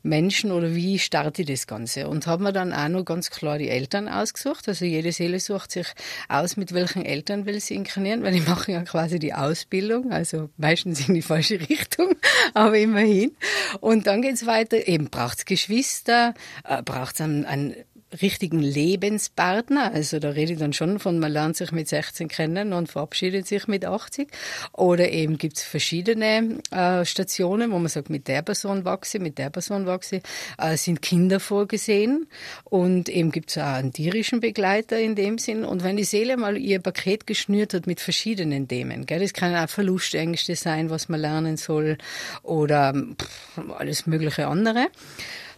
Menschen 0.06 0.52
oder 0.52 0.76
wie 0.76 1.00
starte 1.00 1.42
ich 1.42 1.48
das 1.48 1.68
Ganze? 1.68 2.08
Und 2.08 2.28
habe 2.28 2.44
mir 2.44 2.54
dann 2.54 2.72
auch 2.72 2.88
noch 2.88 3.04
ganz 3.04 3.32
klar 3.32 3.58
die 3.58 3.70
Eltern 3.70 4.08
ausgesucht. 4.08 4.68
Also 4.68 4.86
jede 4.86 5.12
Seele 5.12 5.40
sucht 5.40 5.72
sich 5.72 5.88
aus, 6.30 6.58
mit 6.58 6.74
welchen 6.74 7.04
Eltern 7.04 7.46
will 7.46 7.60
sie 7.60 7.76
inkarnieren, 7.76 8.24
weil 8.24 8.36
ich 8.36 8.48
mache 8.48 8.72
ja 8.72 8.84
quasi 8.84 9.20
die 9.20 9.34
Ausbildung, 9.34 10.12
also 10.12 10.50
meistens 10.58 11.08
in 11.08 11.16
die 11.16 11.22
falsche 11.22 11.60
Richtung, 11.60 12.16
aber 12.54 12.78
immerhin. 12.78 13.36
Und 13.82 14.08
dann 14.08 14.22
geht's 14.22 14.46
weiter, 14.46 14.88
eben 14.88 15.10
braucht's 15.10 15.46
Geschwister, 15.46 16.34
äh, 16.64 16.82
braucht's 16.84 17.20
einen, 17.20 17.46
einen 17.46 17.76
richtigen 18.22 18.60
Lebenspartner. 18.60 19.92
Also 19.94 20.20
da 20.20 20.30
rede 20.30 20.54
ich 20.54 20.60
dann 20.60 20.74
schon 20.74 21.00
von, 21.00 21.20
man 21.20 21.32
lernt 21.32 21.58
sich 21.58 21.72
mit 21.72 21.88
16 21.88 22.28
kennen 22.28 22.74
und 22.74 22.90
verabschiedet 22.90 23.48
sich 23.48 23.68
mit 23.68 23.86
80. 23.86 24.30
Oder 24.74 25.12
eben 25.12 25.38
gibt's 25.38 25.64
verschiedene 25.64 26.60
äh, 26.72 27.06
Stationen, 27.06 27.72
wo 27.72 27.80
man 27.80 27.88
sagt, 27.88 28.10
mit 28.10 28.28
der 28.28 28.42
Person 28.42 28.86
wachse, 28.86 29.20
mit 29.20 29.38
der 29.38 29.50
Person 29.50 29.86
wachse, 29.86 30.22
äh, 30.58 30.78
sind 30.78 31.02
Kinder 31.02 31.40
vorgesehen. 31.40 32.28
Und 32.64 33.10
eben 33.10 33.32
gibt's 33.32 33.58
auch 33.58 33.64
einen 33.64 33.94
tierischen 33.94 34.40
Begleiter 34.40 35.00
in 35.00 35.16
dem 35.16 35.38
Sinn. 35.38 35.66
Und 35.66 35.84
wenn 35.84 35.98
die 35.98 36.04
Seele 36.04 36.38
mal 36.38 36.58
ihr 36.58 36.80
Paket 36.80 37.28
geschnürt 37.28 37.74
hat 37.74 37.88
mit 37.88 38.00
verschiedenen 38.00 38.68
Themen, 38.68 39.06
gell, 39.06 39.20
das 39.20 39.34
kann 39.34 39.56
auch 39.56 39.70
Verlustängste 39.70 40.56
sein, 40.56 40.90
was 40.90 41.10
man 41.10 41.20
lernen 41.20 41.58
soll, 41.58 41.98
oder 42.44 42.94
pff, 42.94 43.60
alles 43.78 44.06
mögliche 44.08 44.48
andere, 44.48 44.88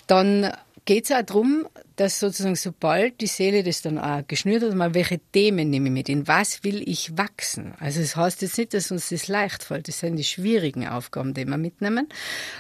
dann 0.08 0.52
geht's 0.86 1.12
auch 1.12 1.22
darum, 1.22 1.68
dass 1.98 2.20
sozusagen 2.20 2.56
sobald 2.56 3.20
die 3.22 3.28
Seele 3.28 3.64
das 3.64 3.82
dann 3.82 3.98
auch 3.98 4.26
geschnürt 4.28 4.64
hat, 4.64 4.74
mal 4.76 4.94
welche 4.94 5.20
Themen 5.20 5.70
nehme 5.70 5.88
ich 5.88 5.94
mit, 5.94 6.10
in 6.10 6.28
was 6.28 6.64
will 6.64 6.88
ich 6.88 7.18
wachsen. 7.18 7.74
Also 7.80 8.02
das 8.02 8.16
heißt 8.16 8.42
jetzt 8.44 8.58
nicht, 8.58 8.74
dass 8.74 8.92
uns 8.92 9.10
das 9.10 9.28
leicht 9.28 9.64
fällt, 9.64 9.88
das 9.88 10.00
sind 10.00 10.16
die 10.16 10.24
schwierigen 10.24 10.88
Aufgaben, 10.88 11.34
die 11.34 11.46
wir 11.46 11.58
mitnehmen. 11.58 12.08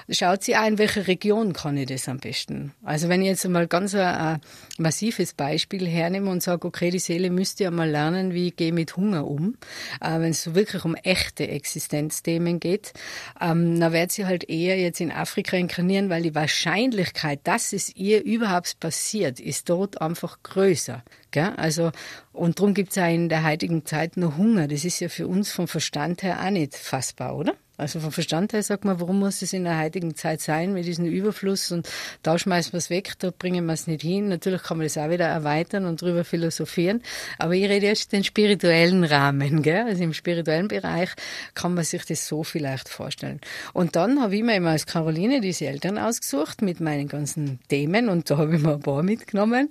Schaut 0.10 0.43
sie 0.43 0.56
an, 0.56 0.73
in 0.73 0.78
welcher 0.80 1.08
Region 1.08 1.54
kann 1.54 1.78
ich 1.78 1.88
das 1.88 2.10
am 2.10 2.17
besten. 2.19 2.73
Also 2.84 3.10
wenn 3.10 3.21
ich 3.21 3.28
jetzt 3.28 3.45
einmal 3.45 3.67
ganz 3.67 3.93
ein, 3.93 4.02
ein 4.02 4.41
massives 4.78 5.34
Beispiel 5.34 5.88
hernehme 5.88 6.30
und 6.32 6.41
sage, 6.41 6.67
okay, 6.67 6.89
die 6.89 7.00
Seele 7.00 7.30
müsste 7.30 7.65
ja 7.65 7.71
mal 7.71 7.89
lernen, 7.89 8.34
wie 8.34 8.47
ich 8.47 8.56
gehe 8.56 8.73
mit 8.73 8.97
Hunger 8.97 9.28
um, 9.28 9.56
äh, 10.02 10.19
wenn 10.19 10.32
es 10.32 10.43
so 10.43 10.56
wirklich 10.56 10.84
um 10.84 10.95
echte 10.95 11.47
Existenzthemen 11.47 12.60
geht, 12.60 12.93
ähm, 13.39 13.80
dann 13.80 13.93
wird 13.93 14.12
sie 14.12 14.26
halt 14.26 14.50
eher 14.50 14.80
jetzt 14.80 15.00
in 15.00 15.12
Afrika 15.12 15.58
inkarnieren, 15.58 16.10
weil 16.10 16.23
die 16.23 16.36
Wahrscheinlichkeit, 16.36 17.41
dass 17.43 17.71
es 17.73 17.95
ihr 17.95 18.23
überhaupt 18.23 18.80
passiert, 18.80 19.27
passiert, 19.28 19.40
ist 19.40 19.70
dort 19.70 20.02
einfach 20.02 20.42
größer. 20.44 21.04
Gell? 21.32 21.54
Also, 21.58 21.92
und 22.34 22.60
darum 22.60 22.74
gibt 22.74 22.90
es 22.90 22.96
ja 22.96 23.08
in 23.08 23.30
der 23.30 23.44
heutigen 23.44 23.86
Zeit 23.86 24.18
noch 24.18 24.38
Hunger. 24.38 24.68
Das 24.68 24.86
ist 24.86 25.00
ja 25.00 25.10
für 25.10 25.28
uns 25.28 25.52
vom 25.52 25.68
Verstand 25.68 26.24
her 26.24 26.44
auch 26.44 26.50
nicht 26.50 26.76
fassbar, 26.76 27.36
oder? 27.36 27.56
Also 27.78 28.00
vom 28.00 28.12
Verstand 28.12 28.54
her 28.54 28.63
sagt 28.63 28.86
man, 28.86 29.00
warum 29.00 29.20
muss 29.20 29.42
es 29.44 29.54
in 29.54 29.63
der 29.63 29.80
heutigen 29.80 30.16
Zeit 30.16 30.42
sein 30.42 30.74
mit 30.74 30.86
diesem 30.86 31.06
Überfluss 31.06 31.72
und 31.72 31.88
da 32.24 32.40
schmeißen 32.40 32.74
wir 32.74 32.80
es 32.80 32.90
weg, 32.90 33.13
da 33.20 33.32
bringen 33.32 33.66
wir 33.68 33.74
es 33.74 33.86
nicht 33.86 34.02
hin. 34.02 34.30
Natürlich 34.30 34.63
kann 34.63 34.78
man 34.78 34.88
das 34.88 34.98
auch 34.98 35.10
wieder 35.10 35.28
erweitern 35.28 35.86
und 35.86 36.02
drüber 36.02 36.24
philosophieren. 36.24 37.04
Aber 37.38 37.54
ich 37.54 37.70
rede 37.70 37.86
jetzt 37.86 38.12
den 38.12 38.24
spirituellen 38.24 39.04
Rahmen, 39.04 39.62
gell? 39.62 39.86
Also 39.86 40.04
im 40.04 40.13
spirituellen 40.13 40.68
Bereich 40.68 41.10
kann 41.54 41.76
man 41.76 41.84
sich 41.84 42.04
das 42.06 42.28
so 42.28 42.44
vielleicht 42.44 42.90
vorstellen. 42.90 43.40
Und 43.74 43.96
dann 43.96 44.22
habe 44.22 44.36
ich 44.36 44.44
mir 44.44 44.56
immer 44.56 44.72
als 44.72 44.88
Caroline 44.88 45.40
diese 45.40 45.68
Eltern 45.68 46.00
ausgesucht 46.00 46.63
mit 46.63 46.80
meinen 46.80 47.08
ganzen 47.08 47.60
Themen 47.68 48.10
und 48.10 48.30
da 48.30 48.38
habe 48.38 48.56
ich 48.56 48.62
mir 48.62 48.74
ein 48.74 48.80
paar 48.80 49.04
mitgenommen 49.04 49.70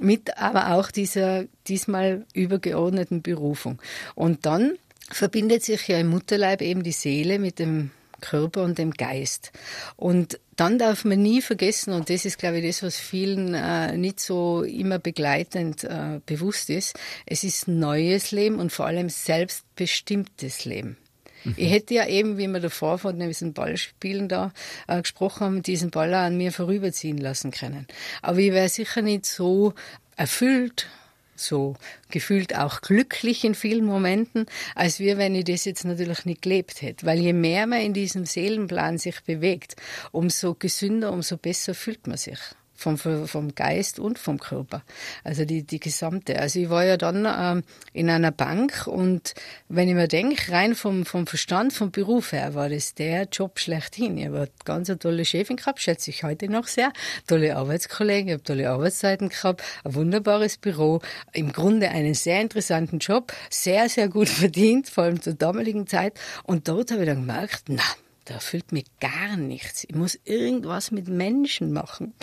mit 0.00 0.38
aber 0.38 0.74
auch 0.74 0.90
dieser 0.90 1.44
diesmal 1.68 2.26
übergeordneten 2.34 3.22
Berufung. 3.22 3.80
Und 4.14 4.44
dann 4.44 4.76
verbindet 5.10 5.62
sich 5.62 5.88
ja 5.88 5.98
im 5.98 6.08
Mutterleib 6.08 6.62
eben 6.62 6.82
die 6.82 6.92
Seele 6.92 7.38
mit 7.38 7.58
dem 7.58 7.90
Körper 8.20 8.62
und 8.62 8.78
dem 8.78 8.92
Geist. 8.92 9.52
Und 9.96 10.40
dann 10.56 10.78
darf 10.78 11.04
man 11.04 11.20
nie 11.20 11.42
vergessen, 11.42 11.92
und 11.92 12.08
das 12.08 12.24
ist, 12.24 12.38
glaube 12.38 12.58
ich, 12.58 12.66
das, 12.66 12.82
was 12.82 12.98
vielen 12.98 13.54
äh, 13.54 13.96
nicht 13.96 14.20
so 14.20 14.62
immer 14.62 14.98
begleitend 14.98 15.84
äh, 15.84 16.20
bewusst 16.24 16.70
ist, 16.70 16.98
es 17.26 17.44
ist 17.44 17.68
neues 17.68 18.30
Leben 18.30 18.60
und 18.60 18.72
vor 18.72 18.86
allem 18.86 19.08
selbstbestimmtes 19.08 20.64
Leben. 20.64 20.96
Mhm. 21.44 21.54
Ich 21.56 21.70
hätte 21.70 21.94
ja 21.94 22.06
eben, 22.06 22.38
wie 22.38 22.46
wir 22.46 22.60
davor 22.60 22.98
von 22.98 23.18
diesen 23.18 23.52
Ballspielen 23.52 24.28
da 24.28 24.52
äh, 24.88 25.02
gesprochen 25.02 25.40
haben, 25.40 25.62
diesen 25.62 25.90
Ball 25.90 26.14
an 26.14 26.36
mir 26.36 26.52
vorüberziehen 26.52 27.18
lassen 27.18 27.50
können. 27.50 27.86
Aber 28.22 28.38
ich 28.38 28.52
wäre 28.52 28.68
sicher 28.68 29.02
nicht 29.02 29.26
so 29.26 29.74
erfüllt 30.16 30.88
so 31.36 31.76
gefühlt 32.10 32.56
auch 32.56 32.80
glücklich 32.80 33.44
in 33.44 33.54
vielen 33.54 33.84
Momenten, 33.84 34.46
als 34.74 34.98
wir, 34.98 35.18
wenn 35.18 35.34
ich 35.34 35.44
das 35.44 35.64
jetzt 35.64 35.84
natürlich 35.84 36.24
nicht 36.24 36.42
gelebt 36.42 36.82
hätte. 36.82 37.06
Weil 37.06 37.18
je 37.18 37.32
mehr 37.32 37.66
man 37.66 37.80
in 37.80 37.94
diesem 37.94 38.26
Seelenplan 38.26 38.98
sich 38.98 39.20
bewegt, 39.22 39.76
umso 40.12 40.54
gesünder, 40.54 41.12
umso 41.12 41.36
besser 41.36 41.74
fühlt 41.74 42.06
man 42.06 42.16
sich 42.16 42.38
vom, 42.74 42.98
vom 42.98 43.54
Geist 43.54 43.98
und 43.98 44.18
vom 44.18 44.38
Körper. 44.38 44.82
Also 45.22 45.44
die, 45.44 45.62
die 45.62 45.80
gesamte. 45.80 46.38
Also 46.38 46.58
ich 46.60 46.70
war 46.70 46.84
ja 46.84 46.96
dann 46.96 47.26
ähm, 47.26 47.64
in 47.92 48.10
einer 48.10 48.30
Bank 48.30 48.86
und 48.86 49.34
wenn 49.68 49.88
ich 49.88 49.94
mir 49.94 50.08
denke, 50.08 50.52
rein 50.52 50.74
vom, 50.74 51.06
vom 51.06 51.26
Verstand, 51.26 51.72
vom 51.72 51.90
Beruf 51.90 52.32
her, 52.32 52.54
war 52.54 52.68
das 52.68 52.94
der 52.94 53.28
Job 53.30 53.58
schlechthin. 53.58 54.18
Ich 54.18 54.26
habe 54.26 54.48
ganz 54.64 54.90
eine 54.90 54.98
tolle 54.98 55.24
Chefin 55.24 55.56
gehabt, 55.56 55.80
schätze 55.80 56.10
ich 56.10 56.24
heute 56.24 56.48
noch 56.48 56.66
sehr, 56.66 56.92
tolle 57.26 57.56
Arbeitskollegen, 57.56 58.28
ich 58.28 58.34
habe 58.34 58.42
tolle 58.42 58.70
Arbeitszeiten 58.70 59.28
gehabt, 59.28 59.62
ein 59.84 59.94
wunderbares 59.94 60.56
Büro, 60.56 61.00
im 61.32 61.52
Grunde 61.52 61.88
einen 61.88 62.14
sehr 62.14 62.40
interessanten 62.40 62.98
Job, 62.98 63.32
sehr, 63.50 63.88
sehr 63.88 64.08
gut 64.08 64.28
verdient, 64.44 64.88
vor 64.88 65.04
allem 65.04 65.22
zur 65.22 65.34
damaligen 65.34 65.86
Zeit. 65.86 66.18
Und 66.42 66.68
dort 66.68 66.90
habe 66.90 67.02
ich 67.02 67.08
dann 67.08 67.26
gemerkt, 67.26 67.64
na, 67.68 67.82
da 68.24 68.34
erfüllt 68.34 68.72
mich 68.72 68.86
gar 69.00 69.36
nichts. 69.36 69.84
Ich 69.84 69.94
muss 69.94 70.18
irgendwas 70.24 70.90
mit 70.90 71.08
Menschen 71.08 71.72
machen. 71.72 72.14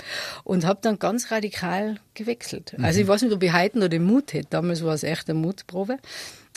Und 0.44 0.66
habe 0.66 0.80
dann 0.82 1.00
ganz 1.00 1.32
radikal 1.32 2.00
gewechselt. 2.14 2.74
Mhm. 2.78 2.86
Also 2.86 3.02
ich 3.02 3.08
weiß 3.08 3.22
nicht, 3.22 3.34
ob 3.34 3.44
ich 3.44 3.54
heute 3.54 3.80
noch 3.80 3.88
den 3.88 4.04
Mut 4.04 4.34
hätte. 4.34 4.48
Damals 4.50 4.84
war 4.84 4.94
es 4.94 5.04
echt 5.04 5.30
eine 5.30 5.40
Mutprobe. 5.40 5.98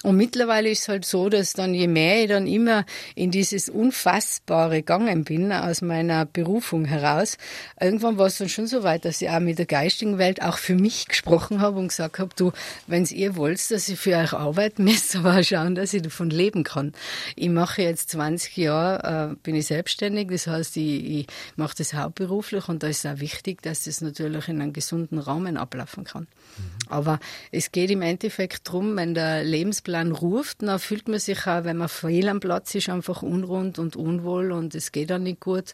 Und 0.04 0.18
mittlerweile 0.18 0.68
ist 0.68 0.82
es 0.82 0.88
halt 0.88 1.06
so, 1.06 1.30
dass 1.30 1.54
dann 1.54 1.72
je 1.72 1.88
mehr 1.88 2.22
ich 2.22 2.28
dann 2.28 2.46
immer 2.46 2.84
in 3.14 3.30
dieses 3.30 3.70
Unfassbare 3.70 4.76
gegangen 4.76 5.24
bin 5.24 5.50
aus 5.50 5.80
meiner 5.80 6.26
Berufung 6.26 6.84
heraus, 6.84 7.38
irgendwann 7.80 8.18
war 8.18 8.26
es 8.26 8.36
dann 8.36 8.50
schon 8.50 8.66
so 8.66 8.82
weit, 8.82 9.06
dass 9.06 9.22
ich 9.22 9.30
auch 9.30 9.40
mit 9.40 9.58
der 9.58 9.64
geistigen 9.64 10.18
Welt 10.18 10.42
auch 10.42 10.58
für 10.58 10.74
mich 10.74 11.08
gesprochen 11.08 11.62
habe 11.62 11.78
und 11.78 11.88
gesagt 11.88 12.18
habe, 12.18 12.28
du, 12.36 12.52
wenn 12.86 13.06
ihr 13.06 13.34
wollt, 13.36 13.70
dass 13.70 13.88
ich 13.88 13.98
für 13.98 14.18
euch 14.18 14.34
arbeiten 14.34 14.84
müsst, 14.84 15.16
aber 15.16 15.42
schauen, 15.42 15.74
dass 15.74 15.94
ich 15.94 16.02
davon 16.02 16.28
leben 16.28 16.64
kann. 16.64 16.92
Ich 17.34 17.48
mache 17.48 17.80
jetzt 17.80 18.10
20 18.10 18.58
Jahre, 18.58 19.32
äh, 19.32 19.36
bin 19.42 19.54
ich 19.54 19.68
selbstständig, 19.68 20.28
das 20.28 20.46
heißt, 20.46 20.76
ich, 20.76 21.04
ich 21.04 21.26
mache 21.56 21.76
das 21.78 21.94
hauptberuflich 21.94 22.68
und 22.68 22.82
da 22.82 22.88
ist 22.88 23.06
auch 23.06 23.20
wichtig, 23.20 23.62
dass 23.62 23.84
das 23.84 24.02
natürlich 24.02 24.48
in 24.48 24.60
einem 24.60 24.74
gesunden 24.74 25.18
Rahmen 25.18 25.56
ablaufen 25.56 26.04
kann. 26.04 26.24
Mhm. 26.58 26.64
Aber 26.88 27.20
es 27.52 27.72
geht 27.72 27.90
im 27.90 28.02
Endeffekt 28.02 28.68
darum, 28.68 28.96
wenn 28.96 29.14
der 29.14 29.44
Lebensplan 29.44 29.93
Plan 29.94 30.10
ruft, 30.10 30.62
dann 30.62 30.80
fühlt 30.80 31.06
man 31.06 31.20
sich 31.20 31.46
auch, 31.46 31.62
wenn 31.62 31.76
man 31.76 31.88
fehl 31.88 32.28
am 32.28 32.40
Platz 32.40 32.74
ist, 32.74 32.88
einfach 32.88 33.22
unrund 33.22 33.78
und 33.78 33.94
unwohl 33.94 34.50
und 34.50 34.74
es 34.74 34.90
geht 34.90 35.10
dann 35.10 35.22
nicht 35.22 35.38
gut, 35.38 35.72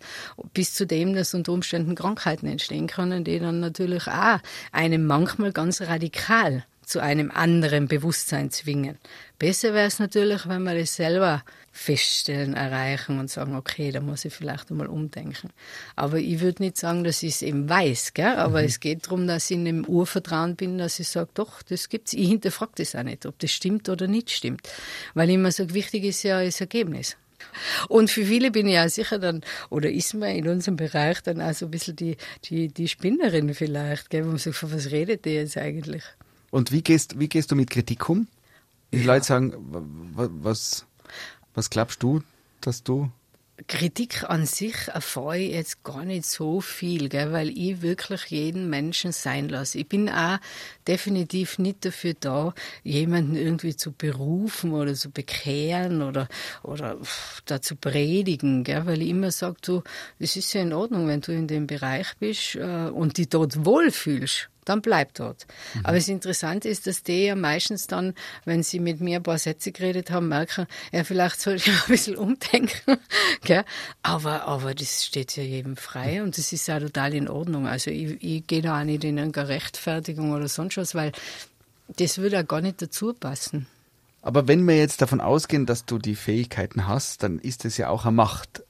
bis 0.52 0.74
zu 0.74 0.86
dem, 0.86 1.14
dass 1.14 1.32
unter 1.32 1.52
Umständen 1.52 1.94
Krankheiten 1.94 2.46
entstehen 2.46 2.86
können, 2.86 3.24
die 3.24 3.38
dann 3.38 3.60
natürlich 3.60 4.08
auch 4.08 4.38
einem 4.72 5.06
manchmal 5.06 5.52
ganz 5.52 5.80
radikal 5.80 6.64
zu 6.90 7.00
einem 7.00 7.30
anderen 7.30 7.86
Bewusstsein 7.86 8.50
zwingen. 8.50 8.98
Besser 9.38 9.72
wäre 9.74 9.86
es 9.86 10.00
natürlich, 10.00 10.48
wenn 10.48 10.64
wir 10.64 10.74
das 10.74 10.96
selber 10.96 11.44
feststellen, 11.72 12.54
erreichen 12.54 13.20
und 13.20 13.30
sagen, 13.30 13.54
okay, 13.54 13.92
da 13.92 14.00
muss 14.00 14.24
ich 14.24 14.34
vielleicht 14.34 14.70
einmal 14.70 14.88
umdenken. 14.88 15.50
Aber 15.94 16.18
ich 16.18 16.40
würde 16.40 16.64
nicht 16.64 16.76
sagen, 16.76 17.04
dass 17.04 17.22
ich 17.22 17.34
es 17.34 17.42
eben 17.42 17.68
weiß, 17.68 18.12
gell? 18.14 18.36
aber 18.36 18.60
mhm. 18.60 18.66
es 18.66 18.80
geht 18.80 19.06
darum, 19.06 19.26
dass 19.28 19.50
ich 19.50 19.56
in 19.56 19.64
dem 19.64 19.84
Urvertrauen 19.84 20.56
bin, 20.56 20.78
dass 20.78 20.98
ich 20.98 21.08
sage, 21.08 21.30
doch, 21.34 21.62
das 21.62 21.88
gibt's. 21.88 22.12
Ich 22.12 22.28
hinterfrage 22.28 22.72
das 22.76 22.96
auch 22.96 23.04
nicht, 23.04 23.24
ob 23.24 23.38
das 23.38 23.52
stimmt 23.52 23.88
oder 23.88 24.08
nicht 24.08 24.30
stimmt. 24.30 24.68
Weil 25.14 25.28
ich 25.28 25.36
immer 25.36 25.52
sage, 25.52 25.74
wichtig 25.74 26.04
ist 26.04 26.24
ja 26.24 26.44
das 26.44 26.60
Ergebnis. 26.60 27.16
Und 27.88 28.10
für 28.10 28.24
viele 28.24 28.50
bin 28.50 28.66
ich 28.66 28.74
ja 28.74 28.88
sicher 28.88 29.18
dann, 29.18 29.42
oder 29.70 29.90
ist 29.90 30.12
man 30.14 30.30
in 30.30 30.48
unserem 30.48 30.76
Bereich 30.76 31.22
dann 31.22 31.40
auch 31.40 31.54
so 31.54 31.66
ein 31.66 31.70
bisschen 31.70 31.96
die, 31.96 32.16
die, 32.44 32.68
die 32.68 32.88
Spinnerin 32.88 33.54
vielleicht, 33.54 34.10
gell, 34.10 34.24
wo 34.24 34.30
man 34.30 34.38
sagt, 34.38 34.56
von 34.56 34.72
was 34.72 34.90
redet 34.90 35.24
die 35.24 35.30
jetzt 35.30 35.56
eigentlich? 35.56 36.02
Und 36.50 36.72
wie 36.72 36.82
gehst, 36.82 37.18
wie 37.18 37.28
gehst 37.28 37.50
du 37.50 37.56
mit 37.56 37.70
Kritik 37.70 38.08
um? 38.08 38.26
Die 38.92 38.98
ja. 38.98 39.06
Leute 39.06 39.24
sagen, 39.24 39.54
was, 40.42 40.84
was 41.54 41.70
glaubst 41.70 42.02
du, 42.02 42.22
dass 42.60 42.82
du 42.82 43.10
Kritik 43.66 44.24
an 44.28 44.46
sich 44.46 44.88
erfahre 44.88 45.38
ich 45.38 45.52
jetzt 45.52 45.82
gar 45.84 46.04
nicht 46.04 46.24
so 46.24 46.60
viel, 46.60 47.08
gell, 47.08 47.32
weil 47.32 47.50
ich 47.50 47.82
wirklich 47.82 48.26
jeden 48.26 48.70
Menschen 48.70 49.12
sein 49.12 49.48
lasse. 49.48 49.78
Ich 49.78 49.88
bin 49.88 50.08
auch 50.08 50.38
definitiv 50.86 51.58
nicht 51.58 51.84
dafür 51.84 52.14
da, 52.18 52.54
jemanden 52.82 53.36
irgendwie 53.36 53.76
zu 53.76 53.92
berufen 53.92 54.72
oder 54.72 54.94
zu 54.94 55.10
bekehren 55.10 56.02
oder, 56.02 56.28
oder 56.62 56.96
da 57.44 57.60
zu 57.60 57.76
predigen, 57.76 58.64
gell, 58.64 58.86
weil 58.86 59.02
ich 59.02 59.08
immer 59.08 59.30
sage, 59.30 59.56
du, 59.62 59.82
es 60.18 60.36
ist 60.36 60.52
ja 60.52 60.62
in 60.62 60.72
Ordnung, 60.72 61.06
wenn 61.06 61.20
du 61.20 61.32
in 61.32 61.46
dem 61.46 61.66
Bereich 61.66 62.14
bist 62.18 62.54
äh, 62.54 62.88
und 62.88 63.18
dich 63.18 63.28
dort 63.28 63.64
wohlfühlst 63.64 64.48
dann 64.70 64.82
bleib 64.82 65.14
dort. 65.14 65.46
Mhm. 65.74 65.80
Aber 65.84 65.96
das 65.96 66.08
Interessante 66.08 66.68
ist, 66.68 66.86
dass 66.86 67.02
die 67.02 67.24
ja 67.24 67.34
meistens 67.34 67.86
dann, 67.86 68.14
wenn 68.44 68.62
sie 68.62 68.78
mit 68.78 69.00
mir 69.00 69.16
ein 69.16 69.22
paar 69.22 69.38
Sätze 69.38 69.72
geredet 69.72 70.10
haben, 70.10 70.28
merken, 70.28 70.66
ja, 70.92 71.04
vielleicht 71.04 71.40
soll 71.40 71.54
ich 71.56 71.68
ein 71.68 71.74
bisschen 71.88 72.16
umdenken. 72.16 72.98
gell? 73.42 73.64
Aber, 74.02 74.44
aber 74.46 74.74
das 74.74 75.04
steht 75.04 75.36
ja 75.36 75.42
jedem 75.42 75.76
frei 75.76 76.22
und 76.22 76.38
das 76.38 76.52
ist 76.52 76.68
ja 76.68 76.78
total 76.78 77.14
in 77.14 77.28
Ordnung. 77.28 77.66
Also 77.66 77.90
ich, 77.90 78.22
ich 78.22 78.46
gehe 78.46 78.62
da 78.62 78.80
auch 78.80 78.84
nicht 78.84 79.04
in 79.04 79.18
eine 79.18 79.48
Rechtfertigung 79.48 80.32
oder 80.32 80.48
sonst 80.48 80.76
was, 80.76 80.94
weil 80.94 81.12
das 81.96 82.18
würde 82.18 82.36
ja 82.36 82.42
gar 82.42 82.60
nicht 82.60 82.80
dazu 82.80 83.12
passen. 83.12 83.66
Aber 84.22 84.46
wenn 84.46 84.66
wir 84.68 84.76
jetzt 84.76 85.02
davon 85.02 85.20
ausgehen, 85.20 85.66
dass 85.66 85.86
du 85.86 85.98
die 85.98 86.14
Fähigkeiten 86.14 86.86
hast, 86.86 87.22
dann 87.22 87.38
ist 87.38 87.64
es 87.64 87.76
ja 87.76 87.88
auch 87.88 88.04
eine 88.04 88.14
Macht 88.14 88.62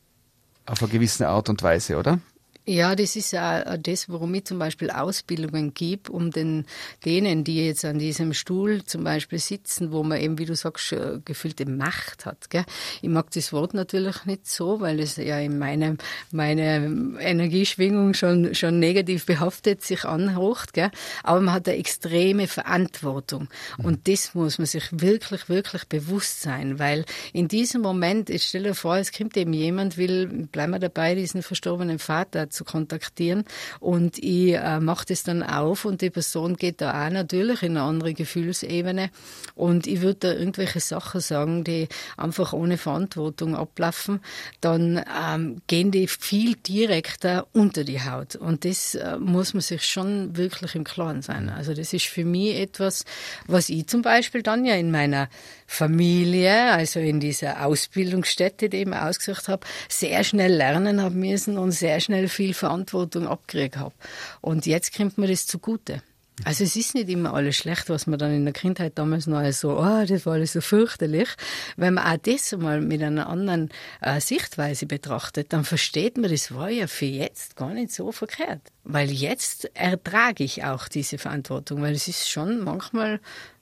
auf 0.64 0.82
eine 0.82 0.90
gewisse 0.90 1.28
Art 1.28 1.48
und 1.48 1.62
Weise, 1.62 1.96
oder? 1.96 2.20
Ja, 2.66 2.94
das 2.94 3.16
ist 3.16 3.34
auch 3.34 3.78
das, 3.78 4.10
warum 4.10 4.34
ich 4.34 4.44
zum 4.44 4.58
Beispiel 4.58 4.90
Ausbildungen 4.90 5.72
gebe, 5.72 6.12
um 6.12 6.30
den, 6.30 6.66
denen, 7.06 7.42
die 7.42 7.66
jetzt 7.66 7.86
an 7.86 7.98
diesem 7.98 8.34
Stuhl 8.34 8.84
zum 8.84 9.02
Beispiel 9.02 9.38
sitzen, 9.38 9.92
wo 9.92 10.02
man 10.02 10.20
eben, 10.20 10.38
wie 10.38 10.44
du 10.44 10.54
sagst, 10.54 10.94
gefühlte 11.24 11.64
Macht 11.64 12.26
hat. 12.26 12.50
Gell? 12.50 12.66
Ich 13.00 13.08
mag 13.08 13.30
das 13.30 13.54
Wort 13.54 13.72
natürlich 13.72 14.26
nicht 14.26 14.46
so, 14.46 14.80
weil 14.80 15.00
es 15.00 15.16
ja 15.16 15.38
in 15.38 15.58
meinem, 15.58 15.96
meine 16.32 17.16
Energieschwingung 17.18 18.12
schon, 18.12 18.54
schon 18.54 18.78
negativ 18.78 19.24
behaftet 19.24 19.82
sich 19.82 20.04
anhocht. 20.04 20.74
Gell? 20.74 20.90
Aber 21.22 21.40
man 21.40 21.54
hat 21.54 21.66
eine 21.66 21.78
extreme 21.78 22.46
Verantwortung. 22.46 23.48
Und 23.78 24.06
das 24.06 24.34
muss 24.34 24.58
man 24.58 24.66
sich 24.66 24.84
wirklich, 24.92 25.48
wirklich 25.48 25.88
bewusst 25.88 26.42
sein, 26.42 26.78
weil 26.78 27.06
in 27.32 27.48
diesem 27.48 27.80
Moment, 27.80 28.28
ich 28.28 28.44
stelle 28.44 28.68
dir 28.68 28.74
vor, 28.74 28.98
es 28.98 29.12
kommt 29.12 29.36
eben 29.38 29.54
jemand, 29.54 29.96
will, 29.96 30.26
bleiben 30.52 30.72
wir 30.72 30.78
dabei, 30.78 31.14
diesen 31.14 31.42
verstorbenen 31.42 31.98
Vater 31.98 32.49
zu 32.50 32.64
kontaktieren. 32.64 33.44
Und 33.78 34.18
ich 34.18 34.54
äh, 34.54 34.80
mache 34.80 35.06
das 35.06 35.22
dann 35.22 35.42
auf 35.42 35.84
und 35.84 36.02
die 36.02 36.10
Person 36.10 36.56
geht 36.56 36.80
da 36.80 37.06
auch 37.06 37.10
natürlich 37.10 37.62
in 37.62 37.76
eine 37.76 37.82
andere 37.82 38.14
Gefühlsebene. 38.14 39.10
Und 39.54 39.86
ich 39.86 40.00
würde 40.00 40.18
da 40.20 40.32
irgendwelche 40.32 40.80
Sachen 40.80 41.20
sagen, 41.20 41.64
die 41.64 41.88
einfach 42.16 42.52
ohne 42.52 42.78
Verantwortung 42.78 43.54
ablaufen, 43.54 44.20
dann 44.60 45.04
ähm, 45.22 45.62
gehen 45.66 45.90
die 45.90 46.08
viel 46.08 46.56
direkter 46.56 47.46
unter 47.52 47.84
die 47.84 48.02
Haut. 48.02 48.36
Und 48.36 48.64
das 48.64 48.94
äh, 48.94 49.16
muss 49.18 49.54
man 49.54 49.60
sich 49.60 49.84
schon 49.84 50.36
wirklich 50.36 50.74
im 50.74 50.84
Klaren 50.84 51.22
sein. 51.22 51.48
Also 51.48 51.74
das 51.74 51.92
ist 51.92 52.06
für 52.06 52.24
mich 52.24 52.56
etwas, 52.56 53.04
was 53.46 53.68
ich 53.68 53.86
zum 53.86 54.02
Beispiel 54.02 54.42
dann 54.42 54.64
ja 54.64 54.74
in 54.74 54.90
meiner 54.90 55.28
Familie, 55.66 56.72
also 56.72 56.98
in 56.98 57.20
dieser 57.20 57.64
Ausbildungsstätte, 57.64 58.68
die 58.68 58.78
ich 58.78 58.82
eben 58.82 58.94
ausgesucht 58.94 59.48
habe, 59.48 59.66
sehr 59.88 60.24
schnell 60.24 60.52
lernen 60.52 61.00
habe 61.00 61.14
müssen 61.14 61.58
und 61.58 61.70
sehr 61.70 62.00
schnell 62.00 62.28
viel 62.40 62.54
Verantwortung 62.54 63.28
abgekriegt 63.28 63.76
habe. 63.76 63.94
Und 64.40 64.64
jetzt 64.64 64.96
kommt 64.96 65.18
mir 65.18 65.26
das 65.28 65.46
zugute. 65.46 66.02
Also 66.44 66.64
es 66.64 66.74
ist 66.74 66.94
nicht 66.94 67.10
immer 67.10 67.34
alles 67.34 67.56
schlecht, 67.56 67.90
was 67.90 68.06
man 68.06 68.18
dann 68.18 68.32
in 68.34 68.44
der 68.46 68.54
Kindheit 68.54 68.92
damals 68.94 69.26
noch 69.26 69.44
so, 69.52 69.78
oh, 69.78 70.06
das 70.06 70.24
war 70.24 70.32
alles 70.32 70.54
so 70.54 70.62
fürchterlich. 70.62 71.28
Wenn 71.76 71.92
man 71.94 72.06
auch 72.06 72.16
das 72.16 72.56
mal 72.56 72.80
mit 72.80 73.02
einer 73.02 73.28
anderen 73.28 73.68
äh, 74.00 74.22
Sichtweise 74.22 74.86
betrachtet, 74.86 75.52
dann 75.52 75.64
versteht 75.64 76.16
man, 76.16 76.30
das 76.30 76.54
war 76.54 76.70
ja 76.70 76.86
für 76.86 77.04
jetzt 77.04 77.56
gar 77.56 77.74
nicht 77.74 77.92
so 77.92 78.10
verkehrt. 78.10 78.62
Weil 78.84 79.10
jetzt 79.10 79.70
ertrage 79.74 80.42
ich 80.42 80.64
auch 80.64 80.88
diese 80.88 81.18
Verantwortung, 81.18 81.82
weil 81.82 81.92
es 81.92 82.08
ist 82.08 82.30
schon 82.30 82.64
manchmal, 82.64 83.20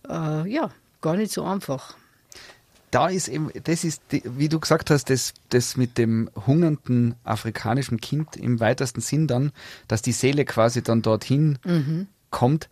äh, 0.09 0.49
ja, 0.49 0.71
gar 1.01 1.17
nicht 1.17 1.33
so 1.33 1.43
einfach. 1.43 1.97
Da 2.91 3.09
ist 3.09 3.29
eben, 3.29 3.51
das 3.65 3.85
ist, 3.85 4.03
wie 4.11 4.49
du 4.49 4.61
gesagt 4.61 4.91
hast, 4.91 5.11
das, 5.11 5.35
das 5.51 5.77
mit 5.77 5.99
dem 5.99 6.31
hungernden 6.47 7.15
afrikanischen 7.25 8.01
Kind 8.01 8.37
im 8.37 8.61
weitesten 8.61 9.01
Sinn 9.01 9.27
dann, 9.27 9.53
dass 9.89 10.03
die 10.03 10.13
Seele 10.13 10.45
quasi 10.45 10.83
dann 10.83 11.03
dorthin 11.03 11.59
mhm. 11.65 12.07
kommt, 12.31 12.69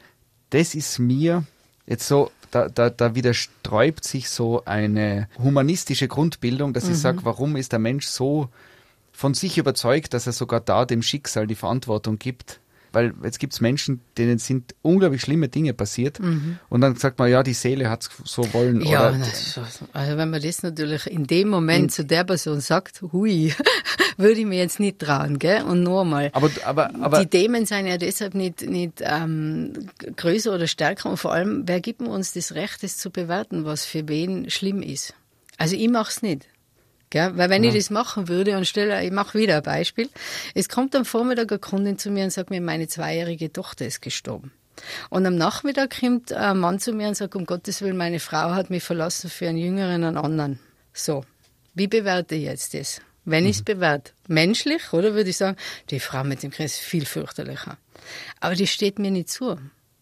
das 0.50 0.74
ist 0.74 0.98
mir 0.98 1.44
jetzt 1.86 2.08
so, 2.08 2.30
da, 2.50 2.68
da, 2.68 2.90
da 2.90 3.14
widersträubt 3.14 4.04
sich 4.04 4.30
so 4.30 4.64
eine 4.64 5.28
humanistische 5.38 6.08
Grundbildung, 6.08 6.72
dass 6.72 6.84
mhm. 6.84 6.92
ich 6.92 6.98
sage, 6.98 7.18
warum 7.22 7.56
ist 7.56 7.72
der 7.72 7.78
Mensch 7.78 8.06
so 8.06 8.48
von 9.12 9.34
sich 9.34 9.58
überzeugt, 9.58 10.14
dass 10.14 10.26
er 10.26 10.32
sogar 10.32 10.60
da 10.60 10.84
dem 10.84 11.02
Schicksal 11.02 11.46
die 11.46 11.54
Verantwortung 11.54 12.18
gibt, 12.18 12.60
weil 12.96 13.12
jetzt 13.22 13.38
gibt 13.38 13.52
es 13.52 13.60
Menschen, 13.60 14.00
denen 14.16 14.38
sind 14.38 14.74
unglaublich 14.80 15.20
schlimme 15.20 15.50
Dinge 15.50 15.74
passiert 15.74 16.18
mhm. 16.18 16.58
und 16.70 16.80
dann 16.80 16.96
sagt 16.96 17.18
man, 17.18 17.30
ja, 17.30 17.42
die 17.42 17.52
Seele 17.52 17.90
hat 17.90 18.04
es 18.04 18.10
so 18.24 18.54
wollen. 18.54 18.80
Ja, 18.80 19.10
oder, 19.10 19.20
also 19.92 20.16
wenn 20.16 20.30
man 20.30 20.40
das 20.40 20.62
natürlich 20.62 21.06
in 21.06 21.26
dem 21.26 21.50
Moment 21.50 21.92
zu 21.92 22.06
der 22.06 22.24
Person 22.24 22.60
sagt, 22.60 23.02
hui, 23.12 23.52
würde 24.16 24.40
ich 24.40 24.46
mir 24.46 24.56
jetzt 24.58 24.80
nicht 24.80 24.98
trauen, 24.98 25.38
gell? 25.38 25.62
Und 25.64 25.82
nochmal, 25.82 26.30
aber, 26.32 26.48
aber, 26.64 26.90
aber, 27.02 27.20
die 27.20 27.26
Themen 27.26 27.66
sind 27.66 27.86
ja 27.86 27.98
deshalb 27.98 28.34
nicht, 28.34 28.62
nicht 28.62 29.02
ähm, 29.02 29.74
größer 30.16 30.54
oder 30.54 30.66
stärker 30.66 31.10
und 31.10 31.18
vor 31.18 31.34
allem, 31.34 31.64
wer 31.66 31.82
gibt 31.82 32.00
uns 32.00 32.32
das 32.32 32.54
Recht, 32.54 32.82
das 32.82 32.96
zu 32.96 33.10
bewerten, 33.10 33.66
was 33.66 33.84
für 33.84 34.08
wen 34.08 34.48
schlimm 34.48 34.80
ist? 34.80 35.12
Also 35.58 35.76
ich 35.76 35.90
mache 35.90 36.10
es 36.10 36.22
nicht. 36.22 36.48
Gell? 37.10 37.36
Weil 37.36 37.50
wenn 37.50 37.62
ja. 37.62 37.70
ich 37.70 37.76
das 37.76 37.90
machen 37.90 38.28
würde 38.28 38.56
und 38.56 38.66
stelle, 38.66 39.04
ich 39.04 39.12
mache 39.12 39.38
wieder 39.38 39.56
ein 39.56 39.62
Beispiel. 39.62 40.08
Es 40.54 40.68
kommt 40.68 40.94
am 40.96 41.04
Vormittag 41.04 41.50
eine 41.52 41.58
Kundin 41.58 41.98
zu 41.98 42.10
mir 42.10 42.24
und 42.24 42.30
sagt 42.30 42.50
mir, 42.50 42.60
meine 42.60 42.88
zweijährige 42.88 43.52
Tochter 43.52 43.86
ist 43.86 44.02
gestorben. 44.02 44.52
Und 45.08 45.24
am 45.24 45.36
Nachmittag 45.36 46.00
kommt 46.00 46.32
ein 46.32 46.58
Mann 46.58 46.78
zu 46.78 46.92
mir 46.92 47.08
und 47.08 47.16
sagt, 47.16 47.34
um 47.34 47.46
Gottes 47.46 47.80
Willen, 47.80 47.96
meine 47.96 48.20
Frau 48.20 48.50
hat 48.50 48.70
mich 48.70 48.82
verlassen 48.82 49.30
für 49.30 49.48
einen 49.48 49.58
Jüngeren, 49.58 50.04
einen 50.04 50.16
anderen. 50.16 50.58
So, 50.92 51.24
wie 51.74 51.86
bewerte 51.86 52.34
ich 52.34 52.44
jetzt 52.44 52.74
das? 52.74 53.00
Wenn 53.24 53.44
mhm. 53.44 53.50
ich 53.50 53.56
es 53.56 53.62
bewerte, 53.62 54.12
menschlich, 54.28 54.92
oder 54.92 55.14
würde 55.14 55.30
ich 55.30 55.36
sagen, 55.36 55.56
die 55.90 56.00
Frau 56.00 56.24
mit 56.24 56.42
dem 56.42 56.50
Kreis 56.50 56.74
ist 56.74 56.80
viel 56.80 57.06
fürchterlicher. 57.06 57.76
Aber 58.40 58.54
die 58.54 58.66
steht 58.66 58.98
mir 58.98 59.10
nicht 59.10 59.30
zu 59.30 59.58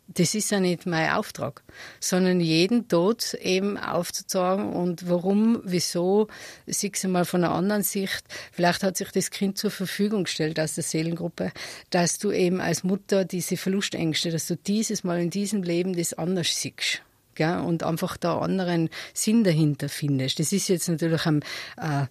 das 0.09 0.35
ist 0.35 0.51
ja 0.51 0.61
nicht 0.61 0.87
mein 0.87 1.11
Auftrag, 1.11 1.63
sondern 1.99 2.41
jeden 2.41 2.89
Tod 2.89 3.35
eben 3.35 3.79
aufzuzeigen 3.79 4.73
und 4.73 5.09
warum, 5.09 5.61
wieso, 5.65 6.29
sieh 6.67 6.93
mal 7.07 7.25
von 7.25 7.43
einer 7.43 7.55
anderen 7.55 7.83
Sicht. 7.83 8.23
Vielleicht 8.53 8.83
hat 8.83 8.97
sich 8.97 9.11
das 9.11 9.31
Kind 9.31 9.59
zur 9.59 9.71
Verfügung 9.71 10.25
gestellt 10.25 10.61
aus 10.61 10.75
der 10.75 10.85
Seelengruppe, 10.85 11.53
dass 11.91 12.19
du 12.19 12.31
eben 12.31 12.61
als 12.61 12.85
Mutter 12.85 13.25
diese 13.25 13.57
Verlustängste, 13.57 14.31
dass 14.31 14.47
du 14.47 14.57
dieses 14.57 15.05
Mal 15.05 15.21
in 15.21 15.31
diesem 15.31 15.63
Leben 15.63 15.97
das 15.97 16.13
anders 16.15 16.55
siehst. 16.55 17.03
Gell? 17.35 17.59
Und 17.61 17.83
einfach 17.83 18.17
da 18.17 18.39
anderen 18.39 18.91
Sinn 19.13 19.43
dahinter 19.43 19.89
findest. 19.89 20.39
Das 20.39 20.53
ist 20.53 20.69
jetzt 20.69 20.89
natürlich 20.89 21.27
ein, 21.27 21.43
äh, 21.77 22.07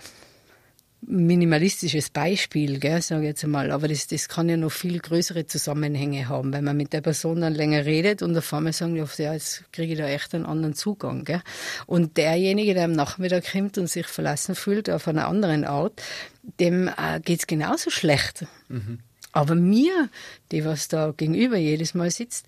minimalistisches 1.07 2.09
Beispiel, 2.09 2.79
gell, 2.79 3.01
sage 3.01 3.23
ich 3.23 3.27
jetzt 3.29 3.43
einmal, 3.43 3.71
aber 3.71 3.87
das, 3.87 4.07
das 4.07 4.27
kann 4.27 4.49
ja 4.49 4.57
noch 4.57 4.71
viel 4.71 4.99
größere 4.99 5.45
Zusammenhänge 5.45 6.27
haben, 6.29 6.53
wenn 6.53 6.63
man 6.63 6.77
mit 6.77 6.93
der 6.93 7.01
Person 7.01 7.41
dann 7.41 7.53
länger 7.53 7.85
redet 7.85 8.21
und 8.21 8.37
auf 8.37 8.53
einmal 8.53 8.73
sagen, 8.73 8.95
ja, 8.95 9.33
jetzt 9.33 9.71
kriege 9.71 9.93
ich 9.93 9.99
da 9.99 10.07
echt 10.07 10.33
einen 10.33 10.45
anderen 10.45 10.73
Zugang. 10.73 11.25
Gell. 11.25 11.41
Und 11.85 12.17
derjenige, 12.17 12.73
der 12.73 12.85
am 12.85 12.93
Nachmittag 12.93 13.51
kommt 13.51 13.77
und 13.77 13.87
sich 13.87 14.07
verlassen 14.07 14.55
fühlt 14.55 14.89
auf 14.89 15.07
einer 15.07 15.27
anderen 15.27 15.63
Art, 15.63 16.01
dem 16.59 16.87
äh, 16.87 17.19
geht's 17.23 17.47
genauso 17.47 17.89
schlecht. 17.89 18.45
Mhm. 18.69 18.99
Aber 19.31 19.55
mir, 19.55 20.09
die 20.51 20.63
was 20.63 20.87
da 20.87 21.13
gegenüber 21.15 21.57
jedes 21.57 21.93
Mal 21.93 22.11
sitzt, 22.11 22.45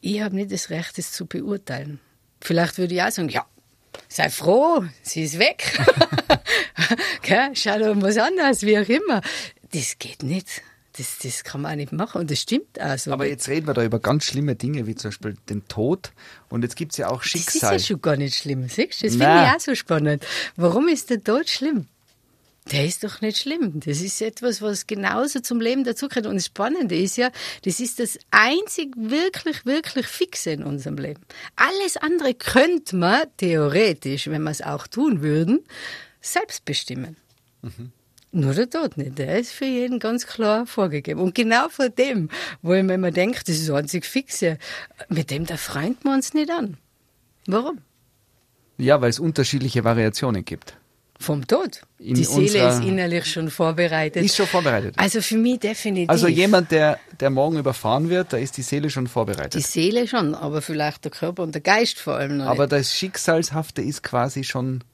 ich 0.00 0.20
habe 0.20 0.36
nicht 0.36 0.52
das 0.52 0.70
Recht, 0.70 0.98
das 0.98 1.12
zu 1.12 1.26
beurteilen. 1.26 1.98
Vielleicht 2.40 2.78
würde 2.78 2.94
ich 2.94 3.02
auch 3.02 3.10
sagen, 3.10 3.28
ja, 3.28 3.46
sei 4.08 4.30
froh, 4.30 4.84
sie 5.02 5.24
ist 5.24 5.38
weg. 5.38 5.78
Schau 7.54 7.78
doch 7.78 8.00
was 8.00 8.16
anderes, 8.18 8.62
wie 8.62 8.78
auch 8.78 8.88
immer. 8.88 9.20
Das 9.72 9.98
geht 9.98 10.22
nicht. 10.22 10.62
Das, 10.96 11.18
das 11.18 11.44
kann 11.44 11.60
man 11.60 11.72
auch 11.72 11.76
nicht 11.76 11.92
machen 11.92 12.22
und 12.22 12.30
das 12.30 12.40
stimmt 12.40 12.80
auch 12.80 12.96
so. 12.96 13.12
Aber 13.12 13.26
jetzt 13.26 13.48
reden 13.48 13.66
wir 13.66 13.74
da 13.74 13.84
über 13.84 13.98
ganz 13.98 14.24
schlimme 14.24 14.54
Dinge, 14.54 14.86
wie 14.86 14.94
zum 14.94 15.10
Beispiel 15.10 15.36
den 15.50 15.68
Tod. 15.68 16.12
Und 16.48 16.62
jetzt 16.62 16.74
gibt 16.76 16.92
es 16.92 16.98
ja 16.98 17.08
auch 17.08 17.22
Schicksal. 17.22 17.72
Das 17.72 17.82
ist 17.82 17.88
ja 17.88 17.94
schon 17.94 18.00
gar 18.00 18.16
nicht 18.16 18.36
schlimm, 18.36 18.66
siehst 18.68 19.02
du? 19.02 19.06
Das 19.06 19.16
finde 19.16 19.44
ich 19.44 19.54
auch 19.54 19.60
so 19.60 19.74
spannend. 19.74 20.24
Warum 20.56 20.88
ist 20.88 21.10
der 21.10 21.22
Tod 21.22 21.50
schlimm? 21.50 21.86
Der 22.72 22.84
ist 22.84 23.04
doch 23.04 23.20
nicht 23.20 23.38
schlimm. 23.38 23.80
Das 23.80 24.00
ist 24.00 24.20
etwas, 24.20 24.60
was 24.60 24.88
genauso 24.88 25.40
zum 25.40 25.60
Leben 25.60 25.84
dazugehört. 25.84 26.26
Und 26.26 26.34
das 26.34 26.46
Spannende 26.46 26.96
ist 26.96 27.16
ja, 27.16 27.30
das 27.62 27.78
ist 27.78 28.00
das 28.00 28.18
einzig 28.32 28.92
wirklich, 28.96 29.64
wirklich 29.66 30.06
Fixe 30.06 30.50
in 30.50 30.64
unserem 30.64 30.96
Leben. 30.96 31.20
Alles 31.54 31.96
andere 31.96 32.34
könnte 32.34 32.96
man 32.96 33.22
theoretisch, 33.36 34.26
wenn 34.26 34.42
wir 34.42 34.50
es 34.50 34.62
auch 34.62 34.88
tun 34.88 35.22
würden, 35.22 35.60
selbst 36.20 36.64
bestimmen. 36.64 37.16
Mhm. 37.62 37.92
Nur 38.32 38.52
der 38.52 38.68
Tod 38.68 38.96
nicht. 38.98 39.18
Der 39.18 39.38
ist 39.38 39.52
für 39.52 39.64
jeden 39.64 40.00
ganz 40.00 40.26
klar 40.26 40.66
vorgegeben. 40.66 41.20
Und 41.20 41.34
genau 41.34 41.68
vor 41.68 41.88
dem, 41.88 42.28
wo 42.62 42.74
ich 42.74 42.82
mir 42.82 42.94
immer 42.94 43.12
denke, 43.12 43.40
das 43.46 43.56
ist 43.56 43.70
einzig 43.70 44.04
Fixe, 44.04 44.58
mit 45.08 45.30
dem 45.30 45.46
da 45.46 45.56
freut 45.56 46.04
man 46.04 46.16
uns 46.16 46.34
nicht 46.34 46.50
an. 46.50 46.76
Warum? 47.46 47.78
Ja, 48.76 49.00
weil 49.00 49.10
es 49.10 49.20
unterschiedliche 49.20 49.84
Variationen 49.84 50.44
gibt. 50.44 50.76
Vom 51.18 51.46
Tod. 51.46 51.82
In 51.98 52.14
die 52.14 52.24
Seele 52.24 52.68
ist 52.68 52.84
innerlich 52.84 53.24
schon 53.26 53.50
vorbereitet. 53.50 54.22
Ist 54.22 54.36
schon 54.36 54.46
vorbereitet. 54.46 54.94
Also 54.98 55.20
für 55.22 55.36
mich 55.38 55.60
definitiv. 55.60 56.10
Also 56.10 56.28
jemand, 56.28 56.70
der, 56.70 56.98
der 57.20 57.30
morgen 57.30 57.58
überfahren 57.58 58.10
wird, 58.10 58.32
da 58.32 58.36
ist 58.36 58.56
die 58.56 58.62
Seele 58.62 58.90
schon 58.90 59.06
vorbereitet. 59.06 59.54
Die 59.54 59.60
Seele 59.60 60.06
schon, 60.06 60.34
aber 60.34 60.60
vielleicht 60.62 61.04
der 61.04 61.10
Körper 61.10 61.42
und 61.42 61.54
der 61.54 61.62
Geist 61.62 61.98
vor 61.98 62.16
allem 62.16 62.38
noch. 62.38 62.46
Aber 62.46 62.64
nicht. 62.64 62.72
das 62.72 62.94
Schicksalshafte 62.94 63.82
ist 63.82 64.02
quasi 64.02 64.44
schon 64.44 64.84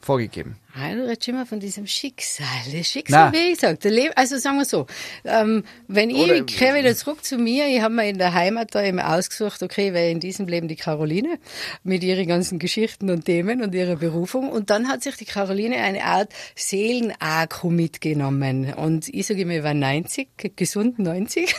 vorgegeben. 0.00 0.56
Ah, 0.72 0.94
du 0.94 1.02
redest 1.02 1.26
immer 1.26 1.46
von 1.46 1.58
diesem 1.58 1.88
Schicksal. 1.88 2.46
Das 2.72 2.86
Schicksal, 2.86 3.30
Nein. 3.30 3.40
wie 3.40 3.54
gesagt, 3.54 3.84
also 4.14 4.38
sagen 4.38 4.58
wir 4.58 4.64
so, 4.64 4.86
ähm, 5.24 5.64
wenn 5.88 6.14
Oder 6.14 6.36
ich 6.36 6.46
kehre 6.46 6.78
wieder 6.78 6.94
zurück 6.94 7.24
zu 7.24 7.38
mir, 7.38 7.66
ich 7.66 7.80
habe 7.80 7.92
mir 7.92 8.08
in 8.08 8.18
der 8.18 8.34
Heimat 8.34 8.72
da 8.74 8.84
eben 8.84 9.00
ausgesucht, 9.00 9.64
okay, 9.64 9.92
wäre 9.92 10.10
in 10.10 10.20
diesem 10.20 10.46
Leben 10.46 10.68
die 10.68 10.76
Caroline 10.76 11.40
mit 11.82 12.04
ihren 12.04 12.28
ganzen 12.28 12.60
Geschichten 12.60 13.10
und 13.10 13.24
Themen 13.24 13.62
und 13.62 13.74
ihrer 13.74 13.96
Berufung 13.96 14.48
und 14.48 14.70
dann 14.70 14.86
hat 14.86 15.02
sich 15.02 15.16
die 15.16 15.24
Caroline 15.24 15.76
eine 15.76 16.04
Art 16.04 16.32
Seelenakku 16.54 17.68
mitgenommen 17.70 18.72
und 18.74 19.08
ich 19.08 19.26
sage 19.26 19.40
immer, 19.42 19.54
ich 19.54 19.64
war 19.64 19.74
90, 19.74 20.28
gesund 20.54 21.00
90, 21.00 21.52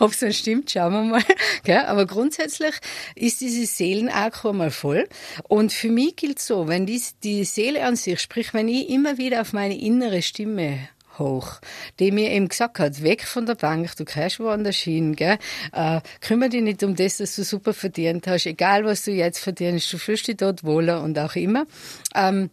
ob 0.00 0.12
es 0.12 0.18
dann 0.18 0.34
stimmt, 0.34 0.70
schauen 0.70 0.92
wir 0.92 1.02
mal. 1.04 1.22
Aber 1.86 2.06
grundsätzlich 2.06 2.74
ist 3.14 3.40
dieses 3.40 3.78
Seelenakku 3.78 4.52
mal 4.52 4.70
voll 4.70 5.08
und 5.48 5.72
für 5.72 5.88
mich 5.88 6.16
gilt 6.16 6.40
so, 6.40 6.68
wenn 6.68 6.84
die, 6.84 7.02
die 7.22 7.44
Seele 7.44 7.84
an 7.86 7.96
sich, 7.96 8.20
sprich 8.20 8.49
wenn 8.54 8.68
ich 8.68 8.88
immer 8.88 9.18
wieder 9.18 9.40
auf 9.40 9.52
meine 9.52 9.78
innere 9.78 10.22
Stimme 10.22 10.78
hoch, 11.18 11.60
die 11.98 12.10
mir 12.10 12.30
eben 12.30 12.48
gesagt 12.48 12.78
hat, 12.78 13.02
weg 13.02 13.24
von 13.24 13.46
der 13.46 13.54
Bank, 13.54 13.94
du 13.96 14.04
kannst 14.04 14.40
woanders 14.40 14.76
hin, 14.76 15.14
gell? 15.14 15.38
Äh, 15.72 16.00
kümmere 16.20 16.48
dich 16.48 16.62
nicht 16.62 16.82
um 16.82 16.96
das, 16.96 17.18
dass 17.18 17.36
du 17.36 17.44
super 17.44 17.74
verdient 17.74 18.26
hast, 18.26 18.46
egal 18.46 18.84
was 18.84 19.04
du 19.04 19.12
jetzt 19.12 19.38
verdienst, 19.38 19.92
du 19.92 19.98
fühlst 19.98 20.28
dich 20.28 20.36
dort 20.36 20.64
wohler 20.64 21.02
und 21.02 21.18
auch 21.18 21.36
immer. 21.36 21.66
Ähm, 22.14 22.50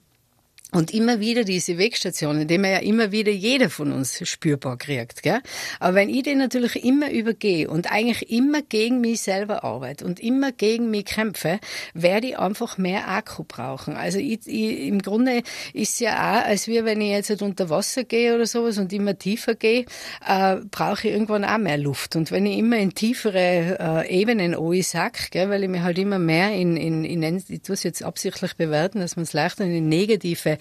und 0.74 0.93
immer 0.93 1.22
wieder 1.22 1.45
diese 1.45 1.78
Wegstationen, 1.78 2.45
die 2.45 2.57
man 2.57 2.72
ja 2.72 2.80
immer 2.80 3.13
wieder 3.13 3.32
jeder 3.32 3.70
von 3.70 3.93
uns 3.93 4.20
spürbar 4.28 4.78
kriegt. 4.78 5.24
Gell? 5.24 5.39
Aber 5.80 5.95
wenn 5.95 6.09
ich 6.09 6.24
den 6.24 6.39
natürlich 6.39 6.84
immer 6.84 7.09
übergehe 7.09 7.70
und 7.70 7.89
eigentlich 7.89 8.30
immer 8.30 8.61
gegen 8.63 8.99
mich 8.99 9.22
selber 9.22 9.63
arbeite 9.63 10.03
und 10.03 10.20
immer 10.20 10.51
gegen 10.51 10.89
mich 10.91 11.05
kämpfe, 11.05 11.61
werde 11.93 12.28
ich 12.28 12.38
einfach 12.38 12.78
mehr 12.78 13.07
Akku 13.07 13.45
brauchen. 13.45 13.95
Also 13.95 14.20
ich, 14.20 14.45
ich, 14.45 14.88
im 14.88 15.01
Grunde 15.01 15.41
ist 15.74 15.93
es 15.93 15.99
ja 15.99 16.15
auch, 16.15 16.45
als 16.45 16.68
wir, 16.68 16.84
wenn 16.84 16.99
ich 16.99 17.11
jetzt 17.11 17.41
unter 17.41 17.70
Wasser 17.70 18.03
gehe 18.03 18.36
oder 18.36 18.45
sowas 18.45 18.78
und 18.78 18.91
immer 18.91 19.18
tiefer 19.18 19.55
gehe, 19.55 19.86
äh, 20.28 20.57
brauche 20.70 21.07
ich 21.07 21.13
irgendwann 21.13 21.45
auch 21.45 21.59
mehr 21.59 21.78
Luft. 21.78 22.18
Und 22.18 22.30
wenn 22.32 22.45
ich 22.45 22.57
immer 22.57 22.78
in 22.78 22.93
tiefere 22.93 24.05
äh, 24.05 24.20
Ebenen 24.20 24.53
sack, 24.84 25.32
gell, 25.32 25.49
weil 25.49 25.63
ich 25.63 25.70
mir 25.70 25.84
halt 25.84 25.97
immer 25.97 26.20
mehr 26.20 26.51
in, 26.51 26.76
in, 26.76 27.05
in 27.05 27.43
ich 27.47 27.61
tue 27.61 27.74
es 27.74 27.84
jetzt 27.84 28.03
absichtlich 28.03 28.55
bewerten, 28.57 28.99
dass 28.99 29.15
man 29.15 29.24
es 29.24 29.32
leichter 29.32 29.63
in 29.63 29.88
negative 29.88 30.57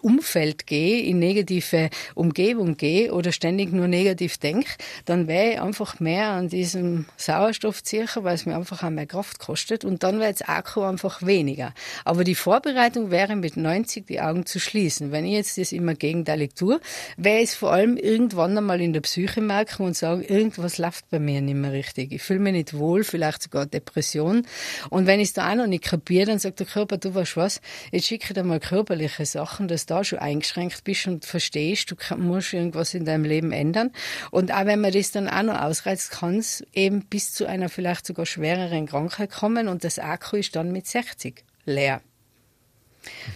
Umfeld 0.00 0.66
gehe, 0.66 1.02
in 1.02 1.18
negative 1.18 1.90
Umgebung 2.14 2.76
gehe 2.76 3.12
oder 3.12 3.32
ständig 3.32 3.72
nur 3.72 3.88
negativ 3.88 4.38
denke, 4.38 4.70
dann 5.04 5.26
wäre 5.28 5.52
ich 5.52 5.60
einfach 5.60 6.00
mehr 6.00 6.28
an 6.28 6.48
diesem 6.48 7.06
Sauerstoff 7.16 7.82
ziehen, 7.82 8.08
weil 8.14 8.34
es 8.34 8.46
mir 8.46 8.56
einfach 8.56 8.82
auch 8.82 8.90
mehr 8.90 9.06
Kraft 9.06 9.38
kostet 9.38 9.84
und 9.84 10.02
dann 10.02 10.20
wäre 10.20 10.32
das 10.32 10.42
Akku 10.42 10.82
einfach 10.82 11.22
weniger. 11.22 11.72
Aber 12.04 12.24
die 12.24 12.34
Vorbereitung 12.34 13.10
wäre 13.10 13.36
mit 13.36 13.56
90 13.56 14.06
die 14.06 14.20
Augen 14.20 14.46
zu 14.46 14.58
schließen. 14.60 15.12
Wenn 15.12 15.24
ich 15.24 15.32
jetzt 15.32 15.58
das 15.58 15.72
immer 15.72 15.94
gegenteilig 15.94 16.54
tue, 16.54 16.80
wäre 17.16 17.42
es 17.42 17.54
vor 17.54 17.72
allem 17.72 17.96
irgendwann 17.96 18.56
einmal 18.56 18.80
in 18.80 18.92
der 18.92 19.00
Psyche 19.00 19.40
merken 19.40 19.84
und 19.84 19.96
sagen, 19.96 20.22
irgendwas 20.22 20.78
läuft 20.78 21.08
bei 21.10 21.18
mir 21.18 21.40
nicht 21.40 21.54
mehr 21.54 21.72
richtig. 21.72 22.12
Ich 22.12 22.22
fühle 22.22 22.40
mich 22.40 22.52
nicht 22.52 22.74
wohl, 22.74 23.04
vielleicht 23.04 23.42
sogar 23.42 23.66
Depression. 23.66 24.46
Und 24.90 25.06
wenn 25.06 25.20
ich 25.20 25.28
es 25.28 25.32
da 25.34 25.50
auch 25.50 25.56
noch 25.56 25.66
nicht 25.66 25.84
kapiere, 25.84 26.26
dann 26.26 26.38
sagt 26.38 26.60
der 26.60 26.66
Körper, 26.66 26.98
du 26.98 27.14
weißt 27.14 27.36
was, 27.36 27.60
jetzt 27.90 28.06
schicke 28.06 28.26
ich 28.28 28.34
dir 28.34 28.44
mal 28.44 28.60
körperliche 28.60 29.24
Sachen, 29.32 29.68
dass 29.68 29.86
du 29.86 29.94
da 29.94 30.04
schon 30.04 30.18
eingeschränkt 30.18 30.84
bist 30.84 31.06
und 31.06 31.24
verstehst, 31.24 31.90
du 31.90 32.16
musst 32.16 32.52
irgendwas 32.52 32.94
in 32.94 33.04
deinem 33.04 33.24
Leben 33.24 33.52
ändern. 33.52 33.90
Und 34.30 34.52
auch 34.52 34.66
wenn 34.66 34.80
man 34.80 34.92
das 34.92 35.10
dann 35.10 35.28
auch 35.28 35.42
noch 35.42 35.60
ausreizt, 35.60 36.10
kann 36.10 36.38
es 36.38 36.64
eben 36.72 37.06
bis 37.06 37.34
zu 37.34 37.46
einer 37.46 37.68
vielleicht 37.68 38.06
sogar 38.06 38.26
schwereren 38.26 38.86
Krankheit 38.86 39.30
kommen 39.30 39.68
und 39.68 39.84
das 39.84 39.98
Akku 39.98 40.36
ist 40.36 40.56
dann 40.56 40.72
mit 40.72 40.86
60 40.86 41.44
leer. 41.64 42.00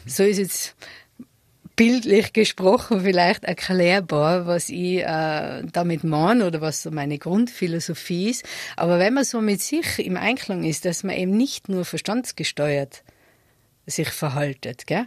Mhm. 0.05 0.09
So 0.09 0.22
ist 0.22 0.38
jetzt 0.38 0.76
bildlich 1.76 2.32
gesprochen 2.32 3.03
vielleicht 3.03 3.44
erklärbar, 3.44 4.47
was 4.47 4.70
ich 4.70 4.99
äh, 5.03 5.62
damit 5.70 6.05
meine 6.05 6.47
oder 6.47 6.62
was 6.62 6.82
so 6.82 6.90
meine 6.90 7.18
Grundphilosophie 7.18 8.30
ist. 8.30 8.44
Aber 8.76 8.99
wenn 8.99 9.14
man 9.14 9.24
so 9.24 9.42
mit 9.42 9.61
sich 9.61 9.99
im 9.99 10.16
Einklang 10.16 10.64
ist, 10.64 10.86
dass 10.86 11.05
man 11.05 11.14
eben 11.14 11.36
nicht 11.36 11.68
nur 11.68 11.84
verstandsgesteuert 11.84 13.05
sich 13.86 14.09
verhaltet, 14.09 14.86
gell? 14.86 15.07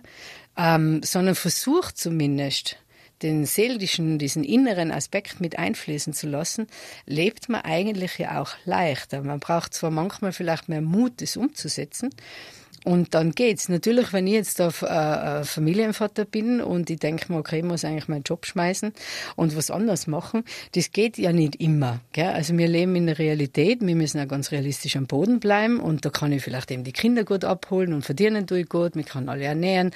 Ähm, 0.59 1.01
sondern 1.03 1.35
versucht 1.35 1.97
zumindest, 1.97 2.77
den 3.21 3.45
seelischen, 3.45 4.17
diesen 4.17 4.43
inneren 4.43 4.91
Aspekt 4.91 5.41
mit 5.41 5.57
einfließen 5.57 6.13
zu 6.13 6.27
lassen, 6.27 6.67
lebt 7.05 7.49
man 7.49 7.61
eigentlich 7.61 8.17
ja 8.17 8.41
auch 8.41 8.51
leichter. 8.65 9.21
Man 9.21 9.39
braucht 9.39 9.73
zwar 9.73 9.91
manchmal 9.91 10.31
vielleicht 10.31 10.69
mehr 10.69 10.81
Mut, 10.81 11.21
das 11.21 11.35
umzusetzen, 11.35 12.11
und 12.85 13.13
dann 13.13 13.31
geht's. 13.31 13.69
Natürlich, 13.69 14.13
wenn 14.13 14.27
ich 14.27 14.33
jetzt 14.33 14.61
auf 14.61 14.81
äh, 14.81 15.43
Familienvater 15.43 16.25
bin 16.25 16.61
und 16.61 16.89
ich 16.89 16.99
denke 16.99 17.31
mir, 17.31 17.39
okay, 17.39 17.59
ich 17.59 17.63
muss 17.65 17.85
eigentlich 17.85 18.07
meinen 18.07 18.23
Job 18.23 18.45
schmeißen 18.45 18.93
und 19.35 19.55
was 19.55 19.71
anderes 19.71 20.07
machen, 20.07 20.43
das 20.73 20.91
geht 20.91 21.17
ja 21.17 21.31
nicht 21.31 21.55
immer. 21.57 21.99
Gell? 22.13 22.29
Also 22.29 22.57
wir 22.57 22.67
leben 22.67 22.95
in 22.95 23.07
der 23.07 23.19
Realität, 23.19 23.81
wir 23.81 23.95
müssen 23.95 24.19
auch 24.19 24.27
ganz 24.27 24.51
realistisch 24.51 24.95
am 24.95 25.07
Boden 25.07 25.39
bleiben 25.39 25.79
und 25.79 26.05
da 26.05 26.09
kann 26.09 26.31
ich 26.31 26.43
vielleicht 26.43 26.71
eben 26.71 26.83
die 26.83 26.93
Kinder 26.93 27.23
gut 27.23 27.43
abholen 27.43 27.93
und 27.93 28.03
verdienen 28.03 28.47
tue 28.47 28.61
ich 28.61 28.69
gut, 28.69 28.95
wir 28.95 29.03
kann 29.03 29.29
alle 29.29 29.45
ernähren, 29.45 29.91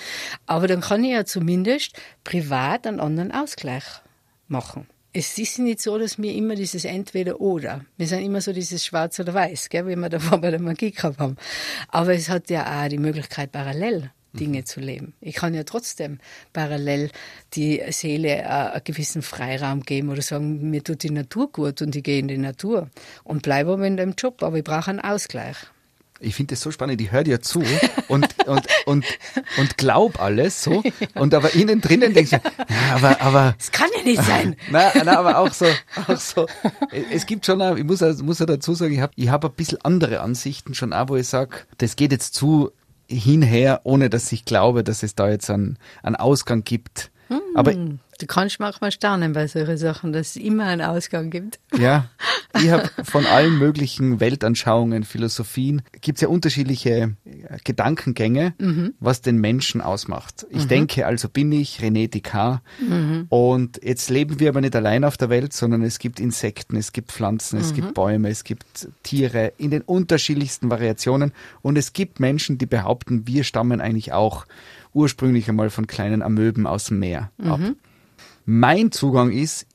aber 0.46 0.68
dann 0.68 0.82
kann 0.82 1.04
ich 1.04 1.12
ja 1.12 1.26
zumindest 1.26 1.98
privat 2.24 2.88
einen 2.88 3.00
anderen 3.00 3.32
Ausgleich 3.32 3.84
machen 4.48 4.88
es 5.14 5.38
ist 5.38 5.60
nicht 5.60 5.80
so, 5.80 5.98
dass 5.98 6.20
wir 6.20 6.34
immer 6.34 6.56
dieses 6.56 6.86
Entweder-Oder, 6.86 7.86
wir 7.98 8.08
sind 8.08 8.24
immer 8.24 8.42
so 8.42 8.52
dieses 8.52 8.84
Schwarz 8.84 9.20
oder 9.20 9.34
Weiß, 9.34 9.70
gell, 9.70 9.88
wie 9.88 9.96
wir 9.96 10.10
davor 10.10 10.38
bei 10.42 10.50
der 10.50 10.60
Magie 10.60 10.92
gehabt 10.92 11.20
haben. 11.20 11.38
Aber 11.90 12.14
es 12.14 12.30
hat 12.30 12.50
ja 12.50 12.84
auch 12.84 12.90
die 12.90 12.98
Möglichkeit, 12.98 13.52
parallel 13.52 14.12
Dinge 14.34 14.60
mhm. 14.60 14.66
zu 14.66 14.80
leben. 14.80 15.14
Ich 15.22 15.36
kann 15.36 15.54
ja 15.54 15.64
trotzdem 15.64 16.20
parallel 16.52 17.12
die 17.54 17.82
Seele 17.90 18.38
äh, 18.38 18.44
einen 18.44 18.84
gewissen 18.84 19.22
Freiraum 19.22 19.82
geben 19.82 20.10
oder 20.10 20.24
sagen, 20.24 20.72
mir 20.72 20.84
tut 20.84 21.04
die 21.04 21.12
Natur 21.12 21.52
gut 21.52 21.84
und 21.84 21.96
ich 21.96 22.04
gehe 22.04 22.20
in 22.20 22.28
die 22.28 22.38
Natur 22.40 22.90
und 23.24 23.44
bleibe 23.44 23.74
aber 23.74 23.86
in 23.86 23.98
dem 23.98 24.16
Job, 24.18 24.42
aber 24.42 24.58
ich 24.58 24.64
brauche 24.64 24.90
einen 24.90 25.00
Ausgleich 25.00 25.58
ich 26.24 26.36
finde 26.36 26.54
das 26.54 26.62
so 26.62 26.72
spannend, 26.72 27.00
ich 27.02 27.12
höre 27.12 27.24
dir 27.24 27.42
zu 27.42 27.64
und, 28.08 28.28
und, 28.48 28.68
und, 28.86 29.06
und 29.58 29.78
glaub 29.78 30.22
alles 30.22 30.64
so. 30.64 30.84
Und 31.16 31.34
aber 31.34 31.54
innen 31.54 31.82
drinnen 31.82 32.14
denkst 32.14 32.32
du, 32.32 32.38
ja, 32.38 32.96
aber, 32.96 33.22
aber. 33.22 33.56
Das 33.58 33.72
kann 33.72 33.90
ja 33.98 34.04
nicht 34.04 34.24
sein. 34.24 34.56
Nein, 34.72 35.08
aber 35.08 35.38
auch 35.38 35.54
so, 35.54 35.66
auch 36.08 36.18
so. 36.18 36.48
Es 37.12 37.26
gibt 37.26 37.46
schon, 37.46 37.62
ich 37.78 37.84
muss, 37.84 38.02
muss 38.22 38.40
ja 38.40 38.46
dazu 38.46 38.74
sagen, 38.74 38.94
ich 38.94 39.02
habe 39.02 39.14
ich 39.16 39.30
hab 39.30 39.46
ein 39.46 39.52
bisschen 39.52 39.80
andere 39.84 40.22
Ansichten 40.22 40.74
schon 40.74 40.94
auch, 40.94 41.10
wo 41.10 41.16
ich 41.16 41.28
sage, 41.28 41.58
das 41.78 41.96
geht 41.96 42.12
jetzt 42.12 42.34
zu 42.34 42.72
hinher, 43.08 43.82
ohne 43.84 44.10
dass 44.10 44.32
ich 44.32 44.46
glaube, 44.46 44.84
dass 44.84 45.04
es 45.04 45.16
da 45.16 45.30
jetzt 45.30 45.50
einen, 45.50 45.78
einen 46.02 46.16
Ausgang 46.16 46.64
gibt. 46.64 47.12
Hm. 47.28 47.42
Aber 47.56 47.74
Du 48.24 48.28
kannst 48.28 48.58
manchmal 48.62 48.94
staunen 48.94 49.34
bei 49.34 49.48
solchen 49.48 49.76
Sachen, 49.76 50.14
dass 50.14 50.30
es 50.30 50.36
immer 50.38 50.64
einen 50.64 50.82
Ausgang 50.82 51.30
gibt. 51.30 51.60
Ja, 51.78 52.06
ich 52.56 52.70
habe 52.70 52.90
von 53.04 53.26
allen 53.26 53.60
möglichen 53.60 54.22
Weltanschauungen, 54.22 55.04
Philosophien, 55.04 55.82
gibt 56.00 56.20
es 56.20 56.22
ja 56.22 56.30
unterschiedliche 56.30 57.18
äh, 57.26 57.58
Gedankengänge, 57.66 58.54
mhm. 58.60 58.94
was 59.02 59.20
den 59.20 59.42
Menschen 59.42 59.82
ausmacht. 59.82 60.48
Ich 60.52 60.64
mhm. 60.64 60.70
denke, 60.70 61.06
also 61.06 61.28
bin 61.28 61.52
ich 61.52 61.80
René 61.82 62.10
Descartes. 62.10 62.62
Mhm. 62.80 63.26
Und 63.28 63.82
jetzt 63.84 64.10
leben 64.10 64.40
wir 64.40 64.48
aber 64.48 64.62
nicht 64.62 64.78
allein 64.78 65.04
auf 65.04 65.18
der 65.18 65.30
Welt, 65.30 65.52
sondern 65.52 65.82
es 65.82 66.00
gibt 66.00 66.22
Insekten, 66.22 66.78
es 66.78 66.94
gibt 66.94 67.12
Pflanzen, 67.12 67.60
es 67.60 67.74
gibt 67.74 67.90
mhm. 67.90 67.94
Bäume, 67.94 68.30
es 68.30 68.46
gibt 68.46 68.88
Tiere 69.04 69.52
in 69.58 69.70
den 69.70 69.82
unterschiedlichsten 69.82 70.70
Variationen. 70.70 71.34
Und 71.62 71.78
es 71.78 71.92
gibt 71.92 72.22
Menschen, 72.22 72.58
die 72.58 72.68
behaupten, 72.68 73.28
wir 73.28 73.44
stammen 73.44 73.82
eigentlich 73.82 74.14
auch 74.14 74.46
ursprünglich 74.94 75.50
einmal 75.50 75.70
von 75.70 75.88
kleinen 75.88 76.22
Amöben 76.22 76.66
aus 76.66 76.86
dem 76.86 77.00
Meer 77.00 77.30
ab. 77.44 77.60
Mhm. 77.60 77.76
Mein 78.46 78.92
Zugang 78.92 79.32
ist, 79.32 79.66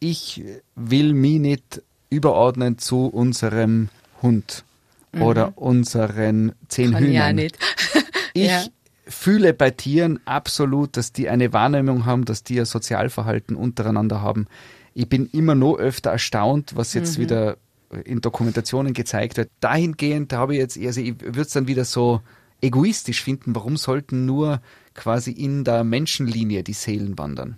ich 0.00 0.44
will 0.74 1.12
mich 1.14 1.40
nicht 1.40 1.82
überordnen 2.10 2.78
zu 2.78 3.06
unserem 3.06 3.88
Hund 4.22 4.64
mhm. 5.12 5.22
oder 5.22 5.52
unseren 5.56 6.52
zehn 6.68 6.92
Kann 6.92 7.04
Hühnern. 7.04 7.36
Nicht. 7.36 7.58
ich 8.34 8.48
ja. 8.48 8.64
fühle 9.06 9.54
bei 9.54 9.70
Tieren 9.70 10.20
absolut, 10.24 10.96
dass 10.96 11.12
die 11.12 11.28
eine 11.28 11.52
Wahrnehmung 11.52 12.06
haben, 12.06 12.24
dass 12.24 12.44
die 12.44 12.60
ein 12.60 12.66
Sozialverhalten 12.66 13.56
untereinander 13.56 14.22
haben. 14.22 14.46
Ich 14.94 15.08
bin 15.08 15.28
immer 15.32 15.54
noch 15.54 15.76
öfter 15.76 16.10
erstaunt, 16.10 16.76
was 16.76 16.94
jetzt 16.94 17.18
mhm. 17.18 17.22
wieder 17.22 17.56
in 18.04 18.20
Dokumentationen 18.20 18.92
gezeigt 18.92 19.36
wird. 19.36 19.50
Dahingehend 19.60 20.32
habe 20.32 20.54
ich 20.54 20.58
jetzt, 20.58 20.78
also 20.78 21.00
ich 21.00 21.20
würde 21.20 21.42
es 21.42 21.50
dann 21.50 21.68
wieder 21.68 21.84
so 21.84 22.20
egoistisch 22.60 23.22
finden, 23.22 23.54
warum 23.54 23.76
sollten 23.76 24.26
nur 24.26 24.60
quasi 24.94 25.30
in 25.30 25.64
der 25.64 25.84
Menschenlinie 25.84 26.62
die 26.62 26.72
Seelen 26.72 27.16
wandern? 27.16 27.56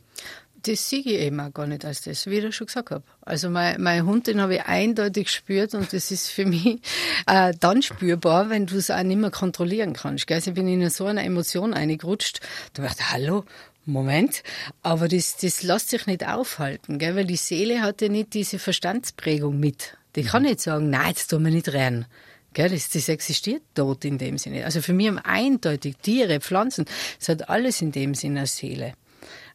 Das 0.63 0.89
sehe 0.89 1.01
ich 1.01 1.07
eben 1.07 1.41
auch 1.41 1.53
gar 1.53 1.67
nicht 1.67 1.85
als 1.85 2.03
das, 2.03 2.27
wie 2.27 2.39
ich 2.39 2.55
schon 2.55 2.67
gesagt 2.67 2.91
habe. 2.91 3.05
Also 3.23 3.51
mein, 3.51 3.81
mein 3.81 4.05
Hund, 4.07 4.27
den 4.27 4.41
habe 4.41 4.57
ich 4.57 4.63
eindeutig 4.63 5.27
gespürt 5.27 5.75
und 5.75 5.93
das 5.93 6.11
ist 6.11 6.29
für 6.29 6.47
mich 6.47 6.81
äh, 7.27 7.53
dann 7.59 7.83
spürbar, 7.83 8.51
wenn 8.51 8.67
du 8.67 8.77
es 8.77 8.91
auch 8.91 9.03
nicht 9.03 9.19
mehr 9.19 9.31
kontrollieren 9.31 9.93
kannst. 9.93 10.27
Gell? 10.27 10.37
Also 10.37 10.51
ich 10.51 10.55
bin 10.55 10.69
in 10.69 10.89
so 10.91 11.07
einer 11.07 11.25
Emotion 11.25 11.75
eingerutscht, 11.75 12.41
da 12.75 12.83
dachte 12.83 13.11
hallo, 13.13 13.45
Moment, 13.87 14.43
aber 14.83 15.09
das, 15.09 15.37
das 15.39 15.63
lässt 15.63 15.91
sich 15.91 16.07
nicht 16.07 16.27
aufhalten, 16.27 16.99
gell? 16.99 17.17
weil 17.17 17.27
die 17.27 17.37
Seele 17.37 17.83
hat 17.83 18.03
ja 18.03 18.09
nicht 18.09 18.35
diese 18.35 18.59
Verstandsprägung 18.59 19.59
mit. 19.59 19.97
Die 20.17 20.25
kann 20.25 20.43
nicht 20.43 20.61
sagen, 20.61 20.91
nein, 20.91 21.09
jetzt 21.09 21.29
tun 21.29 21.45
wir 21.45 21.51
nicht 21.51 21.69
rennen. 21.69 22.07
Gell, 22.53 22.69
das, 22.69 22.91
das 22.91 23.09
existiert 23.09 23.63
dort 23.75 24.05
in 24.05 24.19
dem 24.19 24.37
Sinne. 24.37 24.65
Also 24.65 24.83
für 24.83 24.93
mich 24.93 25.07
haben 25.07 25.19
eindeutig 25.19 25.97
Tiere, 26.03 26.41
Pflanzen, 26.41 26.85
es 27.21 27.29
hat 27.29 27.49
alles 27.49 27.81
in 27.81 27.93
dem 27.93 28.15
Sinne 28.15 28.41
eine 28.41 28.47
Seele. 28.49 28.95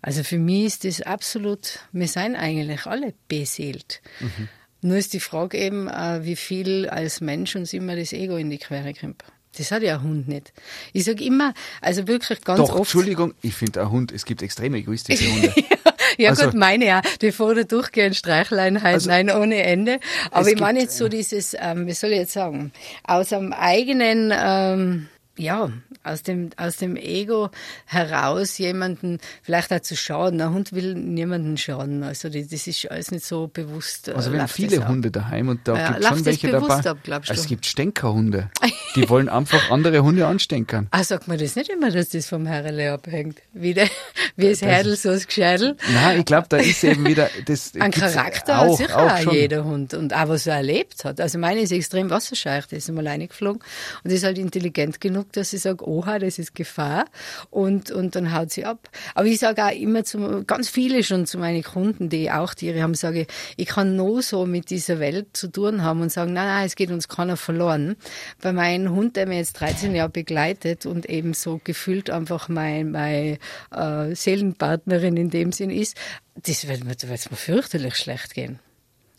Also 0.01 0.23
für 0.23 0.37
mich 0.37 0.65
ist 0.65 0.83
das 0.85 1.01
absolut, 1.01 1.79
wir 1.91 2.07
sind 2.07 2.35
eigentlich 2.35 2.85
alle 2.85 3.13
beseelt. 3.27 4.01
Mhm. 4.19 4.49
Nur 4.81 4.97
ist 4.97 5.13
die 5.13 5.19
Frage 5.19 5.57
eben, 5.57 5.87
äh, 5.87 6.23
wie 6.23 6.35
viel 6.35 6.87
als 6.89 7.21
Mensch 7.21 7.55
uns 7.55 7.73
immer 7.73 7.95
das 7.95 8.13
Ego 8.13 8.37
in 8.37 8.49
die 8.51 8.59
Quere 8.59 8.93
kommt. 8.93 9.23
Das 9.57 9.71
hat 9.71 9.83
ja 9.83 9.95
ein 9.95 10.03
Hund 10.03 10.27
nicht. 10.27 10.51
Ich 10.91 11.05
sage 11.05 11.23
immer, 11.23 11.53
also 11.81 12.07
wirklich 12.07 12.41
ganz 12.41 12.59
Doch, 12.59 12.71
oft. 12.71 12.79
Entschuldigung, 12.81 13.33
ich 13.41 13.55
finde 13.55 13.81
ein 13.81 13.89
Hund, 13.89 14.11
es 14.11 14.25
gibt 14.25 14.41
extrem 14.41 14.75
egoistische 14.75 15.31
Hunde. 15.33 15.53
ja 16.17 16.31
Also- 16.31 16.45
gut, 16.45 16.55
meine 16.55 16.85
ja, 16.85 17.01
die 17.21 17.31
fordern 17.31 17.65
durchgehend 17.67 18.15
Streichleinheit, 18.17 18.95
Also- 18.95 19.09
nein, 19.09 19.31
ohne 19.31 19.63
Ende. 19.63 19.99
Aber 20.31 20.49
ich 20.49 20.59
meine 20.59 20.81
jetzt 20.81 20.97
so 20.97 21.07
dieses, 21.07 21.55
ähm, 21.57 21.87
wie 21.87 21.93
soll 21.93 22.11
ich 22.11 22.17
jetzt 22.19 22.33
sagen, 22.33 22.73
aus 23.05 23.31
einem 23.31 23.53
eigenen, 23.53 24.33
ähm, 24.35 25.07
ja, 25.37 25.69
aus 26.03 26.23
dem, 26.23 26.49
aus 26.57 26.77
dem 26.77 26.95
Ego 26.95 27.49
heraus 27.85 28.57
jemanden 28.57 29.19
vielleicht 29.41 29.71
auch 29.73 29.79
zu 29.81 29.95
schaden. 29.95 30.39
Ein 30.41 30.53
Hund 30.53 30.71
will 30.73 30.95
niemanden 30.95 31.57
schaden. 31.57 32.03
Also 32.03 32.29
die, 32.29 32.47
das 32.47 32.67
ist 32.67 32.89
alles 32.89 33.11
nicht 33.11 33.25
so 33.25 33.47
bewusst. 33.47 34.07
äh, 34.07 34.13
Also 34.13 34.31
wir 34.31 34.39
haben 34.39 34.45
das 34.47 34.53
viele. 34.55 34.87
Hunde 34.87 35.11
daheim 35.11 35.49
und 35.49 35.67
da 35.67 35.75
Ja, 35.77 35.87
gibt 35.89 35.99
läuft 35.99 36.07
schon 36.09 36.17
das 36.17 36.25
welche 36.25 36.47
dabei. 36.51 36.89
ab, 36.89 36.97
glaubst 37.03 37.31
es 37.31 37.45
gibt 37.47 37.65
Stänkerhunde. 37.65 38.49
Die 38.95 39.09
wollen 39.09 39.27
einfach 39.27 39.71
andere 39.71 40.03
Hunde 40.03 40.25
anstenkern. 40.25 40.87
Ah, 40.91 41.03
sagt 41.03 41.27
man 41.27 41.37
das 41.37 41.55
nicht 41.57 41.69
immer, 41.69 41.91
dass 41.91 42.09
das 42.09 42.27
vom 42.27 42.45
Herrle 42.45 42.93
abhängt? 42.93 43.39
Wie, 43.53 43.73
der, 43.73 43.89
wie 44.37 44.49
das 44.49 44.61
Herdel, 44.61 44.95
so 44.95 45.09
das 45.09 45.27
Gescheidel? 45.27 45.75
Nein, 45.93 46.19
ich 46.19 46.25
glaube, 46.25 46.47
da 46.49 46.57
ist 46.57 46.83
eben 46.83 47.05
wieder 47.05 47.29
das 47.45 47.73
Ein 47.79 47.91
Charakter 47.91 48.59
auch, 48.59 48.71
hat 48.79 48.87
sicher 48.87 48.97
auch 48.97 49.27
auch, 49.27 49.33
jeder 49.33 49.65
Hund 49.65 49.93
und 49.93 50.13
auch 50.13 50.29
was 50.29 50.47
er 50.47 50.55
erlebt 50.55 51.03
hat. 51.03 51.19
Also 51.19 51.37
meine 51.39 51.59
ist 51.61 51.71
extrem 51.73 52.09
wasserscheich, 52.09 52.67
der 52.67 52.77
ist 52.77 52.87
einmal 52.89 53.07
reingeflogen 53.07 53.61
und 54.03 54.11
ist 54.11 54.23
halt 54.23 54.37
intelligent 54.37 55.01
genug, 55.01 55.24
dass 55.31 55.51
sie 55.51 55.57
sagt, 55.57 55.81
oha, 55.81 56.19
das 56.19 56.39
ist 56.39 56.55
Gefahr 56.55 57.05
und, 57.49 57.91
und 57.91 58.15
dann 58.15 58.33
haut 58.33 58.51
sie 58.51 58.65
ab. 58.65 58.89
Aber 59.13 59.27
ich 59.27 59.39
sage 59.39 59.63
auch 59.63 59.71
immer 59.71 60.03
zu, 60.03 60.43
ganz 60.45 60.69
viele 60.69 61.03
schon 61.03 61.25
zu 61.25 61.37
meinen 61.37 61.63
Kunden, 61.63 62.09
die 62.09 62.31
auch 62.31 62.53
Tiere 62.53 62.81
haben, 62.81 62.93
sage 62.93 63.21
ich, 63.21 63.27
ich 63.57 63.67
kann 63.67 63.95
nur 63.95 64.21
so 64.21 64.45
mit 64.45 64.69
dieser 64.69 64.99
Welt 64.99 65.27
zu 65.33 65.47
tun 65.47 65.83
haben 65.83 66.01
und 66.01 66.11
sagen, 66.11 66.33
nein, 66.33 66.47
nein, 66.47 66.65
es 66.65 66.75
geht 66.75 66.91
uns 66.91 67.07
keiner 67.07 67.37
verloren. 67.37 67.95
Bei 68.41 68.53
meinem 68.53 68.91
Hund, 68.91 69.15
der 69.15 69.27
mir 69.27 69.37
jetzt 69.37 69.59
13 69.59 69.95
Jahre 69.95 70.09
begleitet 70.09 70.85
und 70.85 71.07
eben 71.07 71.33
so 71.33 71.59
gefühlt 71.63 72.09
einfach 72.09 72.49
mein, 72.49 72.91
meine 72.91 73.37
äh, 73.71 74.15
Seelenpartnerin 74.15 75.17
in 75.17 75.29
dem 75.29 75.51
Sinn 75.51 75.69
ist, 75.69 75.97
das 76.35 76.67
wird 76.67 76.83
mir, 76.83 76.95
da 76.95 77.07
wird's 77.07 77.31
mir 77.31 77.37
fürchterlich 77.37 77.95
schlecht 77.95 78.33
gehen. 78.33 78.59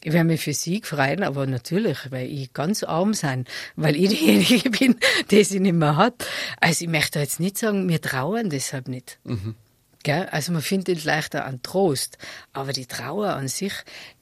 Ich 0.02 0.12
werde 0.12 0.26
mich 0.26 0.42
für 0.42 0.52
sie 0.52 0.82
freuen, 0.82 1.22
aber 1.22 1.46
natürlich, 1.46 2.10
weil 2.10 2.30
ich 2.30 2.52
ganz 2.52 2.82
arm 2.82 3.14
sein, 3.14 3.44
weil 3.74 3.96
ich 3.96 4.10
diejenige 4.10 4.70
bin, 4.78 4.96
die 5.30 5.42
sie 5.42 5.60
nicht 5.60 5.74
mehr 5.74 5.96
hat. 5.96 6.26
Also 6.60 6.84
ich 6.84 6.90
möchte 6.90 7.18
jetzt 7.18 7.40
nicht 7.40 7.58
sagen, 7.58 7.88
wir 7.88 8.00
trauern 8.00 8.50
deshalb 8.50 8.88
nicht. 8.88 9.18
Gell? 10.02 10.28
Also 10.30 10.52
man 10.52 10.62
findet 10.62 11.02
leichter 11.04 11.44
an 11.44 11.62
Trost, 11.62 12.18
aber 12.52 12.72
die 12.72 12.86
Trauer 12.86 13.30
an 13.30 13.48
sich, 13.48 13.72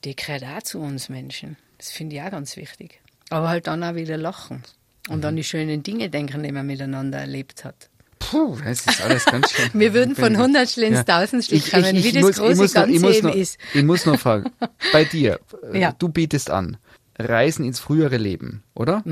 die 0.05 0.17
gehört 0.17 0.45
auch 0.45 0.63
zu 0.63 0.81
uns 0.81 1.11
Menschen. 1.11 1.59
Das 1.77 1.91
finde 1.91 2.17
ich 2.17 2.23
auch 2.23 2.31
ganz 2.31 2.57
wichtig. 2.57 3.03
Aber 3.29 3.49
halt 3.49 3.67
dann 3.67 3.85
auch 3.85 3.95
wieder 3.95 4.17
lachen 4.17 4.63
und 5.09 5.25
an 5.25 5.37
die 5.37 5.45
schönen 5.45 5.83
Dinge 5.83 6.09
denken, 6.09 6.43
die 6.43 6.53
man 6.53 6.67
miteinander 6.67 7.19
erlebt 7.19 7.65
hat. 7.65 7.91
Puh, 8.19 8.57
das 8.65 8.87
ist 8.87 9.03
alles 9.03 9.25
ganz 9.25 9.51
schön. 9.53 9.69
Wir 9.81 9.93
würden 9.95 10.15
von 10.17 10.37
Hundertstel 10.39 10.85
ins 10.85 11.05
Tausendstel 11.05 11.61
kommen, 11.61 11.95
wie 12.03 12.13
das 12.13 12.37
große 12.37 12.55
muss 12.57 12.75
noch, 12.75 12.87
ich 12.87 13.01
Ganze 13.01 13.01
muss 13.07 13.23
noch, 13.23 13.35
ist. 13.35 13.59
Ich 13.75 13.83
muss 13.83 14.07
noch 14.07 14.19
fragen, 14.19 14.51
bei 14.93 15.05
dir, 15.05 15.41
äh, 15.73 15.81
Ja. 15.81 15.93
du 15.99 16.09
bietest 16.09 16.51
an, 16.51 16.77
Reisen 17.19 17.65
ins 17.65 17.79
frühere 17.81 18.17
Leben, 18.17 18.63
oder? 18.75 19.03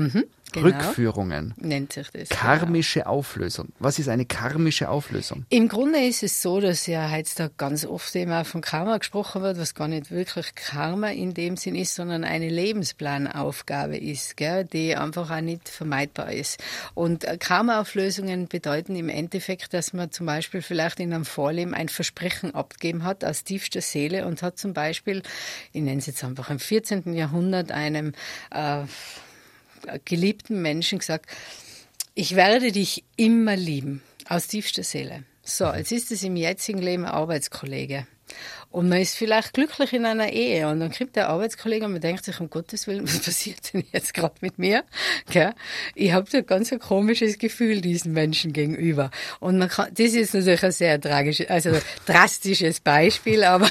Genau. 0.53 0.67
Rückführungen, 0.67 1.53
Nennt 1.57 1.93
sich 1.93 2.09
das. 2.11 2.29
genau. 2.29 2.41
karmische 2.41 3.07
Auflösung. 3.07 3.69
Was 3.79 3.99
ist 3.99 4.07
eine 4.09 4.25
karmische 4.25 4.89
Auflösung? 4.89 5.45
Im 5.49 5.67
Grunde 5.67 5.99
ist 5.99 6.23
es 6.23 6.41
so, 6.41 6.59
dass 6.59 6.87
ja 6.87 7.11
heutzutage 7.11 7.53
ganz 7.57 7.85
oft 7.85 8.15
immer 8.15 8.45
von 8.45 8.61
Karma 8.61 8.97
gesprochen 8.97 9.41
wird, 9.41 9.57
was 9.57 9.75
gar 9.75 9.87
nicht 9.87 10.11
wirklich 10.11 10.55
Karma 10.55 11.09
in 11.09 11.33
dem 11.33 11.57
Sinn 11.57 11.75
ist, 11.75 11.95
sondern 11.95 12.23
eine 12.23 12.49
Lebensplanaufgabe 12.49 13.97
ist, 13.97 14.37
gell, 14.37 14.65
die 14.65 14.95
einfach 14.95 15.29
auch 15.29 15.41
nicht 15.41 15.69
vermeidbar 15.69 16.31
ist. 16.31 16.61
Und 16.93 17.25
äh, 17.25 17.37
Karma-Auflösungen 17.37 18.47
bedeuten 18.47 18.95
im 18.95 19.09
Endeffekt, 19.09 19.73
dass 19.73 19.93
man 19.93 20.11
zum 20.11 20.25
Beispiel 20.25 20.61
vielleicht 20.61 20.99
in 20.99 21.13
einem 21.13 21.25
Vorleben 21.25 21.73
ein 21.73 21.89
Versprechen 21.89 22.53
abgegeben 22.55 23.03
hat 23.03 23.25
aus 23.25 23.43
tiefster 23.43 23.81
Seele 23.81 24.25
und 24.25 24.41
hat 24.41 24.57
zum 24.57 24.73
Beispiel, 24.73 25.21
ich 25.71 25.81
nenne 25.81 25.99
es 25.99 26.05
jetzt 26.05 26.23
einfach 26.23 26.49
im 26.49 26.59
14. 26.59 27.13
Jahrhundert, 27.13 27.71
einem 27.71 28.13
äh, 28.51 28.83
geliebten 30.05 30.61
Menschen 30.61 30.99
gesagt, 30.99 31.29
ich 32.15 32.35
werde 32.35 32.71
dich 32.71 33.03
immer 33.15 33.55
lieben, 33.55 34.01
aus 34.27 34.47
tiefster 34.47 34.83
Seele. 34.83 35.23
So, 35.43 35.71
jetzt 35.73 35.91
ist 35.91 36.11
es 36.11 36.23
im 36.23 36.35
jetzigen 36.35 36.81
Leben 36.81 37.05
Arbeitskollege. 37.05 38.07
Und 38.73 38.89
man 38.89 38.99
ist 39.01 39.15
vielleicht 39.15 39.53
glücklich 39.53 39.93
in 39.93 40.03
einer 40.03 40.33
Ehe 40.33 40.67
und 40.67 40.79
dann 40.79 40.91
kommt 40.91 41.15
der 41.15 41.29
Arbeitskollege 41.29 41.85
und 41.85 41.91
man 41.91 42.01
denkt 42.01 42.25
sich, 42.25 42.39
um 42.39 42.49
Gottes 42.49 42.87
Willen, 42.87 43.03
was 43.07 43.19
passiert 43.19 43.71
denn 43.71 43.83
jetzt 43.91 44.15
gerade 44.15 44.33
mit 44.41 44.57
mir? 44.57 44.83
Gell? 45.29 45.53
Ich 45.93 46.11
habe 46.11 46.27
da 46.31 46.41
ganz 46.41 46.73
ein 46.73 46.79
komisches 46.79 47.37
Gefühl 47.37 47.81
diesen 47.81 48.13
Menschen 48.13 48.51
gegenüber. 48.51 49.11
Und 49.39 49.59
man 49.59 49.69
kann, 49.69 49.89
das 49.93 50.13
ist 50.13 50.33
natürlich 50.33 50.63
ein 50.63 50.71
sehr 50.71 50.99
tragisches, 50.99 51.51
also 51.51 51.69
drastisches 52.07 52.79
Beispiel, 52.79 53.43
aber 53.43 53.69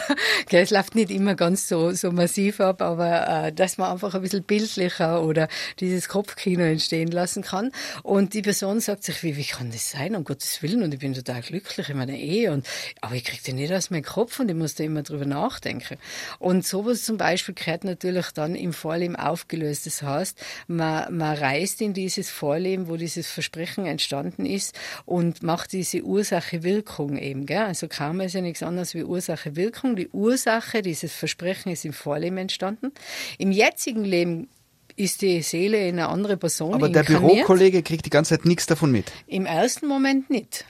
gell, 0.49 0.63
es 0.63 0.71
läuft 0.71 0.95
nicht 0.95 1.11
immer 1.11 1.35
ganz 1.35 1.67
so, 1.67 1.91
so 1.91 2.13
massiv 2.13 2.61
ab, 2.61 2.81
aber 2.81 3.47
äh, 3.47 3.53
dass 3.53 3.79
man 3.79 3.91
einfach 3.91 4.15
ein 4.15 4.23
bisschen 4.23 4.45
bildlicher 4.45 5.25
oder 5.25 5.49
dieses 5.81 6.09
Kopfkino 6.09 6.63
entstehen 6.63 7.11
lassen 7.11 7.43
kann. 7.43 7.73
Und 8.05 8.35
die 8.35 8.43
Person 8.43 8.79
sagt 8.79 9.03
sich, 9.03 9.21
wie, 9.25 9.37
wie 9.37 9.47
kann 9.47 9.73
das 9.73 9.91
sein, 9.91 10.15
um 10.15 10.23
Gottes 10.23 10.63
Willen? 10.63 10.85
Und 10.85 10.95
ich 10.95 11.01
bin 11.01 11.13
total 11.13 11.43
glücklich 11.43 11.89
in 11.89 11.97
meiner 11.97 12.15
Ehe, 12.15 12.53
und, 12.53 12.69
aber 13.01 13.17
ich 13.17 13.25
kriege 13.25 13.43
den 13.43 13.57
nicht 13.57 13.73
aus 13.73 13.91
meinem 13.91 14.05
Kopf 14.05 14.39
und 14.39 14.49
ich 14.49 14.55
muss 14.55 14.77
da 14.77 14.92
immer 14.93 15.03
drüber 15.03 15.25
nachdenken. 15.25 15.99
Und 16.39 16.67
sowas 16.67 17.03
zum 17.03 17.17
Beispiel 17.17 17.55
gehört 17.55 17.85
natürlich 17.85 18.31
dann 18.33 18.55
im 18.55 18.73
Vorleben 18.73 19.17
aufgelöst. 19.17 19.87
Das 19.87 20.03
heißt, 20.03 20.39
man, 20.69 21.17
man 21.17 21.37
reist 21.37 21.81
in 21.81 21.95
dieses 21.95 22.31
Vorleben, 22.31 22.89
wo 22.89 22.97
dieses 22.97 23.27
Versprechen 23.27 23.87
entstanden 23.87 24.47
ist 24.47 24.79
und 25.05 25.43
macht 25.43 25.73
diese 25.73 26.03
Ursache-Wirkung 26.03 27.17
eben. 27.17 27.47
Gell? 27.47 27.65
Also 27.65 27.89
Karma 27.89 28.25
ist 28.25 28.35
ja 28.35 28.41
nichts 28.41 28.63
anderes 28.63 28.95
wie 28.95 29.05
Ursache-Wirkung. 29.05 29.97
Die 29.97 30.09
Ursache 30.09 30.83
dieses 30.83 31.13
Versprechen 31.13 31.73
ist 31.73 31.85
im 31.85 31.93
Vorleben 31.93 32.39
entstanden. 32.39 32.93
Im 33.39 33.53
jetzigen 33.53 34.05
Leben 34.05 34.49
ist 34.97 35.23
die 35.23 35.43
Seele 35.43 35.89
in 35.89 35.99
eine 35.99 36.09
andere 36.09 36.37
Person 36.37 36.75
Aber 36.75 36.89
der. 36.89 37.03
Bürokollege 37.03 37.83
kriegt 37.83 38.07
die 38.07 38.11
ganze 38.11 38.37
Zeit 38.37 38.45
nichts 38.45 38.67
davon 38.67 38.93
mit. 38.93 39.11
Im 39.27 39.47
ersten 39.47 39.87
Moment 39.87 40.31
nicht. 40.31 40.65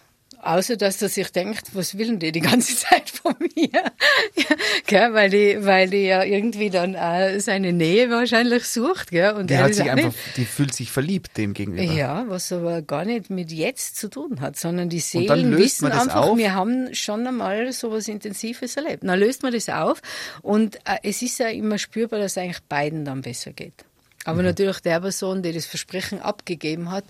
Außer, 0.44 0.76
dass 0.76 1.00
er 1.00 1.08
sich 1.08 1.30
denkt, 1.30 1.68
was 1.74 1.96
will 1.96 2.08
denn 2.08 2.18
die 2.18 2.32
die 2.32 2.40
ganze 2.40 2.74
Zeit 2.76 3.10
von 3.10 3.34
mir? 3.54 3.68
ja, 3.72 4.56
gell, 4.86 5.14
weil, 5.14 5.30
die, 5.30 5.64
weil 5.64 5.88
die 5.88 6.04
ja 6.04 6.24
irgendwie 6.24 6.68
dann 6.68 6.96
auch 6.96 7.38
seine 7.38 7.72
Nähe 7.72 8.10
wahrscheinlich 8.10 8.64
sucht. 8.64 9.10
Gell? 9.12 9.32
Und 9.34 9.50
Die 9.50 9.54
er 9.54 9.62
hat 9.64 9.74
sich 9.74 9.88
einfach, 9.88 10.06
nicht- 10.08 10.18
die 10.36 10.44
fühlt 10.44 10.74
sich 10.74 10.90
verliebt 10.90 11.36
dem 11.36 11.54
gegenüber. 11.54 11.82
Ja, 11.92 12.24
was 12.28 12.50
aber 12.52 12.82
gar 12.82 13.04
nicht 13.04 13.30
mit 13.30 13.52
jetzt 13.52 13.96
zu 13.96 14.08
tun 14.10 14.40
hat, 14.40 14.56
sondern 14.58 14.88
die 14.88 14.98
Seelen 15.00 15.50
löst 15.52 15.82
wissen 15.82 15.92
einfach, 15.92 16.16
auf? 16.16 16.36
wir 16.36 16.54
haben 16.54 16.92
schon 16.94 17.24
einmal 17.26 17.72
so 17.72 17.92
was 17.92 18.08
Intensives 18.08 18.76
erlebt. 18.76 19.04
Dann 19.04 19.18
löst 19.20 19.42
man 19.44 19.52
das 19.52 19.68
auf 19.68 20.02
und 20.42 20.76
äh, 20.84 20.98
es 21.04 21.22
ist 21.22 21.38
ja 21.38 21.48
immer 21.48 21.78
spürbar, 21.78 22.18
dass 22.18 22.32
es 22.32 22.38
eigentlich 22.38 22.62
beiden 22.68 23.04
dann 23.04 23.22
besser 23.22 23.52
geht. 23.52 23.84
Aber 24.24 24.38
Mhm. 24.38 24.46
natürlich 24.46 24.80
der 24.80 25.00
Person, 25.00 25.42
die 25.42 25.52
das 25.52 25.66
Versprechen 25.66 26.20
abgegeben 26.20 26.90
hat, 26.90 27.04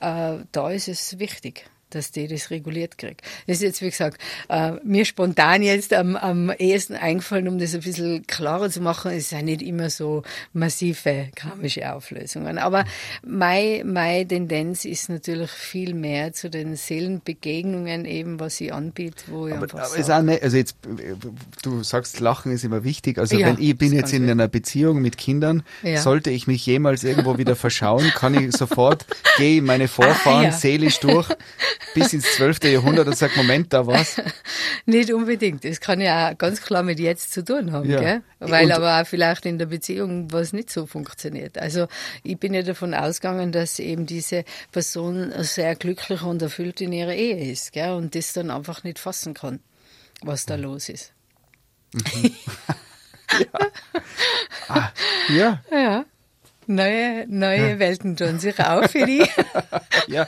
äh, 0.00 0.38
da 0.52 0.70
ist 0.70 0.88
es 0.88 1.18
wichtig 1.18 1.64
dass 1.94 2.10
die 2.10 2.26
das 2.28 2.50
reguliert 2.50 2.98
kriegt. 2.98 3.22
Das 3.46 3.56
ist 3.58 3.62
jetzt, 3.62 3.82
wie 3.82 3.90
gesagt, 3.90 4.18
äh, 4.48 4.72
mir 4.84 5.04
spontan 5.04 5.62
jetzt 5.62 5.92
am, 5.92 6.16
am 6.16 6.50
ehesten 6.50 6.94
eingefallen, 6.94 7.48
um 7.48 7.58
das 7.58 7.74
ein 7.74 7.80
bisschen 7.80 8.26
klarer 8.26 8.70
zu 8.70 8.80
machen. 8.80 9.12
Es 9.12 9.28
sind 9.30 9.44
nicht 9.46 9.62
immer 9.62 9.90
so 9.90 10.22
massive 10.52 11.28
karmische 11.34 11.92
Auflösungen. 11.92 12.58
Aber 12.58 12.84
meine, 13.26 13.84
meine 13.84 14.26
Tendenz 14.26 14.84
ist 14.84 15.08
natürlich 15.08 15.50
viel 15.50 15.94
mehr 15.94 16.32
zu 16.32 16.50
den 16.50 16.76
Seelenbegegnungen 16.76 18.04
eben, 18.04 18.40
was 18.40 18.60
ich 18.60 18.72
anbiete, 18.72 19.24
wo 19.28 19.46
ich 19.46 19.54
Aber, 19.54 19.62
einfach 19.64 19.78
aber 19.90 19.96
ist 19.96 20.10
auch 20.10 20.22
nicht, 20.22 20.42
also 20.42 20.56
jetzt, 20.56 20.76
du 21.62 21.82
sagst, 21.82 22.20
Lachen 22.20 22.52
ist 22.52 22.64
immer 22.64 22.84
wichtig. 22.84 23.18
Also 23.18 23.36
Ja, 23.36 23.46
wenn 23.48 23.62
ich 23.62 23.76
bin 23.76 23.92
jetzt 23.92 24.12
in 24.12 24.28
einer 24.28 24.48
Beziehung 24.48 25.00
mit 25.02 25.16
Kindern, 25.18 25.62
Ja. 25.82 26.00
sollte 26.00 26.30
ich 26.30 26.46
mich 26.46 26.64
jemals 26.66 27.04
irgendwo 27.04 27.38
wieder 27.38 27.56
verschauen, 27.56 28.10
kann 28.14 28.34
ich 28.34 28.52
sofort, 28.56 29.06
gehe 29.36 29.58
in 29.58 29.64
meine 29.64 29.88
Vorfahren 29.92 30.32
Ah, 30.40 30.42
ja. 30.44 30.52
seelisch 30.52 31.00
durch 31.00 31.28
bis 31.94 32.12
ins 32.12 32.24
12. 32.36 32.64
Jahrhundert 32.64 33.06
und 33.06 33.16
sag, 33.16 33.36
Moment, 33.36 33.72
da 33.72 33.86
war's. 33.86 34.20
Nicht 34.86 35.12
unbedingt. 35.12 35.64
Das 35.64 35.80
kann 35.80 36.00
ja 36.00 36.30
auch 36.32 36.38
ganz 36.38 36.60
klar 36.62 36.82
mit 36.82 36.98
jetzt 36.98 37.32
zu 37.32 37.44
tun 37.44 37.72
haben, 37.72 37.88
Ja. 37.90 38.00
gell? 38.00 38.22
Weil 38.40 38.66
Und- 38.66 38.72
aber 38.72 39.00
auch 39.00 39.06
vielleicht 39.06 39.46
in 39.46 39.58
der 39.58 39.66
Beziehung 39.66 40.32
was 40.32 40.52
nicht 40.52 40.70
so 40.70 40.86
funktioniert. 40.86 41.58
Also 41.58 41.86
ich 42.22 42.38
bin 42.38 42.54
ja 42.54 42.62
davon 42.62 42.94
ausgegangen, 42.94 43.52
dass 43.52 43.78
eben 43.78 44.06
diese 44.06 44.44
Person 44.72 45.32
sehr 45.38 45.76
glücklich 45.76 46.22
und 46.22 46.42
erfüllt 46.42 46.80
in 46.80 46.92
ihrer 46.92 47.14
Ehe 47.14 47.50
ist, 47.52 47.72
gell? 47.72 47.92
Und 47.92 48.14
das 48.14 48.32
dann 48.32 48.50
einfach 48.50 48.82
nicht 48.84 48.98
fassen 48.98 49.34
kann, 49.34 49.60
was 50.22 50.46
da 50.46 50.54
los 50.56 50.88
ist. 50.88 51.12
Ja, 55.30 55.62
Ja. 55.70 56.04
Neue, 56.66 57.26
neue. 57.28 57.78
Welten 57.78 58.16
tun 58.16 58.38
sich 58.38 58.58
auch 58.60 58.88
für 58.88 59.04
die. 59.04 59.18
ja, 60.06 60.24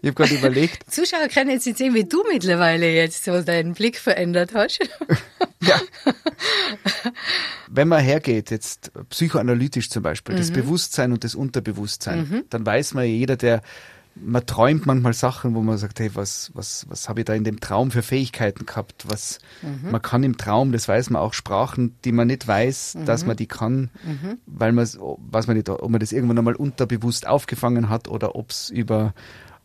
ich 0.00 0.08
habe 0.08 0.14
gerade 0.14 0.34
überlegt. 0.34 0.90
Zuschauer 0.90 1.28
können 1.28 1.50
jetzt 1.50 1.66
nicht 1.66 1.78
sehen, 1.78 1.94
wie 1.94 2.04
du 2.04 2.24
mittlerweile 2.30 2.90
jetzt 2.90 3.24
so 3.24 3.42
deinen 3.42 3.74
Blick 3.74 3.98
verändert 3.98 4.54
hast. 4.54 4.78
ja. 5.62 5.80
Wenn 7.68 7.88
man 7.88 8.02
hergeht, 8.02 8.50
jetzt 8.50 8.90
psychoanalytisch 9.10 9.90
zum 9.90 10.02
Beispiel, 10.02 10.34
mhm. 10.34 10.38
das 10.38 10.50
Bewusstsein 10.50 11.12
und 11.12 11.24
das 11.24 11.34
Unterbewusstsein, 11.34 12.20
mhm. 12.20 12.44
dann 12.48 12.64
weiß 12.64 12.94
man 12.94 13.04
jeder, 13.04 13.36
der 13.36 13.60
man 14.18 14.46
träumt 14.46 14.86
manchmal 14.86 15.12
Sachen, 15.12 15.54
wo 15.54 15.62
man 15.62 15.76
sagt, 15.76 16.00
hey, 16.00 16.10
was, 16.14 16.50
was, 16.54 16.86
was 16.88 17.08
habe 17.08 17.20
ich 17.20 17.26
da 17.26 17.34
in 17.34 17.44
dem 17.44 17.60
Traum 17.60 17.90
für 17.90 18.02
Fähigkeiten 18.02 18.64
gehabt? 18.64 19.04
Was 19.08 19.38
mhm. 19.62 19.90
man 19.90 20.02
kann 20.02 20.22
im 20.22 20.36
Traum, 20.36 20.72
das 20.72 20.88
weiß 20.88 21.10
man 21.10 21.20
auch 21.20 21.34
Sprachen, 21.34 21.96
die 22.04 22.12
man 22.12 22.28
nicht 22.28 22.48
weiß, 22.48 22.94
mhm. 22.94 23.04
dass 23.04 23.26
man 23.26 23.36
die 23.36 23.46
kann, 23.46 23.90
mhm. 24.04 24.38
weil 24.46 24.72
man 24.72 24.86
was 24.86 25.46
man 25.46 25.56
nicht, 25.56 25.68
ob 25.68 25.90
man 25.90 26.00
das 26.00 26.12
irgendwann 26.12 26.38
einmal 26.38 26.54
unterbewusst 26.54 27.26
aufgefangen 27.26 27.88
hat 27.88 28.08
oder 28.08 28.36
ob 28.36 28.50
es 28.50 28.70
über 28.70 29.12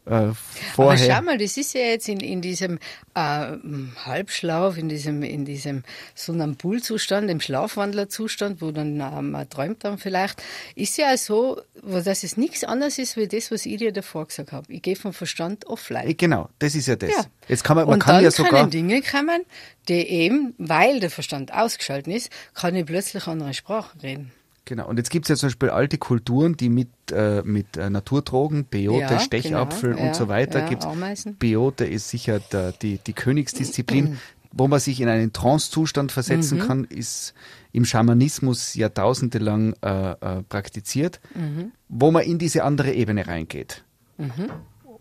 äh, 0.06 0.32
vorher. 0.76 0.76
Aber 0.78 0.98
schau 0.98 1.22
mal, 1.22 1.38
das 1.38 1.58
ist 1.58 1.74
ja 1.74 1.82
jetzt 1.82 2.10
in, 2.10 2.20
in 2.20 2.42
diesem 2.42 2.80
äh, 3.14 3.58
Halbschlaf, 4.06 4.78
in 4.78 4.90
diesem, 4.90 5.22
in 5.22 5.46
diesem 5.46 5.84
Sonambulzustand, 6.16 7.30
im 7.30 7.40
Schlafwandlerzustand, 7.40 8.62
wo 8.62 8.72
dann 8.72 9.00
äh, 9.00 9.22
man 9.22 9.50
träumt 9.50 9.84
dann 9.84 9.98
vielleicht, 9.98 10.42
ist 10.76 10.98
ja 10.98 11.16
so, 11.18 11.62
dass 11.84 12.24
es 12.24 12.36
nichts 12.38 12.64
anderes 12.64 12.98
ist, 12.98 13.16
wie 13.16 13.28
das, 13.28 13.52
was 13.52 13.66
ich 13.66 13.78
dir 13.78 13.92
davor 13.92 14.28
gesagt 14.28 14.52
habe. 14.52 14.72
Ich 14.74 14.82
gehe 14.82 14.96
vom 14.96 15.14
Verstand 15.14 15.68
offline. 15.68 16.16
Genau, 16.18 16.50
das 16.60 16.74
ist 16.76 16.88
ja 16.88 16.96
das. 16.96 17.12
Ja. 17.12 17.26
Jetzt 17.48 17.64
kann 17.64 17.76
man, 17.76 17.86
man 17.86 17.96
Und 17.96 18.00
kann 18.00 18.16
dann 18.16 18.24
ja 18.24 18.32
sogar. 18.32 18.52
können 18.52 18.72
Dinge 18.72 19.02
kommen, 19.02 19.42
die 19.88 19.94
eben, 19.94 20.56
weil 20.58 21.00
der 21.00 21.12
Verstand 21.12 21.54
ausgeschaltet 21.54 22.14
ist, 22.14 22.32
kann 22.54 22.76
ich 22.76 22.86
plötzlich 22.86 23.28
andere 23.28 23.54
Sprachen 23.54 24.00
reden. 24.02 24.32
Genau. 24.66 24.88
Und 24.88 24.98
jetzt 24.98 25.10
gibt 25.10 25.26
es 25.26 25.30
ja 25.30 25.36
zum 25.36 25.48
Beispiel 25.48 25.70
alte 25.70 25.98
Kulturen, 25.98 26.56
die 26.56 26.70
mit, 26.70 26.90
äh, 27.12 27.42
mit 27.44 27.78
äh, 27.78 27.90
Naturdrogen, 27.90 28.68
Beote, 28.70 29.00
ja, 29.14 29.20
Stechapfel 29.20 29.92
genau. 29.92 30.02
und 30.02 30.08
ja, 30.10 30.14
so 30.14 30.28
weiter 30.28 30.72
ja. 30.72 30.80
Ameisen. 30.82 31.38
Beote 31.38 31.86
ist 31.86 32.10
sicher 32.10 32.40
der, 32.40 32.72
die, 32.72 33.00
die 33.00 33.14
Königsdisziplin. 33.14 34.20
Wo 34.54 34.68
man 34.68 34.82
sich 34.82 35.00
in 35.00 35.08
einen 35.08 35.32
Trance-Zustand 35.32 36.12
versetzen 36.12 36.58
mhm. 36.58 36.64
kann, 36.64 36.84
ist 36.84 37.34
im 37.72 37.86
Schamanismus 37.86 38.76
jahrtausendelang 38.76 39.74
äh, 39.82 40.12
äh, 40.12 40.44
praktiziert, 40.44 41.22
mhm. 41.34 41.72
wo 41.88 42.12
man 42.12 42.24
in 42.24 42.38
diese 42.38 42.66
andere 42.66 42.92
Ebene 42.92 43.28
reingeht. 43.28 43.86
Mhm 44.18 44.52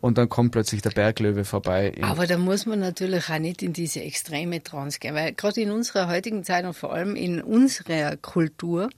und 0.01 0.19
dann 0.19 0.29
kommt 0.29 0.53
plötzlich 0.53 0.83
der 0.83 0.91
Berglöwe 0.91 1.45
vorbei. 1.45 1.95
Aber 2.03 2.27
da 2.27 2.39
muss 2.39 2.67
man 2.67 2.81
natürlich 2.81 3.29
auch 3.29 3.39
nicht 3.39 3.63
in 3.63 3.73
diese 3.73 4.01
extreme 4.01 4.63
Trance 4.63 4.99
gehen, 4.99 5.15
weil 5.15 5.33
gerade 5.33 5.61
in 5.61 5.71
unserer 5.71 6.09
heutigen 6.09 6.43
Zeit 6.45 6.65
und 6.65 6.75
vor 6.75 6.93
allem 6.93 7.17
in 7.17 7.43
unserer 7.43 8.17
Kultur 8.17 8.89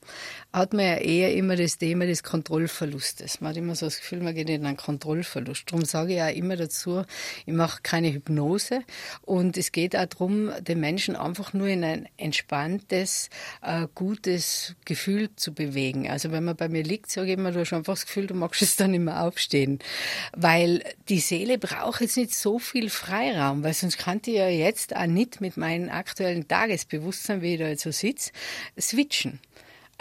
hat 0.52 0.74
man 0.74 0.84
ja 0.84 0.96
eher 0.96 1.34
immer 1.34 1.56
das 1.56 1.78
Thema 1.78 2.04
des 2.06 2.22
Kontrollverlustes. 2.22 3.40
Man 3.40 3.50
hat 3.50 3.56
immer 3.56 3.74
so 3.74 3.86
das 3.86 3.98
Gefühl, 3.98 4.20
man 4.20 4.34
geht 4.34 4.50
in 4.50 4.66
einen 4.66 4.76
Kontrollverlust. 4.76 5.64
Darum 5.70 5.84
sage 5.84 6.14
ich 6.14 6.22
auch 6.22 6.34
immer 6.34 6.56
dazu, 6.56 7.04
ich 7.46 7.54
mache 7.54 7.80
keine 7.82 8.12
Hypnose 8.12 8.82
und 9.22 9.56
es 9.56 9.72
geht 9.72 9.96
auch 9.96 10.04
darum, 10.04 10.50
den 10.60 10.80
Menschen 10.80 11.16
einfach 11.16 11.54
nur 11.54 11.68
in 11.68 11.82
ein 11.84 12.08
entspanntes, 12.18 13.30
äh, 13.62 13.86
gutes 13.94 14.74
Gefühl 14.84 15.30
zu 15.36 15.54
bewegen. 15.54 16.10
Also 16.10 16.32
wenn 16.32 16.44
man 16.44 16.56
bei 16.56 16.68
mir 16.68 16.82
liegt, 16.82 17.10
sage 17.10 17.28
ich 17.28 17.38
immer, 17.38 17.52
du 17.52 17.60
hast 17.60 17.72
einfach 17.72 17.94
das 17.94 18.06
Gefühl, 18.06 18.26
du 18.26 18.34
magst 18.34 18.60
es 18.60 18.76
dann 18.76 18.92
immer 18.92 19.22
aufstehen, 19.22 19.78
weil 20.36 20.84
die 21.08 21.20
Seele 21.20 21.56
braucht 21.56 22.02
jetzt 22.02 22.18
nicht 22.18 22.34
so 22.34 22.58
viel 22.58 22.90
Freiraum, 22.90 23.62
weil 23.62 23.72
sonst 23.72 23.96
kann 23.96 24.20
ich 24.26 24.34
ja 24.34 24.48
jetzt 24.48 24.94
auch 24.94 25.06
nicht 25.06 25.40
mit 25.40 25.56
meinem 25.56 25.88
aktuellen 25.88 26.46
Tagesbewusstsein, 26.46 27.40
wie 27.40 27.54
ich 27.54 27.60
da 27.60 27.68
jetzt 27.68 27.84
so 27.84 27.90
sitze, 27.90 28.32
switchen. 28.78 29.40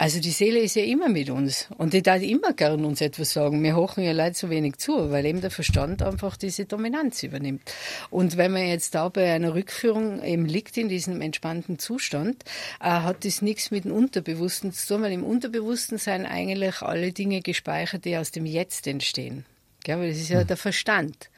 Also 0.02 0.18
die 0.18 0.32
Seele 0.32 0.58
ist 0.58 0.74
ja 0.74 0.82
immer 0.82 1.08
mit 1.08 1.30
uns 1.30 1.68
und 1.78 1.92
die 1.92 2.02
darf 2.02 2.22
immer 2.22 2.54
gern 2.54 2.84
uns 2.84 3.00
etwas 3.00 3.34
sagen. 3.34 3.62
Wir 3.62 3.76
hochen 3.76 4.02
ja 4.02 4.10
leider 4.10 4.34
so 4.34 4.50
wenig 4.50 4.78
zu, 4.78 5.12
weil 5.12 5.24
eben 5.24 5.40
der 5.40 5.52
Verstand 5.52 6.02
einfach 6.02 6.36
diese 6.36 6.64
Dominanz 6.64 7.22
übernimmt. 7.22 7.62
Und 8.10 8.36
wenn 8.36 8.50
man 8.50 8.66
jetzt 8.66 8.96
da 8.96 9.08
bei 9.10 9.32
einer 9.32 9.54
Rückführung 9.54 10.20
eben 10.24 10.44
liegt 10.44 10.76
in 10.76 10.88
diesem 10.88 11.20
entspannten 11.20 11.78
Zustand, 11.78 12.42
äh, 12.80 12.86
hat 12.86 13.24
das 13.24 13.42
nichts 13.42 13.70
mit 13.70 13.84
dem 13.84 13.92
Unterbewussten 13.92 14.72
zu 14.72 14.88
tun, 14.88 15.02
weil 15.02 15.12
im 15.12 15.22
Unterbewussten 15.22 15.98
sind 15.98 16.26
eigentlich 16.26 16.82
alle 16.82 17.12
Dinge 17.12 17.40
gespeichert, 17.40 18.04
die 18.04 18.16
aus 18.16 18.32
dem 18.32 18.44
Jetzt 18.44 18.88
entstehen. 18.88 19.44
Ja, 19.86 20.00
weil 20.00 20.08
das 20.08 20.18
ist 20.18 20.30
ja 20.30 20.40
hm. 20.40 20.48
der 20.48 20.56
Verstand. 20.56 21.30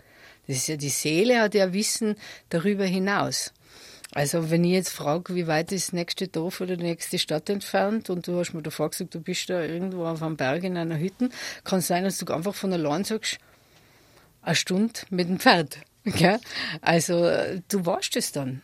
Das 0.46 0.56
ist 0.56 0.68
ja 0.68 0.76
die 0.76 0.88
Seele 0.88 1.42
hat 1.42 1.54
ja 1.54 1.74
Wissen 1.74 2.16
darüber 2.48 2.86
hinaus. 2.86 3.52
Also 4.12 4.50
wenn 4.50 4.64
ich 4.64 4.72
jetzt 4.72 4.90
frage, 4.90 5.34
wie 5.34 5.46
weit 5.46 5.72
ist 5.72 5.88
das 5.88 5.92
nächste 5.92 6.28
Dorf 6.28 6.60
oder 6.60 6.76
die 6.76 6.84
nächste 6.84 7.18
Stadt 7.18 7.48
entfernt 7.48 8.10
und 8.10 8.26
du 8.26 8.38
hast 8.38 8.52
mir 8.52 8.62
davor 8.62 8.90
gesagt, 8.90 9.14
du 9.14 9.20
bist 9.20 9.50
da 9.50 9.62
irgendwo 9.62 10.04
auf 10.06 10.22
einem 10.22 10.36
Berg 10.36 10.62
in 10.64 10.76
einer 10.76 10.98
Hütte, 10.98 11.30
kann 11.64 11.80
es 11.80 11.88
sein, 11.88 12.04
dass 12.04 12.18
du 12.18 12.32
einfach 12.32 12.54
von 12.54 12.72
allein 12.72 13.04
sagst, 13.04 13.38
eine 14.42 14.54
Stunde 14.54 15.00
mit 15.10 15.28
dem 15.28 15.40
Pferd. 15.40 15.78
Gell? 16.04 16.38
Also 16.82 17.14
du 17.68 17.86
weißt 17.86 18.16
es 18.16 18.32
dann. 18.32 18.62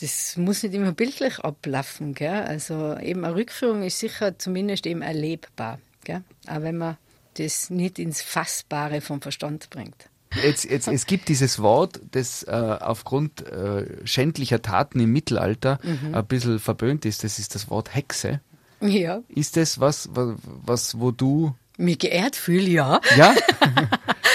Das 0.00 0.36
muss 0.36 0.62
nicht 0.62 0.74
immer 0.74 0.92
bildlich 0.92 1.40
ablaufen. 1.40 2.14
Gell? 2.14 2.42
Also 2.42 2.96
eben 2.98 3.24
eine 3.24 3.34
Rückführung 3.34 3.82
ist 3.82 3.98
sicher 3.98 4.38
zumindest 4.38 4.86
eben 4.86 5.02
erlebbar. 5.02 5.80
Gell? 6.04 6.22
Auch 6.46 6.62
wenn 6.62 6.78
man 6.78 6.96
das 7.34 7.70
nicht 7.70 7.98
ins 7.98 8.22
Fassbare 8.22 9.00
vom 9.00 9.20
Verstand 9.20 9.70
bringt. 9.70 10.09
Jetzt, 10.42 10.64
jetzt, 10.64 10.86
es 10.86 11.06
gibt 11.06 11.28
dieses 11.28 11.60
Wort, 11.60 12.00
das 12.12 12.44
äh, 12.44 12.50
aufgrund 12.50 13.46
äh, 13.46 14.06
schändlicher 14.06 14.62
Taten 14.62 15.00
im 15.00 15.12
Mittelalter 15.12 15.80
mhm. 15.82 16.14
ein 16.14 16.26
bisschen 16.26 16.60
verböhnt 16.60 17.04
ist. 17.04 17.24
Das 17.24 17.38
ist 17.38 17.54
das 17.54 17.68
Wort 17.68 17.94
Hexe. 17.94 18.40
Ja. 18.80 19.22
Ist 19.28 19.56
das 19.56 19.80
was, 19.80 20.08
was, 20.12 20.98
wo 20.98 21.10
du 21.10 21.54
mich 21.76 21.98
geehrt 21.98 22.36
fühle, 22.36 22.68
ja. 22.68 23.00
Ja? 23.16 23.34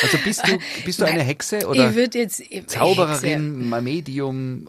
Also 0.04 0.18
bist 0.24 0.46
du, 0.46 0.60
bist 0.84 1.00
du 1.00 1.06
eine 1.06 1.24
Hexe 1.24 1.68
oder 1.68 1.90
ich 1.90 2.14
jetzt, 2.14 2.44
Zaubererin, 2.68 3.72
Hexe. 3.72 3.82
Medium? 3.82 4.68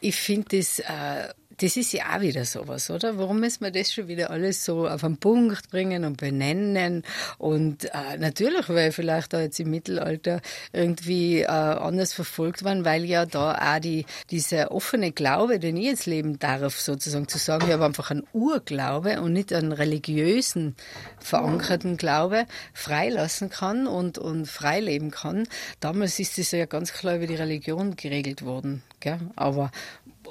Ich 0.00 0.16
finde 0.16 0.58
das 0.58 0.80
äh, 0.80 1.32
das 1.58 1.76
ist 1.76 1.92
ja 1.92 2.04
auch 2.14 2.20
wieder 2.20 2.44
sowas, 2.44 2.90
oder? 2.90 3.18
Warum 3.18 3.40
müssen 3.40 3.64
wir 3.64 3.70
das 3.70 3.92
schon 3.92 4.08
wieder 4.08 4.30
alles 4.30 4.64
so 4.64 4.86
auf 4.86 5.04
einen 5.04 5.16
Punkt 5.16 5.70
bringen 5.70 6.04
und 6.04 6.18
benennen? 6.18 7.02
Und 7.38 7.86
äh, 7.86 8.18
natürlich, 8.18 8.68
weil 8.68 8.92
vielleicht 8.92 9.32
da 9.32 9.40
jetzt 9.40 9.58
im 9.60 9.70
Mittelalter 9.70 10.40
irgendwie 10.72 11.42
äh, 11.42 11.46
anders 11.46 12.12
verfolgt 12.12 12.64
waren, 12.64 12.84
weil 12.84 13.04
ja 13.04 13.26
da 13.26 13.54
auch 13.54 13.80
die, 13.80 14.04
dieser 14.30 14.72
offene 14.72 15.12
Glaube, 15.12 15.58
den 15.58 15.76
ich 15.76 15.86
jetzt 15.86 16.06
leben 16.06 16.38
darf, 16.38 16.78
sozusagen 16.80 17.28
zu 17.28 17.38
sagen, 17.38 17.66
ich 17.66 17.72
habe 17.72 17.84
einfach 17.84 18.10
einen 18.10 18.26
Urglaube 18.32 19.20
und 19.20 19.32
nicht 19.32 19.52
einen 19.52 19.72
religiösen 19.72 20.76
verankerten 21.18 21.96
Glaube 21.96 22.46
freilassen 22.74 23.48
kann 23.48 23.86
und, 23.86 24.18
und 24.18 24.46
frei 24.46 24.82
kann. 25.10 25.46
Damals 25.80 26.18
ist 26.18 26.38
das 26.38 26.50
ja 26.50 26.66
ganz 26.66 26.92
klar 26.92 27.16
über 27.16 27.26
die 27.26 27.34
Religion 27.34 27.96
geregelt 27.96 28.44
worden. 28.44 28.82
Gell? 29.00 29.18
Aber 29.36 29.70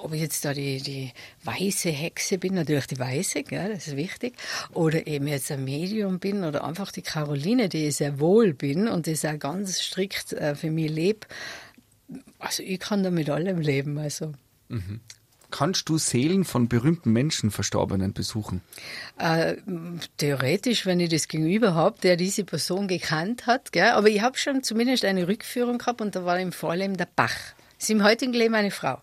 ob 0.04 0.14
ich 0.14 0.22
jetzt 0.22 0.44
da 0.46 0.54
die, 0.54 0.82
die 0.82 1.12
weiße 1.44 1.90
Hexe 1.90 2.38
bin, 2.38 2.56
natürlich 2.56 2.88
die 2.88 3.00
weiße, 3.00 3.44
gell, 3.44 3.74
das 3.74 3.88
ist 3.88 3.96
wichtig, 3.96 4.34
oder 4.74 5.08
eben 5.08 5.28
jetzt 5.28 5.52
ein 5.52 5.64
Medium 5.64 6.20
bin 6.20 6.44
oder 6.44 6.64
einfach 6.64 6.92
die 6.92 7.02
Caroline, 7.02 7.70
die 7.70 7.88
ich 7.88 7.98
sehr 7.98 8.20
wohl 8.20 8.54
bin 8.54 8.88
und 8.88 9.08
das 9.08 9.26
auch 9.26 9.38
ganz 9.40 9.82
strikt 9.82 10.34
äh, 10.34 10.56
für 10.56 10.72
mich 10.72 10.92
lebe. 10.92 11.28
Also 12.40 12.64
ich 12.64 12.80
kann 12.80 13.04
da 13.04 13.12
mit 13.12 13.30
allem 13.30 13.60
leben. 13.60 13.98
Also. 13.98 14.34
Mhm. 14.70 15.00
Kannst 15.52 15.90
du 15.90 15.98
Seelen 15.98 16.46
von 16.46 16.70
berühmten 16.70 17.12
Menschen, 17.12 17.52
Verstorbenen 17.52 18.14
besuchen? 18.14 18.62
Äh, 19.18 19.58
theoretisch, 20.18 20.86
wenn 20.86 21.02
ich 21.02 21.10
das 21.10 21.28
Gegenüber 21.28 21.76
habe, 21.76 22.00
der 22.02 22.16
diese 22.16 22.46
Person 22.46 22.88
gekannt 22.88 23.48
hat. 23.48 23.74
Gell? 23.74 23.92
Aber 23.92 24.08
ich 24.08 24.22
habe 24.22 24.38
schon 24.38 24.64
zumindest 24.64 25.04
eine 25.04 25.28
Rückführung 25.28 25.78
gehabt 25.78 26.02
und 26.02 26.16
da 26.16 26.24
war 26.24 26.40
im 26.40 26.54
Vorleben 26.54 26.96
der 26.96 27.08
Bach. 27.16 27.36
Ist 27.78 27.90
im 27.90 28.04
heutigen 28.04 28.34
Leben 28.34 28.56
eine 28.56 28.72
Frau. 28.72 29.02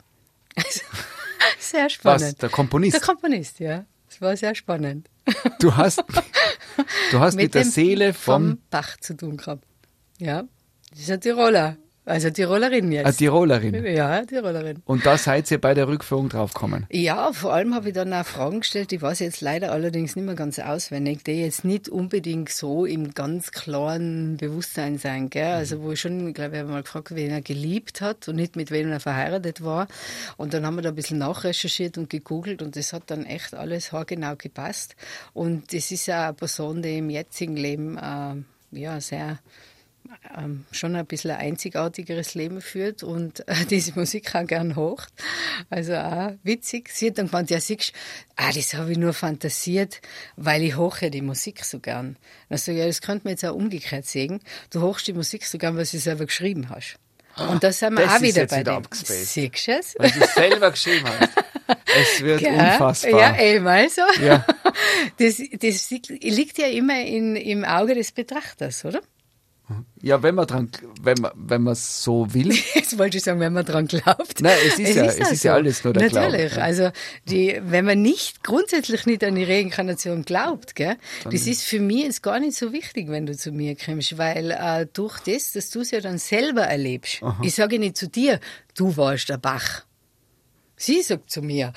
Sehr 1.58 1.88
spannend. 1.90 2.22
Was, 2.22 2.34
der 2.36 2.48
Komponist? 2.48 2.94
Der 2.94 3.00
Komponist, 3.00 3.60
ja. 3.60 3.84
Es 4.08 4.20
war 4.20 4.36
sehr 4.36 4.54
spannend. 4.54 5.08
Du 5.60 5.76
hast, 5.76 6.02
du 7.10 7.20
hast 7.20 7.34
mit, 7.36 7.44
mit 7.44 7.54
der 7.54 7.64
Seele 7.64 8.14
vom, 8.14 8.50
vom 8.52 8.62
Bach 8.70 8.96
zu 8.96 9.16
tun 9.16 9.36
gehabt. 9.36 9.64
Ja, 10.18 10.44
das 10.90 11.00
ist 11.00 11.10
ein 11.10 11.20
Tiroler. 11.20 11.76
Also 12.08 12.30
Tirolerin 12.30 12.90
jetzt. 12.90 13.04
Eine 13.04 13.14
Tirolerin? 13.14 13.84
Ja, 13.84 14.24
Tirolerin. 14.24 14.82
Und 14.86 15.04
da 15.04 15.18
seid 15.18 15.50
ihr 15.50 15.60
bei 15.60 15.74
der 15.74 15.88
Rückführung 15.88 16.30
draufgekommen? 16.30 16.86
Ja, 16.90 17.32
vor 17.32 17.52
allem 17.52 17.74
habe 17.74 17.88
ich 17.88 17.94
dann 17.94 18.14
auch 18.14 18.24
Fragen 18.24 18.60
gestellt, 18.60 18.90
die 18.92 19.02
weiß 19.02 19.18
jetzt 19.18 19.42
leider 19.42 19.72
allerdings 19.72 20.16
nicht 20.16 20.24
mehr 20.24 20.34
ganz 20.34 20.58
auswendig, 20.58 21.22
die 21.24 21.32
jetzt 21.32 21.64
nicht 21.64 21.88
unbedingt 21.88 22.48
so 22.48 22.86
im 22.86 23.12
ganz 23.12 23.52
klaren 23.52 24.38
Bewusstsein 24.38 24.96
sein. 24.96 25.28
Gell? 25.28 25.52
Also 25.52 25.82
wo 25.82 25.92
ich 25.92 26.00
schon, 26.00 26.32
glaube 26.32 26.54
ich, 26.56 26.60
habe 26.62 26.70
mal 26.70 26.82
gefragt, 26.82 27.14
wen 27.14 27.30
er 27.30 27.42
geliebt 27.42 28.00
hat 28.00 28.26
und 28.26 28.36
nicht 28.36 28.56
mit 28.56 28.70
wem 28.70 28.90
er 28.90 29.00
verheiratet 29.00 29.62
war. 29.62 29.86
Und 30.38 30.54
dann 30.54 30.64
haben 30.64 30.76
wir 30.76 30.82
da 30.82 30.88
ein 30.88 30.94
bisschen 30.94 31.18
nachrecherchiert 31.18 31.98
und 31.98 32.08
gegoogelt 32.08 32.62
und 32.62 32.74
das 32.76 32.94
hat 32.94 33.02
dann 33.06 33.26
echt 33.26 33.54
alles 33.54 33.92
haargenau 33.92 34.34
gepasst. 34.36 34.96
Und 35.34 35.74
das 35.74 35.90
ist 35.90 36.06
ja 36.06 36.28
eine 36.28 36.34
Person, 36.34 36.80
die 36.80 36.98
im 36.98 37.10
jetzigen 37.10 37.56
Leben 37.56 37.98
äh, 37.98 38.34
ja, 38.70 39.00
sehr 39.00 39.38
schon 40.70 40.96
ein 40.96 41.06
bisschen 41.06 41.30
ein 41.32 41.38
einzigartigeres 41.38 42.34
Leben 42.34 42.60
führt 42.60 43.02
und 43.02 43.46
äh, 43.48 43.64
diese 43.70 43.92
Musik 43.98 44.34
auch 44.34 44.46
gern 44.46 44.76
hocht. 44.76 45.12
Also 45.70 45.94
auch 45.94 46.32
witzig. 46.42 46.90
Sie 46.90 47.08
hat 47.08 47.18
dann 47.18 47.26
gemeint, 47.26 47.50
ja, 47.50 47.60
siehst 47.60 47.92
ah, 48.36 48.50
das 48.52 48.74
habe 48.74 48.92
ich 48.92 48.98
nur 48.98 49.12
fantasiert, 49.12 50.00
weil 50.36 50.62
ich 50.62 50.76
hoche 50.76 51.10
die 51.10 51.22
Musik 51.22 51.64
so 51.64 51.80
gern. 51.80 52.16
Also 52.48 52.72
ja, 52.72 52.86
das 52.86 53.00
könnte 53.00 53.24
man 53.24 53.32
jetzt 53.32 53.44
auch 53.44 53.54
umgekehrt 53.54 54.06
sehen. 54.06 54.40
Du 54.70 54.82
hochst 54.82 55.06
die 55.06 55.12
Musik 55.12 55.44
so 55.44 55.58
gern, 55.58 55.74
weil 55.74 55.84
du 55.84 55.90
sie 55.90 55.98
selber 55.98 56.26
geschrieben 56.26 56.70
hast. 56.70 56.98
Und 57.36 57.62
da 57.62 57.70
sind 57.70 57.96
wir 57.96 58.04
Das 58.04 58.16
auch 58.16 58.20
wieder 58.20 58.46
bei 58.46 58.60
wieder 58.60 58.80
dem. 58.80 58.84
Siehst 58.92 59.66
du 59.66 59.72
es? 59.72 59.94
Weil 59.96 60.10
du 60.10 60.20
es 60.20 60.34
selber 60.34 60.70
geschrieben 60.72 61.06
hast. 61.06 61.30
Es 61.86 62.20
wird 62.20 62.40
Gell? 62.40 62.52
unfassbar. 62.54 63.20
Ja, 63.20 63.40
eben 63.40 63.66
also. 63.66 64.02
Ja. 64.22 64.44
Das, 65.18 65.40
das 65.60 65.90
liegt 65.90 66.58
ja 66.58 66.66
immer 66.66 67.00
in, 67.00 67.34
im 67.34 67.64
Auge 67.64 67.94
des 67.94 68.12
Betrachters, 68.12 68.84
oder? 68.84 69.00
Ja, 70.00 70.22
wenn 70.22 70.34
man 70.34 70.46
dran, 70.46 70.70
wenn 71.02 71.18
man, 71.20 71.32
wenn 71.34 71.62
man 71.62 71.72
es 71.74 72.02
so 72.02 72.32
will. 72.32 72.52
Jetzt 72.74 72.96
wollte 72.98 73.18
ich 73.18 73.24
sagen, 73.24 73.38
wenn 73.40 73.52
man 73.52 73.64
dran 73.66 73.86
glaubt. 73.86 74.40
Nein, 74.40 74.56
es 74.66 74.78
ist 74.78 74.94
ja- 74.94 75.04
es 75.04 75.20
auch 75.20 75.30
ist 75.32 75.44
ja 75.44 75.54
alles 75.54 75.84
nur 75.84 75.92
der 75.92 76.10
Natürlich. 76.10 76.54
ja. 76.54 76.62
Also, 76.62 76.90
die, 77.28 77.60
wenn 77.62 77.84
man 77.84 78.00
nicht, 78.00 78.42
grundsätzlich 78.42 79.04
nicht 79.06 79.22
an 79.24 79.34
die 79.34 79.44
Reinkarnation 79.44 80.24
glaubt, 80.24 80.74
gell, 80.74 80.96
das 81.24 81.46
ist 81.46 81.64
für 81.64 81.80
mich 81.80 82.04
jetzt 82.04 82.22
gar 82.22 82.40
nicht 82.40 82.56
so 82.56 82.72
wichtig, 82.72 83.08
wenn 83.10 83.26
du 83.26 83.36
zu 83.36 83.52
mir 83.52 83.76
kommst, 83.76 84.16
weil 84.16 84.52
äh, 84.52 84.86
durch 84.92 85.18
das, 85.20 85.52
dass 85.52 85.68
du 85.70 85.80
es 85.80 85.90
ja 85.90 86.00
dann 86.00 86.18
selber 86.18 86.62
erlebst. 86.62 87.20
Ich 87.42 87.54
sage 87.54 87.78
nicht 87.78 87.96
zu 87.96 88.08
dir, 88.08 88.40
du 88.76 88.96
warst 88.96 89.28
der 89.28 89.38
Bach. 89.38 89.84
Sie 90.76 91.02
sagt 91.02 91.30
zu 91.30 91.42
mir, 91.42 91.72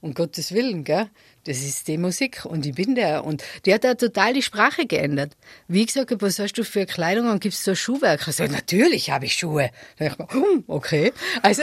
um 0.00 0.14
Gottes 0.14 0.52
Willen, 0.52 0.84
gell? 0.84 1.08
Das 1.44 1.58
ist 1.58 1.88
die 1.88 1.98
Musik 1.98 2.44
und 2.44 2.64
ich 2.64 2.74
bin 2.74 2.94
der. 2.94 3.24
Und 3.24 3.44
die 3.66 3.74
hat 3.74 3.84
da 3.84 3.94
total 3.94 4.32
die 4.32 4.42
Sprache 4.42 4.86
geändert. 4.86 5.32
Wie 5.68 5.84
gesagt 5.84 6.10
was 6.20 6.38
hast 6.38 6.54
du 6.54 6.64
für 6.64 6.86
Kleidung 6.86 7.28
und 7.30 7.40
gibst 7.40 7.66
du 7.66 7.76
Schuhwerk? 7.76 8.26
Ich 8.26 8.36
sage, 8.36 8.50
natürlich 8.50 9.10
habe 9.10 9.26
ich 9.26 9.34
Schuhe. 9.34 9.70
Da 9.98 10.06
ich 10.06 10.18
mir, 10.18 10.28
hm, 10.30 10.64
okay. 10.66 11.12
Also, 11.42 11.62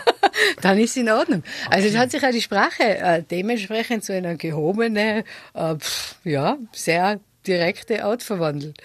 dann 0.60 0.78
ist 0.78 0.96
in 0.96 1.08
Ordnung. 1.08 1.44
Also, 1.70 1.88
es 1.88 1.96
hat 1.96 2.10
sich 2.10 2.24
auch 2.24 2.30
die 2.30 2.42
Sprache 2.42 2.82
äh, 2.82 3.22
dementsprechend 3.22 4.04
zu 4.04 4.12
einer 4.12 4.34
gehobene, 4.34 5.24
äh, 5.54 5.74
pff, 5.76 6.16
ja, 6.24 6.58
sehr 6.72 7.20
direkte 7.46 8.04
Art 8.04 8.22
verwandelt. 8.24 8.76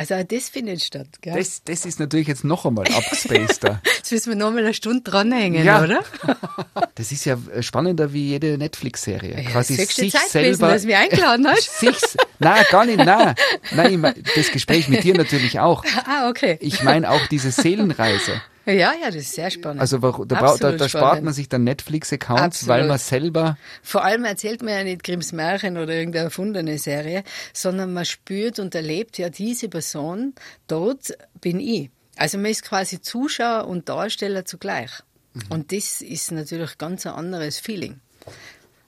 Also, 0.00 0.14
auch 0.14 0.24
das 0.24 0.48
findet 0.48 0.82
statt, 0.82 1.08
gell? 1.20 1.34
Das, 1.36 1.62
das 1.62 1.84
ist 1.84 2.00
natürlich 2.00 2.26
jetzt 2.26 2.42
noch 2.42 2.64
einmal 2.64 2.86
abgespaceder. 2.86 3.82
Jetzt 3.98 4.10
müssen 4.12 4.30
wir 4.30 4.36
noch 4.36 4.50
mal 4.50 4.60
eine 4.60 4.72
Stunde 4.72 5.02
dranhängen, 5.02 5.62
Ja. 5.62 5.82
oder? 5.82 6.02
Das 6.94 7.12
ist 7.12 7.24
ja 7.26 7.36
spannender 7.60 8.12
wie 8.14 8.28
jede 8.28 8.56
Netflix-Serie. 8.56 9.42
Ja, 9.42 9.50
Quasi 9.50 9.74
sich 9.74 9.88
Zeit 10.12 10.30
gewesen, 10.32 10.56
selber. 10.56 10.68
dass 10.72 10.82
du 10.82 10.88
mich 10.88 10.96
eingeladen 10.96 11.46
hast? 11.50 11.78
Sich, 11.80 11.96
nein, 12.38 12.64
gar 12.70 12.86
nicht, 12.86 12.96
nein. 12.98 13.34
Nein, 13.72 13.92
ich 13.92 13.98
mein, 13.98 14.14
das 14.36 14.50
Gespräch 14.50 14.88
mit 14.88 15.04
dir 15.04 15.14
natürlich 15.14 15.60
auch. 15.60 15.84
Ah, 16.06 16.28
okay. 16.30 16.56
Ich 16.60 16.82
meine 16.82 17.10
auch 17.10 17.26
diese 17.26 17.50
Seelenreise. 17.50 18.40
Ja, 18.66 18.74
ja, 18.74 19.06
das 19.06 19.16
ist 19.16 19.34
sehr 19.34 19.50
spannend. 19.50 19.80
Also 19.80 19.98
da, 19.98 20.56
da, 20.56 20.72
da 20.72 20.88
spart 20.88 21.22
man 21.22 21.32
sich 21.32 21.48
dann 21.48 21.64
Netflix-Accounts, 21.64 22.68
weil 22.68 22.86
man 22.86 22.98
selber 22.98 23.56
Vor 23.82 24.04
allem 24.04 24.24
erzählt 24.24 24.62
man 24.62 24.74
ja 24.74 24.84
nicht 24.84 25.02
Grimms 25.02 25.32
Märchen 25.32 25.78
oder 25.78 25.94
irgendeine 25.94 26.26
erfundene 26.26 26.78
Serie, 26.78 27.24
sondern 27.52 27.92
man 27.92 28.04
spürt 28.04 28.58
und 28.58 28.74
erlebt 28.74 29.18
ja 29.18 29.30
diese 29.30 29.68
Person, 29.68 30.34
dort 30.66 31.16
bin 31.40 31.58
ich. 31.58 31.90
Also 32.16 32.36
man 32.36 32.50
ist 32.50 32.62
quasi 32.62 33.00
Zuschauer 33.00 33.66
und 33.66 33.88
Darsteller 33.88 34.44
zugleich. 34.44 34.90
Mhm. 35.32 35.42
Und 35.48 35.72
das 35.72 36.02
ist 36.02 36.32
natürlich 36.32 36.76
ganz 36.76 37.06
ein 37.06 37.14
anderes 37.14 37.58
Feeling. 37.58 38.00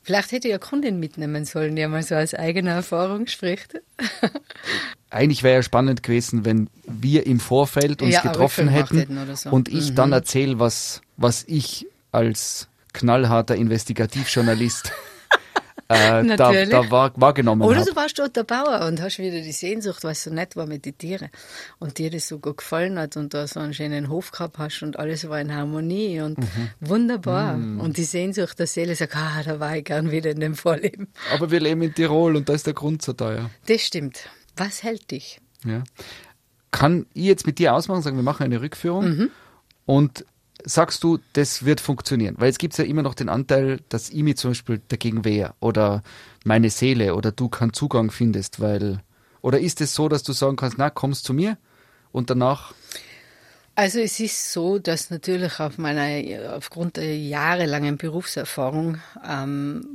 Vielleicht 0.05 0.33
hätte 0.33 0.49
ich 0.49 0.53
ja 0.53 0.59
Kundin 0.59 0.99
mitnehmen 0.99 1.45
sollen, 1.45 1.77
die 1.77 1.87
mal 1.87 2.03
so 2.03 2.17
aus 2.17 2.35
eigener 2.35 2.73
Erfahrung 2.73 3.27
spricht. 3.29 3.81
eigentlich 5.11 5.43
wäre 5.43 5.57
ja 5.57 5.63
spannend 5.63 6.03
gewesen, 6.03 6.45
wenn 6.45 6.69
wir 6.87 7.27
im 7.27 7.39
Vorfeld 7.41 8.03
uns 8.03 8.15
Ja, 8.15 8.23
getroffen 8.23 8.69
hätten 8.69 8.99
hätten 8.99 9.37
so. 9.37 9.51
und 9.51 9.69
ich 9.69 9.91
Mhm. 9.91 9.95
dann 9.95 10.13
erzähle, 10.13 10.59
was, 10.59 11.03
was 11.17 11.45
ich 11.47 11.87
als 12.11 12.69
knallharter 12.93 13.55
Investigativjournalist 13.57 14.91
äh, 15.95 16.37
da, 16.37 16.65
da 16.67 16.91
war, 16.91 17.13
wahrgenommen 17.17 17.63
Oder 17.63 17.81
habe. 17.81 17.91
du 17.91 17.97
warst 17.97 18.19
dort 18.19 18.37
der 18.37 18.45
Bauer 18.45 18.87
und 18.87 19.01
hast 19.01 19.19
wieder 19.19 19.41
die 19.41 19.53
Sehnsucht, 19.53 20.05
was 20.05 20.25
so 20.25 20.31
nett 20.33 20.57
war 20.57 20.67
mit 20.67 20.85
den 20.87 20.97
Tieren 20.99 21.29
und 21.79 21.99
dir 21.99 22.11
das 22.11 22.29
so 22.29 22.39
gut 22.39 22.59
gefallen 22.59 22.99
hat 22.99 23.17
und 23.17 23.35
da 23.35 23.47
so 23.47 23.61
einen 23.61 23.75
schönen 23.75 24.09
Hof 24.09 24.31
gehabt 24.33 24.59
hast 24.59 24.83
und 24.83 24.99
alles 24.99 25.29
war 25.29 25.41
in 25.41 25.55
Harmonie 25.55 26.21
und 26.21 26.39
Mhm. 26.39 26.71
wunderbar. 26.81 27.55
Und 27.55 27.97
die 27.97 28.05
Sehnsucht 28.05 28.59
der 28.59 28.67
Seele 28.67 28.95
sagt, 28.95 29.17
ah, 29.17 29.43
da 29.45 29.61
war 29.61 29.77
ich 29.77 29.85
gern 29.85 30.11
wieder 30.11 30.31
in 30.31 30.41
dem 30.41 30.55
Vorleben. 30.55 31.09
Aber 31.33 31.51
wir 31.51 31.61
leben 31.61 31.83
in 31.83 31.95
Tirol 31.95 32.37
und 32.37 32.49
da 32.49 32.55
ist 32.55 32.67
der 32.67 32.75
Grund 32.75 33.03
so 33.03 33.13
teuer. 33.13 33.51
Das 33.67 33.83
stimmt. 33.83 34.29
Was 34.57 34.83
hält 34.83 35.11
dich? 35.11 35.41
Ja. 35.65 35.83
Kann 36.71 37.07
ich 37.15 37.25
jetzt 37.25 37.47
mit 37.47 37.59
dir 37.59 37.75
ausmachen, 37.75 38.03
sagen, 38.03 38.17
wir 38.17 38.23
machen 38.23 38.43
eine 38.45 38.61
Rückführung 38.61 39.05
Mhm. 39.09 39.31
und 39.85 40.25
sagst 40.65 41.03
du, 41.05 41.19
das 41.33 41.65
wird 41.65 41.81
funktionieren? 41.81 42.37
Weil 42.39 42.51
es 42.51 42.59
gibt 42.59 42.77
ja 42.77 42.85
immer 42.85 43.03
noch 43.03 43.15
den 43.15 43.29
Anteil, 43.29 43.81
dass 43.89 44.11
ich 44.11 44.23
mich 44.23 44.37
zum 44.37 44.51
Beispiel 44.51 44.81
dagegen 44.89 45.25
wehre 45.25 45.55
oder 45.61 46.03
meine 46.45 46.71
Seele 46.71 47.15
oder 47.15 47.33
du 47.33 47.49
keinen 47.49 47.73
Zugang 47.73 48.11
findest, 48.11 48.61
weil 48.61 49.01
oder 49.41 49.59
ist 49.61 49.81
es 49.81 49.95
so, 49.95 50.09
dass 50.09 50.23
du 50.23 50.33
sagen 50.33 50.57
kannst, 50.57 50.79
na, 50.79 50.91
kommst 50.91 51.25
zu 51.25 51.35
mir 51.35 51.59
und 52.13 52.31
danach 52.31 52.75
Also 53.75 53.99
es 54.01 54.21
ist 54.21 54.53
so, 54.53 54.79
dass 54.79 55.11
natürlich 55.11 55.59
auf 55.59 55.79
meiner, 55.79 56.55
aufgrund 56.55 56.97
der 56.97 57.19
jahrelangen 57.19 57.97
Berufserfahrung 57.97 58.99
ähm, 59.27 59.87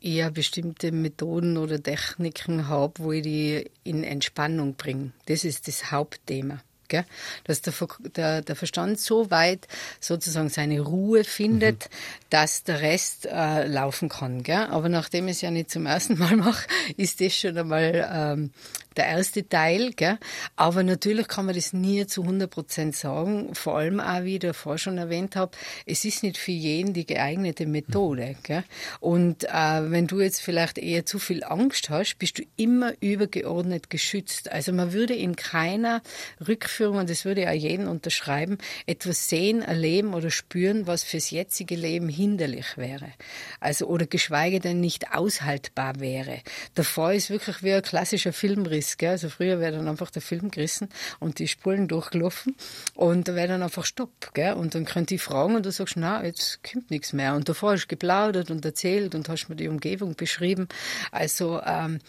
eher 0.00 0.30
bestimmte 0.30 0.92
Methoden 0.92 1.56
oder 1.56 1.82
Techniken 1.82 2.68
habe, 2.68 2.94
wo 2.98 3.12
ich 3.12 3.22
die 3.22 3.70
in 3.84 4.04
Entspannung 4.04 4.74
bringe. 4.74 5.12
Das 5.26 5.44
ist 5.44 5.68
das 5.68 5.90
Hauptthema. 5.90 6.60
Gell? 6.88 7.04
Dass 7.44 7.62
der, 7.62 7.72
der, 8.16 8.42
der 8.42 8.56
Verstand 8.56 8.98
so 8.98 9.30
weit 9.30 9.68
sozusagen 10.00 10.48
seine 10.48 10.80
Ruhe 10.80 11.24
findet, 11.24 11.90
dass 12.30 12.62
der 12.64 12.80
Rest 12.80 13.26
äh, 13.26 13.66
laufen 13.66 14.08
kann. 14.08 14.42
Gell? 14.42 14.66
Aber 14.70 14.88
nachdem 14.88 15.28
ich 15.28 15.36
es 15.36 15.40
ja 15.40 15.50
nicht 15.50 15.70
zum 15.70 15.86
ersten 15.86 16.18
Mal 16.18 16.36
mache, 16.36 16.66
ist 16.96 17.20
das 17.20 17.34
schon 17.34 17.56
einmal 17.56 18.08
ähm, 18.12 18.50
der 18.96 19.06
erste 19.06 19.48
Teil. 19.48 19.92
Gell? 19.92 20.18
Aber 20.56 20.82
natürlich 20.82 21.28
kann 21.28 21.46
man 21.46 21.54
das 21.54 21.72
nie 21.72 22.06
zu 22.06 22.22
100 22.22 22.50
Prozent 22.50 22.96
sagen. 22.96 23.54
Vor 23.54 23.78
allem 23.78 24.00
auch, 24.00 24.24
wie 24.24 24.34
ich 24.34 24.40
davor 24.40 24.76
schon 24.76 24.98
erwähnt 24.98 25.36
habe, 25.36 25.52
es 25.86 26.04
ist 26.04 26.22
nicht 26.22 26.36
für 26.36 26.52
jeden 26.52 26.92
die 26.92 27.06
geeignete 27.06 27.66
Methode. 27.66 28.36
Gell? 28.42 28.64
Und 29.00 29.44
äh, 29.44 29.90
wenn 29.90 30.06
du 30.06 30.20
jetzt 30.20 30.40
vielleicht 30.42 30.78
eher 30.78 31.06
zu 31.06 31.18
viel 31.18 31.44
Angst 31.44 31.88
hast, 31.88 32.16
bist 32.18 32.38
du 32.38 32.42
immer 32.56 32.92
übergeordnet 33.00 33.88
geschützt. 33.88 34.52
Also 34.52 34.72
man 34.72 34.92
würde 34.92 35.14
in 35.14 35.34
keiner 35.36 36.02
Rückführung, 36.46 36.98
und 36.98 37.10
das 37.10 37.24
würde 37.24 37.48
auch 37.48 37.54
jeden 37.54 37.88
unterschreiben, 37.88 38.58
etwas 38.86 39.28
sehen, 39.28 39.62
erleben 39.62 40.12
oder 40.12 40.30
spüren, 40.30 40.86
was 40.86 41.04
fürs 41.04 41.30
jetzige 41.30 41.76
Leben 41.76 42.08
hinderlich 42.18 42.76
wäre. 42.76 43.12
Also 43.60 43.86
oder 43.86 44.06
geschweige 44.06 44.60
denn 44.60 44.80
nicht 44.80 45.12
aushaltbar 45.12 46.00
wäre. 46.00 46.40
Davor 46.74 47.12
ist 47.12 47.30
wirklich 47.30 47.62
wie 47.62 47.72
ein 47.72 47.82
klassischer 47.82 48.32
Filmriss. 48.32 48.98
Gell? 48.98 49.10
Also 49.10 49.28
früher 49.28 49.60
wäre 49.60 49.72
dann 49.72 49.88
einfach 49.88 50.10
der 50.10 50.22
Film 50.22 50.50
gerissen 50.50 50.88
und 51.20 51.38
die 51.38 51.48
Spulen 51.48 51.88
durchgelaufen 51.88 52.56
und 52.94 53.28
da 53.28 53.34
wäre 53.34 53.48
dann 53.48 53.62
einfach 53.62 53.84
Stopp. 53.84 54.34
Gell? 54.34 54.54
Und 54.54 54.74
dann 54.74 54.84
könnte 54.84 55.14
ich 55.14 55.22
fragen 55.22 55.56
und 55.56 55.64
du 55.64 55.72
sagst, 55.72 55.96
na, 55.96 56.24
jetzt 56.24 56.60
kommt 56.62 56.90
nichts 56.90 57.12
mehr. 57.12 57.34
Und 57.34 57.48
davor 57.48 57.72
hast 57.72 57.84
du 57.84 57.88
geplaudert 57.88 58.50
und 58.50 58.64
erzählt 58.64 59.14
und 59.14 59.28
hast 59.28 59.48
mir 59.48 59.56
die 59.56 59.68
Umgebung 59.68 60.14
beschrieben. 60.14 60.68
Also 61.12 61.60
ähm, 61.64 62.00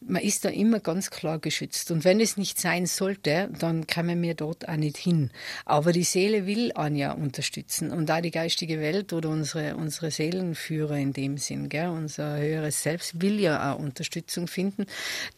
man 0.00 0.22
ist 0.22 0.44
da 0.44 0.50
immer 0.50 0.80
ganz 0.80 1.10
klar 1.10 1.38
geschützt. 1.38 1.90
Und 1.90 2.04
wenn 2.04 2.20
es 2.20 2.36
nicht 2.36 2.60
sein 2.60 2.86
sollte, 2.86 3.50
dann 3.58 3.86
kämen 3.86 4.20
wir 4.22 4.34
dort 4.34 4.68
auch 4.68 4.76
nicht 4.76 4.96
hin. 4.96 5.30
Aber 5.64 5.92
die 5.92 6.04
Seele 6.04 6.46
will 6.46 6.72
Anja 6.74 7.12
unterstützen 7.12 7.90
und 7.90 8.10
auch 8.10 8.20
die 8.20 8.30
geistige 8.30 8.80
Welt 8.80 9.12
oder 9.12 9.30
unsere, 9.54 9.76
unsere 9.76 10.10
Seelenführer 10.10 10.96
in 10.96 11.12
dem 11.12 11.38
Sinn, 11.38 11.68
gell? 11.68 11.88
unser 11.88 12.38
höheres 12.38 12.82
Selbst 12.82 13.20
will 13.20 13.38
ja 13.38 13.72
auch 13.72 13.78
Unterstützung 13.78 14.48
finden. 14.48 14.86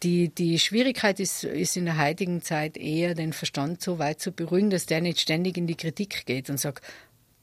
Die, 0.02 0.28
die 0.28 0.58
Schwierigkeit 0.58 1.20
ist, 1.20 1.44
ist 1.44 1.76
in 1.76 1.84
der 1.84 1.98
heutigen 1.98 2.42
Zeit 2.42 2.76
eher, 2.76 3.14
den 3.14 3.32
Verstand 3.32 3.82
so 3.82 3.98
weit 3.98 4.20
zu 4.20 4.32
beruhigen, 4.32 4.70
dass 4.70 4.86
der 4.86 5.00
nicht 5.00 5.20
ständig 5.20 5.56
in 5.56 5.66
die 5.66 5.74
Kritik 5.74 6.24
geht 6.26 6.48
und 6.50 6.58
sagt, 6.58 6.84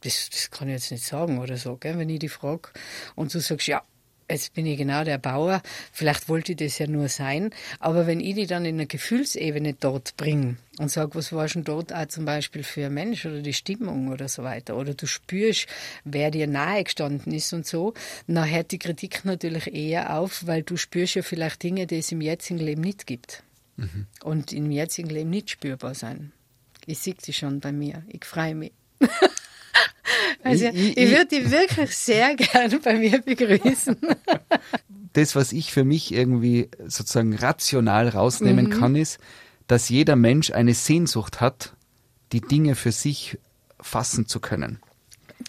das, 0.02 0.30
das 0.30 0.52
kann 0.52 0.68
ich 0.68 0.74
jetzt 0.74 0.92
nicht 0.92 1.06
sagen 1.06 1.40
oder 1.40 1.58
so, 1.58 1.78
gell? 1.78 1.98
wenn 1.98 2.10
ich 2.10 2.20
die 2.20 2.30
frage 2.30 2.70
und 3.16 3.34
du 3.34 3.40
sagst, 3.40 3.68
ja, 3.68 3.84
jetzt 4.30 4.54
bin 4.54 4.66
ich 4.66 4.78
genau 4.78 5.04
der 5.04 5.18
Bauer, 5.18 5.62
vielleicht 5.92 6.30
wollte 6.30 6.54
ich 6.54 6.58
das 6.58 6.80
ja 6.80 6.88
nur 6.88 7.10
sein, 7.10 7.52
aber 7.80 8.08
wenn 8.08 8.20
ich 8.20 8.36
die 8.36 8.48
dann 8.48 8.66
in 8.66 8.76
eine 8.76 8.88
Gefühlsebene 8.88 9.74
dort 9.74 10.16
bringe 10.18 10.58
und 10.80 10.90
sage, 10.90 11.16
was 11.16 11.34
war 11.34 11.48
schon 11.48 11.64
dort 11.64 11.94
auch 11.94 12.08
zum 12.08 12.26
Beispiel 12.26 12.64
für 12.64 12.88
ein 12.88 12.94
Mensch 12.94 13.26
oder 13.26 13.42
die 13.42 13.54
Stimmung 13.54 14.08
oder 14.10 14.28
so 14.28 14.44
weiter, 14.44 14.76
oder 14.78 14.94
du 14.94 15.06
spürst, 15.06 15.68
wer 16.04 16.32
dir 16.32 16.48
nahe 16.48 16.84
gestanden 16.84 17.34
ist 17.34 17.54
und 17.54 17.66
so, 17.66 17.94
dann 18.28 18.50
hört 18.50 18.72
die 18.72 18.80
Kritik 18.80 19.26
natürlich 19.26 19.74
eher 19.74 20.18
auf, 20.18 20.46
weil 20.48 20.64
du 20.64 20.78
spürst 20.78 21.16
ja 21.16 21.22
vielleicht 21.22 21.64
Dinge, 21.64 21.88
die 21.88 21.98
es 21.98 22.12
im 22.12 22.22
jetzigen 22.22 22.60
Leben 22.60 22.82
nicht 22.82 23.06
gibt. 23.08 23.44
Und 24.24 24.54
im 24.54 24.72
jetzigen 24.72 25.10
Leben 25.10 25.30
nicht 25.30 25.50
spürbar 25.50 25.96
sein. 25.96 26.32
Ich 26.86 27.00
sehe 27.00 27.16
die 27.16 27.34
schon 27.34 27.60
bei 27.60 27.72
mir, 27.72 28.04
ich 28.08 28.26
freue 28.26 28.56
mich. 28.56 28.72
Also, 30.44 30.66
Ich- 30.68 30.76
ich, 30.76 30.98
ich- 30.98 31.10
würde 31.12 31.28
die 31.28 31.52
wirklich 31.52 31.96
sehr 31.96 32.36
gerne 32.36 32.80
bei 32.80 32.96
mir 32.96 33.22
begrüßen. 33.22 33.98
das, 35.14 35.36
was 35.36 35.52
ich 35.54 35.72
für 35.72 35.84
mich 35.84 36.14
irgendwie 36.14 36.70
sozusagen 36.88 37.36
rational 37.36 38.10
rausnehmen 38.10 38.66
Mhm. 38.68 38.70
kann, 38.72 38.96
ist, 38.96 39.20
dass 39.68 39.90
jeder 39.90 40.16
Mensch 40.16 40.52
eine 40.52 40.74
Sehnsucht 40.74 41.40
hat, 41.42 41.74
die 42.32 42.42
Dinge 42.42 42.76
für 42.76 42.92
sich 42.92 43.38
fassen 43.80 44.28
zu 44.28 44.40
können. 44.40 44.80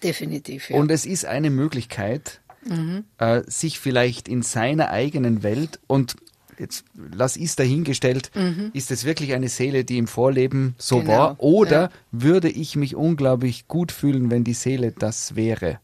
Definitiv. 0.03 0.71
Ja. 0.71 0.77
Und 0.77 0.91
es 0.91 1.07
ist 1.07 1.25
eine 1.25 1.51
Möglichkeit, 1.51 2.41
äh, 3.19 3.43
sich 3.47 3.79
vielleicht 3.79 4.27
in 4.29 4.43
seiner 4.43 4.91
eigenen 4.91 5.43
Welt 5.43 5.81
und 5.87 6.17
jetzt 6.59 6.85
lass 6.95 7.37
ich 7.37 7.55
dahingestellt, 7.57 8.31
ist 8.73 8.91
es 8.91 9.05
wirklich 9.05 9.33
eine 9.35 9.49
Seele, 9.49 9.85
die 9.85 9.99
im 9.99 10.07
Vorleben 10.07 10.75
so 10.79 11.01
Genau, 11.01 11.11
war? 11.13 11.41
Oder 11.41 11.81
ja. 11.83 11.91
würde 12.13 12.49
ich 12.49 12.77
mich 12.77 12.95
unglaublich 12.97 13.69
gut 13.69 13.93
fühlen, 13.93 14.31
wenn 14.31 14.45
die 14.45 14.55
Seele 14.55 14.93
das 14.93 15.37
wäre? 15.37 15.79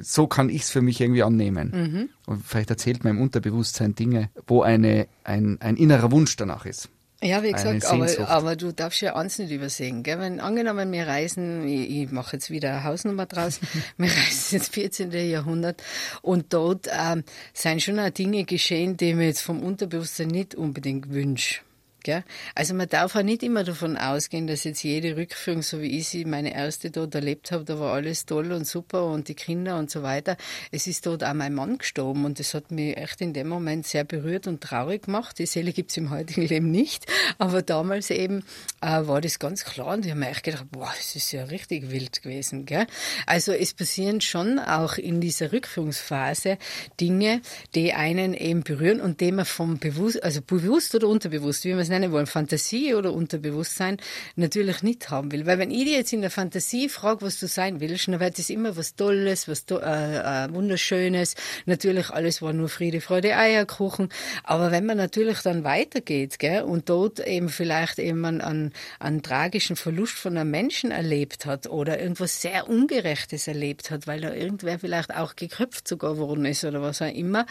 So 0.00 0.26
kann 0.26 0.48
ich 0.48 0.62
es 0.62 0.70
für 0.70 0.82
mich 0.82 1.00
irgendwie 1.00 1.22
annehmen. 1.22 2.10
Und 2.26 2.44
vielleicht 2.44 2.70
erzählt 2.70 3.04
im 3.04 3.20
Unterbewusstsein 3.20 3.94
Dinge, 3.94 4.30
wo 4.46 4.62
eine, 4.62 5.06
ein, 5.22 5.58
ein 5.60 5.76
innerer 5.76 6.10
Wunsch 6.10 6.36
danach 6.36 6.66
ist. 6.66 6.88
Ja, 7.24 7.42
wie 7.42 7.52
gesagt, 7.52 7.86
aber, 7.86 8.28
aber 8.28 8.54
du 8.54 8.72
darfst 8.72 9.00
ja 9.00 9.16
eins 9.16 9.38
nicht 9.38 9.50
übersehen. 9.50 10.02
Gell? 10.02 10.18
Wenn 10.18 10.40
angenommen, 10.40 10.92
wir 10.92 11.06
reisen, 11.06 11.66
ich, 11.66 12.02
ich 12.02 12.12
mache 12.12 12.36
jetzt 12.36 12.50
wieder 12.50 12.70
eine 12.70 12.84
Hausnummer 12.84 13.24
draus, 13.24 13.60
wir 13.96 14.10
reisen 14.10 14.56
ins 14.56 14.68
14. 14.68 15.10
Jahrhundert 15.10 15.82
und 16.20 16.52
dort 16.52 16.86
ähm, 16.92 17.24
sind 17.54 17.82
schon 17.82 17.98
auch 17.98 18.10
Dinge 18.10 18.44
geschehen, 18.44 18.98
die 18.98 19.14
mir 19.14 19.26
jetzt 19.26 19.40
vom 19.40 19.62
Unterbewusstsein 19.62 20.28
nicht 20.28 20.54
unbedingt 20.54 21.10
wünsche. 21.10 21.60
Gell? 22.04 22.22
Also 22.54 22.74
man 22.74 22.86
darf 22.86 23.16
auch 23.16 23.22
nicht 23.22 23.42
immer 23.42 23.64
davon 23.64 23.96
ausgehen, 23.96 24.46
dass 24.46 24.64
jetzt 24.64 24.84
jede 24.84 25.16
Rückführung, 25.16 25.62
so 25.62 25.80
wie 25.80 25.98
ich 25.98 26.08
sie 26.08 26.26
meine 26.26 26.54
erste 26.54 26.90
dort 26.90 27.14
erlebt 27.14 27.50
habe, 27.50 27.64
da 27.64 27.80
war 27.80 27.94
alles 27.94 28.26
toll 28.26 28.52
und 28.52 28.66
super 28.66 29.06
und 29.06 29.28
die 29.28 29.34
Kinder 29.34 29.78
und 29.78 29.90
so 29.90 30.02
weiter. 30.02 30.36
Es 30.70 30.86
ist 30.86 31.06
dort 31.06 31.24
auch 31.24 31.32
mein 31.32 31.54
Mann 31.54 31.78
gestorben 31.78 32.26
und 32.26 32.38
das 32.38 32.52
hat 32.52 32.70
mich 32.70 32.96
echt 32.98 33.22
in 33.22 33.32
dem 33.32 33.48
Moment 33.48 33.86
sehr 33.86 34.04
berührt 34.04 34.46
und 34.46 34.60
traurig 34.60 35.04
gemacht. 35.04 35.38
Die 35.38 35.46
Seele 35.46 35.72
gibt's 35.72 35.96
im 35.96 36.10
heutigen 36.10 36.42
Leben 36.46 36.70
nicht, 36.70 37.06
aber 37.38 37.62
damals 37.62 38.10
eben 38.10 38.44
äh, 38.82 39.06
war 39.06 39.22
das 39.22 39.38
ganz 39.38 39.64
klar 39.64 39.94
und 39.94 40.04
ich 40.04 40.10
habe 40.10 40.20
mir 40.20 40.28
echt 40.28 40.44
gedacht, 40.44 40.66
boah, 40.70 40.92
das 40.94 41.16
ist 41.16 41.32
ja 41.32 41.44
richtig 41.44 41.90
wild 41.90 42.22
gewesen. 42.22 42.66
Gell? 42.66 42.86
Also 43.24 43.52
es 43.52 43.72
passieren 43.72 44.20
schon 44.20 44.58
auch 44.58 44.98
in 44.98 45.22
dieser 45.22 45.52
Rückführungsphase 45.52 46.58
Dinge, 47.00 47.40
die 47.74 47.94
einen 47.94 48.34
eben 48.34 48.62
berühren 48.62 49.00
und 49.00 49.22
die 49.22 49.32
man 49.32 49.46
vom 49.46 49.78
bewusst, 49.78 50.22
also 50.22 50.42
bewusst 50.42 50.94
oder 50.94 51.08
unterbewusst, 51.08 51.64
wie 51.64 51.70
man 51.70 51.80
es 51.80 51.93
nennen 51.94 52.12
wollen, 52.12 52.26
Fantasie 52.26 52.94
oder 52.94 53.12
Unterbewusstsein, 53.12 53.98
natürlich 54.36 54.82
nicht 54.82 55.10
haben 55.10 55.32
will. 55.32 55.46
Weil 55.46 55.58
wenn 55.58 55.70
ich 55.70 55.84
dir 55.84 55.96
jetzt 55.96 56.12
in 56.12 56.20
der 56.20 56.30
Fantasie 56.30 56.88
frage, 56.88 57.22
was 57.22 57.38
du 57.38 57.46
sein 57.46 57.80
willst, 57.80 58.08
dann 58.08 58.20
wird 58.20 58.38
es 58.38 58.50
immer 58.50 58.76
was 58.76 58.96
Tolles, 58.96 59.48
was 59.48 59.64
to 59.66 59.78
äh, 59.78 60.44
äh, 60.44 60.52
Wunderschönes. 60.52 61.34
Natürlich 61.66 62.10
alles 62.10 62.42
war 62.42 62.52
nur 62.52 62.68
Friede, 62.68 63.00
Freude, 63.00 63.36
Eierkuchen. 63.36 64.08
Aber 64.42 64.70
wenn 64.70 64.86
man 64.86 64.96
natürlich 64.96 65.40
dann 65.40 65.64
weitergeht, 65.64 66.38
gell, 66.38 66.62
und 66.62 66.88
dort 66.88 67.20
eben 67.20 67.48
vielleicht 67.48 67.98
eben 67.98 68.24
einen, 68.24 68.40
einen, 68.40 68.72
einen 68.98 69.22
tragischen 69.22 69.76
Verlust 69.76 70.14
von 70.14 70.36
einem 70.36 70.50
Menschen 70.50 70.90
erlebt 70.90 71.46
hat 71.46 71.68
oder 71.68 72.00
irgendwas 72.00 72.42
sehr 72.42 72.68
Ungerechtes 72.68 73.46
erlebt 73.46 73.90
hat, 73.90 74.06
weil 74.06 74.20
da 74.20 74.34
irgendwer 74.34 74.78
vielleicht 74.78 75.14
auch 75.14 75.36
geköpft 75.36 75.86
sogar 75.86 76.18
worden 76.18 76.44
ist 76.44 76.64
oder 76.64 76.82
was 76.82 77.02
auch 77.02 77.12
immer, 77.12 77.46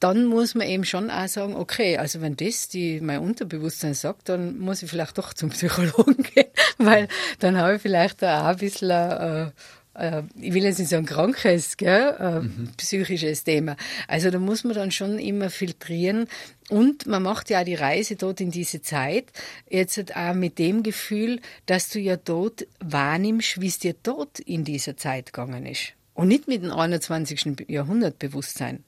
dann 0.00 0.26
muss 0.26 0.54
man 0.54 0.66
eben 0.66 0.84
schon 0.84 1.10
auch 1.10 1.28
sagen, 1.28 1.54
okay, 1.54 1.98
also 1.98 2.20
wenn 2.20 2.36
das 2.36 2.68
die 2.68 3.00
mein 3.00 3.20
Unterbewusstsein 3.20 3.83
sagt, 3.92 4.30
dann 4.30 4.58
muss 4.58 4.82
ich 4.82 4.88
vielleicht 4.88 5.18
doch 5.18 5.34
zum 5.34 5.50
Psychologen 5.50 6.22
gehen, 6.34 6.48
weil 6.78 7.08
dann 7.40 7.58
habe 7.58 7.76
ich 7.76 7.82
vielleicht 7.82 8.24
auch 8.24 8.44
ein 8.44 8.56
bisschen 8.56 8.90
äh, 8.90 9.50
äh, 9.94 10.22
ich 10.40 10.52
will 10.52 10.64
jetzt 10.64 10.78
nicht 10.78 10.88
sagen 10.88 11.06
krankes, 11.06 11.76
gell, 11.76 12.14
äh, 12.18 12.72
psychisches 12.76 13.44
Thema. 13.44 13.76
Also 14.08 14.30
da 14.30 14.38
muss 14.38 14.64
man 14.64 14.74
dann 14.74 14.90
schon 14.90 15.18
immer 15.18 15.50
filtrieren 15.50 16.26
und 16.68 17.06
man 17.06 17.22
macht 17.22 17.50
ja 17.50 17.60
auch 17.60 17.64
die 17.64 17.74
Reise 17.74 18.16
dort 18.16 18.40
in 18.40 18.50
diese 18.50 18.82
Zeit, 18.82 19.26
jetzt 19.68 20.16
auch 20.16 20.34
mit 20.34 20.58
dem 20.58 20.82
Gefühl, 20.82 21.40
dass 21.66 21.88
du 21.88 22.00
ja 22.00 22.16
dort 22.16 22.66
wahrnimmst, 22.80 23.60
wie 23.60 23.68
es 23.68 23.78
dir 23.78 23.94
dort 24.02 24.40
in 24.40 24.64
dieser 24.64 24.96
Zeit 24.96 25.32
gegangen 25.32 25.66
ist. 25.66 25.92
Und 26.14 26.28
nicht 26.28 26.48
mit 26.48 26.62
dem 26.62 26.70
21. 26.70 27.68
Jahrhundert 27.68 28.18
Bewusstsein 28.18 28.84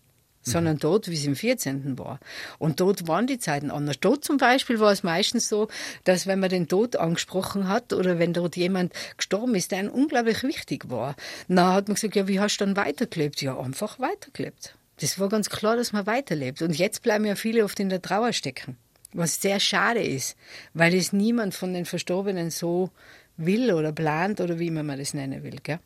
sondern 0.47 0.79
dort, 0.79 1.11
wie 1.11 1.15
es 1.15 1.25
im 1.25 1.37
14. 1.37 1.99
war. 1.99 2.21
Und 2.59 2.81
dort 2.81 3.09
waren 3.09 3.27
die 3.27 3.39
Zeiten 3.39 3.71
anders. 3.71 3.99
Dort 4.01 4.25
zum 4.25 4.37
Beispiel 4.37 4.79
war 4.79 4.93
es 4.93 5.03
meistens 5.03 5.49
so, 5.49 5.69
dass 6.05 6.27
wenn 6.27 6.41
man 6.41 6.51
den 6.51 6.69
Tod 6.69 6.97
angesprochen 6.97 7.69
hat 7.69 7.93
oder 7.93 8.19
wenn 8.19 8.33
dort 8.33 8.57
jemand 8.57 8.93
gestorben 9.17 9.55
ist, 9.55 9.73
der 9.73 9.81
einem 9.81 9.91
unglaublich 9.91 10.43
wichtig 10.45 10.89
war, 10.89 11.17
dann 11.49 11.75
hat 11.75 11.89
man 11.89 11.97
gesagt, 11.97 12.15
ja, 12.15 12.29
wie 12.29 12.41
hast 12.41 12.59
du 12.59 12.65
dann 12.65 12.77
weitergelebt? 12.77 13.43
Ja, 13.43 13.59
einfach 13.59 13.99
weitergelebt. 13.99 14.77
Das 15.01 15.19
war 15.19 15.29
ganz 15.29 15.51
klar, 15.51 15.77
dass 15.77 15.93
man 15.93 16.07
weiterlebt. 16.07 16.63
Und 16.63 16.79
jetzt 16.79 17.03
bleiben 17.03 17.25
ja 17.25 17.35
viele 17.35 17.65
oft 17.65 17.79
in 17.81 17.89
der 17.89 18.01
Trauer 18.01 18.33
stecken, 18.33 18.77
was 19.13 19.43
sehr 19.43 19.61
schade 19.61 20.03
ist, 20.03 20.37
weil 20.75 20.95
es 20.95 21.13
niemand 21.13 21.55
von 21.55 21.75
den 21.75 21.85
Verstorbenen 21.85 22.51
so 22.51 22.91
will 23.37 23.73
oder 23.73 23.93
plant 23.93 24.41
oder 24.41 24.59
wie 24.59 24.71
man 24.71 24.87
das 24.99 25.15
nennen 25.15 25.43
will. 25.43 25.59
Gell? 25.63 25.79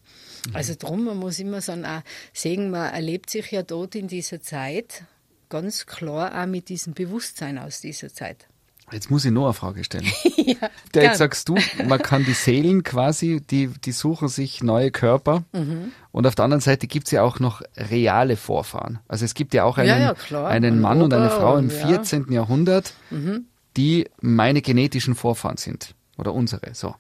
Also 0.53 0.75
drum, 0.79 1.05
man 1.05 1.19
muss 1.19 1.39
immer 1.39 1.61
sagen, 1.61 1.85
auch 1.85 2.03
sehen, 2.33 2.71
man 2.71 2.93
erlebt 2.93 3.31
sich 3.31 3.51
ja 3.51 3.63
dort 3.63 3.95
in 3.95 4.09
dieser 4.09 4.41
Zeit 4.41 5.05
ganz 5.49 5.87
klar 5.87 6.41
auch 6.41 6.47
mit 6.47 6.69
diesem 6.69 6.95
Bewusstsein 6.95 7.59
aus 7.59 7.81
dieser 7.81 8.13
Zeit. 8.13 8.47
Jetzt 8.93 9.11
muss 9.11 9.25
ich 9.25 9.31
noch 9.31 9.45
eine 9.45 9.53
Frage 9.53 9.85
stellen. 9.85 10.07
ja, 10.37 10.57
Der, 10.95 11.05
jetzt 11.05 11.19
sagst 11.19 11.49
du, 11.49 11.57
man 11.87 12.01
kann 12.01 12.25
die 12.25 12.33
Seelen 12.33 12.83
quasi, 12.83 13.41
die, 13.41 13.69
die 13.69 13.93
suchen 13.93 14.29
sich 14.29 14.63
neue 14.65 14.91
Körper. 14.91 15.45
Mhm. 15.53 15.93
Und 16.11 16.27
auf 16.27 16.35
der 16.35 16.45
anderen 16.45 16.61
Seite 16.61 16.89
gibt's 16.89 17.13
ja 17.13 17.23
auch 17.23 17.39
noch 17.39 17.63
reale 17.77 18.37
Vorfahren. 18.37 18.99
Also 19.07 19.25
es 19.25 19.35
gibt 19.35 19.55
ja 19.55 19.65
auch 19.65 19.79
einen, 19.79 19.89
Ja, 19.89 20.15
ja, 20.31 20.47
einen 20.47 20.75
Ein 20.75 20.81
Mann 20.81 21.03
und 21.03 21.15
eine 21.15 21.27
Opa 21.27 21.37
Frau 21.37 21.57
im 21.57 21.67
und 21.67 21.73
ja. 21.73 21.87
Mhm. 21.87 21.91
14. 21.91 22.33
Jahrhundert, 22.33 22.95
die 23.77 24.09
meine 24.21 24.61
genetischen 24.61 25.15
Vorfahren 25.15 25.57
sind. 25.57 25.95
Oder 26.17 26.35
unsere. 26.35 26.75
So. 26.75 26.97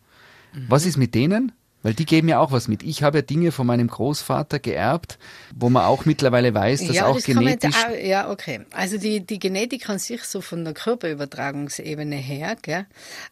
Mhm. 0.53 0.67
Was 0.69 0.87
ist 0.87 0.97
mit 0.97 1.15
denen? 1.15 1.53
Weil 1.83 1.95
die 1.95 2.05
geben 2.05 2.29
ja 2.29 2.41
auch 2.41 2.53
was 2.53 2.69
mit. 2.69 2.83
Ich 2.83 3.03
habe 3.03 3.19
ja 3.19 3.23
Dinge 3.23 3.53
von 3.53 3.67
meinem 3.67 3.89
Großvater 3.89 4.59
geerbt, 4.59 5.19
wo 5.55 5.71
man 5.71 5.85
auch 5.85 6.05
mittlerweile 6.05 6.53
weiß, 6.53 6.87
dass 6.87 6.97
ja, 6.97 7.07
auch 7.07 7.17
das 7.17 7.27
man 7.29 7.39
genetisch. 7.39 7.75
auch, 7.75 7.97
ja, 7.99 8.31
okay. 8.31 8.61
Also 8.73 8.99
die, 8.99 9.25
die 9.25 9.39
Genetik 9.39 9.89
an 9.89 9.99
sich 9.99 10.25
so 10.25 10.43
von 10.43 10.65
der 10.65 10.75
Körperübertragungsebene 10.75 12.17
her, 12.17 12.57
gell, 12.61 12.85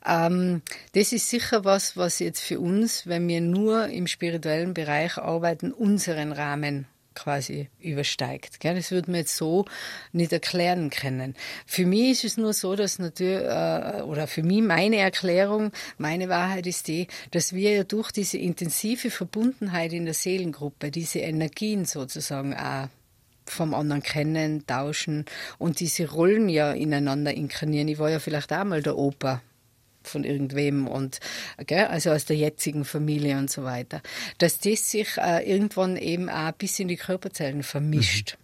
ähm, 0.07 0.63
das 0.95 1.13
ist 1.13 1.29
sicher 1.29 1.67
was, 1.67 1.97
was 1.99 2.21
jetzt 2.21 2.41
für 2.41 2.59
uns, 2.59 3.07
wenn 3.07 3.29
wir 3.29 3.43
nur 3.43 3.89
im 3.89 4.07
spirituellen 4.07 4.73
Bereich 4.73 5.19
arbeiten, 5.19 5.71
unseren 5.73 6.33
Rahmen 6.33 6.87
quasi 7.19 7.69
übersteigt. 7.81 8.61
Gell? 8.61 8.77
Das 8.77 8.91
würde 8.91 9.11
man 9.11 9.21
jetzt 9.21 9.37
so 9.37 9.65
nicht 10.13 10.33
erklären 10.33 10.91
können. 10.91 11.35
Für 11.67 11.85
mich 11.85 12.11
ist 12.11 12.25
es 12.25 12.37
nur 12.37 12.53
so, 12.53 12.77
dass 12.77 12.99
natürlich, 12.99 13.43
äh, 13.43 14.03
oder 14.03 14.27
für 14.27 14.43
mich 14.43 14.63
meine 14.63 14.97
Erklärung, 14.97 15.73
meine 15.99 16.29
Wahrheit 16.29 16.67
ist 16.67 16.89
die, 16.89 17.09
dass 17.33 17.53
wir 17.53 17.73
ja 17.73 17.85
durch 17.85 18.13
diese 18.13 18.39
intensive 18.39 19.11
Verbundenheit 19.11 19.93
in 19.93 20.05
der 20.05 20.15
Seelengruppe, 20.15 20.91
diese 20.91 21.19
Energien 21.19 21.85
sozusagen 21.85 22.55
auch 22.55 22.89
vom 23.45 23.75
anderen 23.75 24.03
kennen, 24.03 24.67
tauschen 24.67 25.25
und 25.59 25.81
diese 25.81 26.11
Rollen 26.11 26.49
ja 26.49 26.73
ineinander 26.73 27.35
inkarnieren. 27.35 27.89
Ich 27.89 27.99
war 27.99 28.11
ja 28.11 28.19
vielleicht 28.19 28.53
auch 28.53 28.65
mal 28.65 28.83
der 28.83 28.97
Opa 28.97 29.43
von 30.09 30.25
irgendwem 30.25 30.89
und 30.89 31.21
gell, 31.67 31.87
also 31.87 32.11
aus 32.11 32.25
der 32.25 32.37
jetzigen 32.37 32.85
Familie 32.85 33.39
und 33.39 33.51
so 33.51 33.65
weiter, 33.65 34.03
dass 34.39 34.59
das 34.59 34.91
sich 34.91 35.09
äh, 35.19 35.49
irgendwann 35.49 35.97
eben 35.97 36.29
auch 36.29 36.53
bis 36.53 36.79
in 36.79 36.89
die 36.89 36.97
Körperzellen 36.97 37.63
vermischt. 37.63 38.37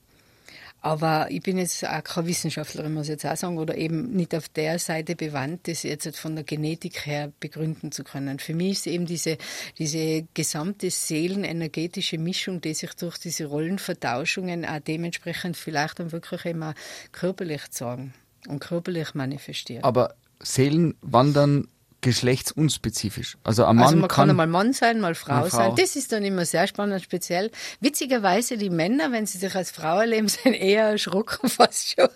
Aber 0.84 1.30
ich 1.30 1.40
bin 1.40 1.56
jetzt 1.56 1.82
auch 1.88 2.04
keine 2.04 2.26
Wissenschaftlerin, 2.26 2.92
muss 2.92 3.04
ich 3.04 3.12
jetzt 3.12 3.24
auch 3.24 3.36
sagen, 3.36 3.56
oder 3.56 3.74
eben 3.74 4.10
nicht 4.10 4.34
auf 4.34 4.50
der 4.50 4.78
Seite 4.78 5.16
bewandt, 5.16 5.66
das 5.66 5.82
jetzt 5.82 6.18
von 6.18 6.34
der 6.34 6.44
Genetik 6.44 7.06
her 7.06 7.32
begründen 7.40 7.90
zu 7.90 8.04
können. 8.04 8.38
Für 8.38 8.52
mich 8.52 8.72
ist 8.72 8.86
eben 8.88 9.06
diese, 9.06 9.38
diese 9.78 10.26
gesamte 10.34 10.90
seelenenergetische 10.90 12.18
Mischung, 12.18 12.60
die 12.60 12.74
sich 12.74 12.92
durch 12.96 13.16
diese 13.16 13.46
Rollenvertauschungen 13.46 14.66
auch 14.66 14.78
dementsprechend 14.78 15.56
vielleicht 15.56 16.00
dann 16.00 16.12
wirklich 16.12 16.44
immer 16.44 16.74
körperlich 17.12 17.70
zeigen 17.70 18.12
und 18.46 18.58
körperlich 18.58 19.14
manifestieren. 19.14 19.84
Aber 19.84 20.14
Seelen 20.40 20.94
wandern 21.00 21.68
geschlechtsunspezifisch. 22.04 23.38
Also 23.44 23.64
ein 23.64 23.76
Mann 23.76 23.86
also 23.86 23.96
man 23.96 24.08
kann, 24.08 24.16
kann 24.16 24.30
einmal 24.30 24.46
Mann 24.46 24.72
sein, 24.74 25.00
mal 25.00 25.14
Frau, 25.14 25.36
Mal 25.36 25.50
Frau. 25.50 25.56
sein. 25.56 25.76
Das 25.76 25.96
ist 25.96 26.12
dann 26.12 26.22
immer 26.22 26.44
sehr 26.44 26.66
spannend, 26.66 27.02
speziell. 27.02 27.50
Witzigerweise, 27.80 28.58
die 28.58 28.68
Männer, 28.68 29.10
wenn 29.10 29.24
sie 29.24 29.38
sich 29.38 29.54
als 29.54 29.70
Frau 29.70 30.00
erleben, 30.00 30.28
sind 30.42 30.52
eher 30.52 30.84
erschrocken 30.84 31.48
fast 31.48 31.94
schon, 31.94 32.08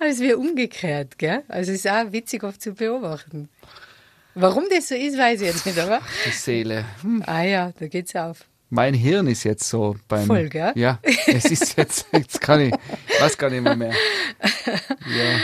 als 0.00 0.18
wir 0.18 0.38
umgekehrt. 0.38 1.16
Gell? 1.18 1.44
Also 1.46 1.70
es 1.70 1.84
ist 1.84 1.88
auch 1.88 2.10
witzig 2.10 2.42
oft 2.42 2.60
zu 2.60 2.72
beobachten. 2.72 3.48
Warum 4.34 4.64
das 4.68 4.88
so 4.88 4.96
ist, 4.96 5.16
weiß 5.16 5.40
ich 5.40 5.46
jetzt 5.46 5.64
nicht, 5.64 5.78
aber 5.78 6.00
die 6.26 6.30
Seele. 6.30 6.84
Hm. 7.02 7.22
ah 7.26 7.42
ja, 7.42 7.72
da 7.78 7.86
geht's 7.86 8.16
auf. 8.16 8.44
Mein 8.68 8.94
Hirn 8.94 9.28
ist 9.28 9.44
jetzt 9.44 9.68
so 9.68 9.96
beim. 10.08 10.26
Voll, 10.26 10.48
gell? 10.48 10.72
Ja, 10.74 10.98
es 11.26 11.44
ist 11.44 11.76
jetzt, 11.76 12.06
jetzt 12.12 12.40
kann 12.40 12.60
ich, 12.60 12.74
weiß 13.20 13.38
gar 13.38 13.48
nicht 13.48 13.62
mehr 13.62 13.76
mehr. 13.76 13.94
Ja. 15.06 15.38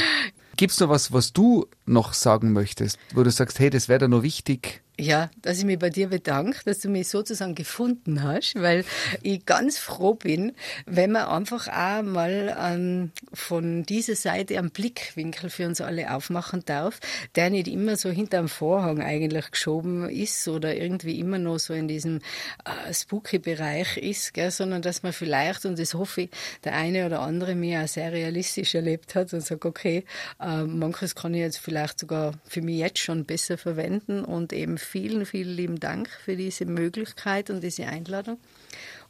Gibt's 0.63 0.79
noch 0.79 0.91
was, 0.91 1.13
was 1.13 1.33
du 1.33 1.67
noch 1.87 2.13
sagen 2.13 2.53
möchtest, 2.53 2.97
wo 3.15 3.25
du 3.25 3.33
sagst, 3.33 3.59
hey, 3.59 3.69
das 3.69 3.89
wäre 3.89 3.99
da 3.99 4.07
noch 4.07 4.23
wichtig? 4.23 4.82
Ja, 5.01 5.31
dass 5.41 5.59
ich 5.59 5.65
mich 5.65 5.79
bei 5.79 5.89
dir 5.89 6.09
bedanke, 6.09 6.59
dass 6.67 6.81
du 6.81 6.91
mich 6.91 7.09
sozusagen 7.09 7.55
gefunden 7.55 8.23
hast, 8.23 8.55
weil 8.57 8.85
ich 9.23 9.47
ganz 9.47 9.79
froh 9.79 10.13
bin, 10.13 10.53
wenn 10.85 11.13
man 11.13 11.25
einfach 11.25 11.67
auch 11.69 12.03
mal 12.03 12.55
ähm, 12.61 13.11
von 13.33 13.85
dieser 13.85 14.17
Seite 14.17 14.59
einen 14.59 14.71
Blickwinkel 14.71 15.49
für 15.49 15.67
uns 15.67 15.81
alle 15.81 16.15
aufmachen 16.15 16.63
darf, 16.67 17.01
der 17.37 17.49
nicht 17.49 17.69
immer 17.69 17.97
so 17.97 18.11
hinterm 18.11 18.49
Vorhang 18.49 19.01
eigentlich 19.01 19.51
geschoben 19.51 20.11
ist 20.11 20.47
oder 20.47 20.77
irgendwie 20.77 21.19
immer 21.19 21.39
noch 21.39 21.59
so 21.59 21.73
in 21.73 21.89
diesem 21.89 22.19
äh, 22.67 22.93
spooky-Bereich 22.93 23.97
ist, 23.97 24.35
gell, 24.35 24.51
sondern 24.51 24.83
dass 24.83 25.03
man 25.03 25.15
vielleicht, 25.15 25.65
und 25.65 25.79
das 25.79 25.95
hoffe 25.95 26.23
ich, 26.23 26.31
der 26.65 26.75
eine 26.75 27.07
oder 27.07 27.21
andere 27.21 27.55
mir 27.55 27.83
auch 27.83 27.89
sehr 27.89 28.13
realistisch 28.13 28.75
erlebt 28.75 29.15
hat 29.15 29.33
und 29.33 29.41
sagt, 29.41 29.65
okay, 29.65 30.05
äh, 30.39 30.65
manches 30.65 31.15
kann 31.15 31.33
ich 31.33 31.41
jetzt 31.41 31.59
vielleicht 31.59 31.99
sogar 31.99 32.35
für 32.47 32.61
mich 32.61 32.77
jetzt 32.77 32.99
schon 32.99 33.25
besser 33.25 33.57
verwenden 33.57 34.23
und 34.23 34.53
eben 34.53 34.79
vielen, 34.85 35.27
vielen 35.27 35.57
lieben 35.57 35.81
Dank 35.81 36.09
für 36.25 36.37
diese 36.37 36.65
Möglichkeit 36.65 37.51
und 37.51 37.63
diese 37.63 37.87
Einladung 37.87 38.39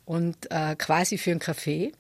und 0.05 0.51
äh, 0.51 0.77
quasi 0.77 1.19
für 1.19 1.31
einen 1.31 1.41
Kaffee. 1.41 1.93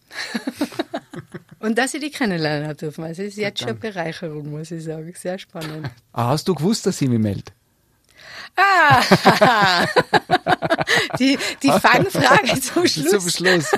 und 1.60 1.78
dass 1.78 1.94
ich 1.94 2.00
die 2.00 2.10
kennenlernen 2.10 2.64
habe 2.64 2.76
dürfen. 2.76 3.04
Also 3.04 3.22
es 3.22 3.30
ist 3.30 3.38
jetzt 3.38 3.60
schon 3.60 3.70
eine 3.70 3.78
Bereicherung, 3.78 4.50
muss 4.50 4.70
ich 4.70 4.84
sagen. 4.84 5.12
Sehr 5.16 5.38
spannend. 5.38 5.90
Ah, 6.12 6.28
hast 6.28 6.46
du 6.46 6.54
gewusst, 6.54 6.84
dass 6.84 7.00
ich 7.00 7.08
mich 7.08 7.18
melde? 7.18 7.52
Ah! 8.54 9.02
die, 11.18 11.38
die 11.62 11.70
Fangfrage 11.70 12.60
zum 12.60 12.86
Schluss. 12.86 13.10
Zum 13.10 13.30
Schluss. 13.30 13.70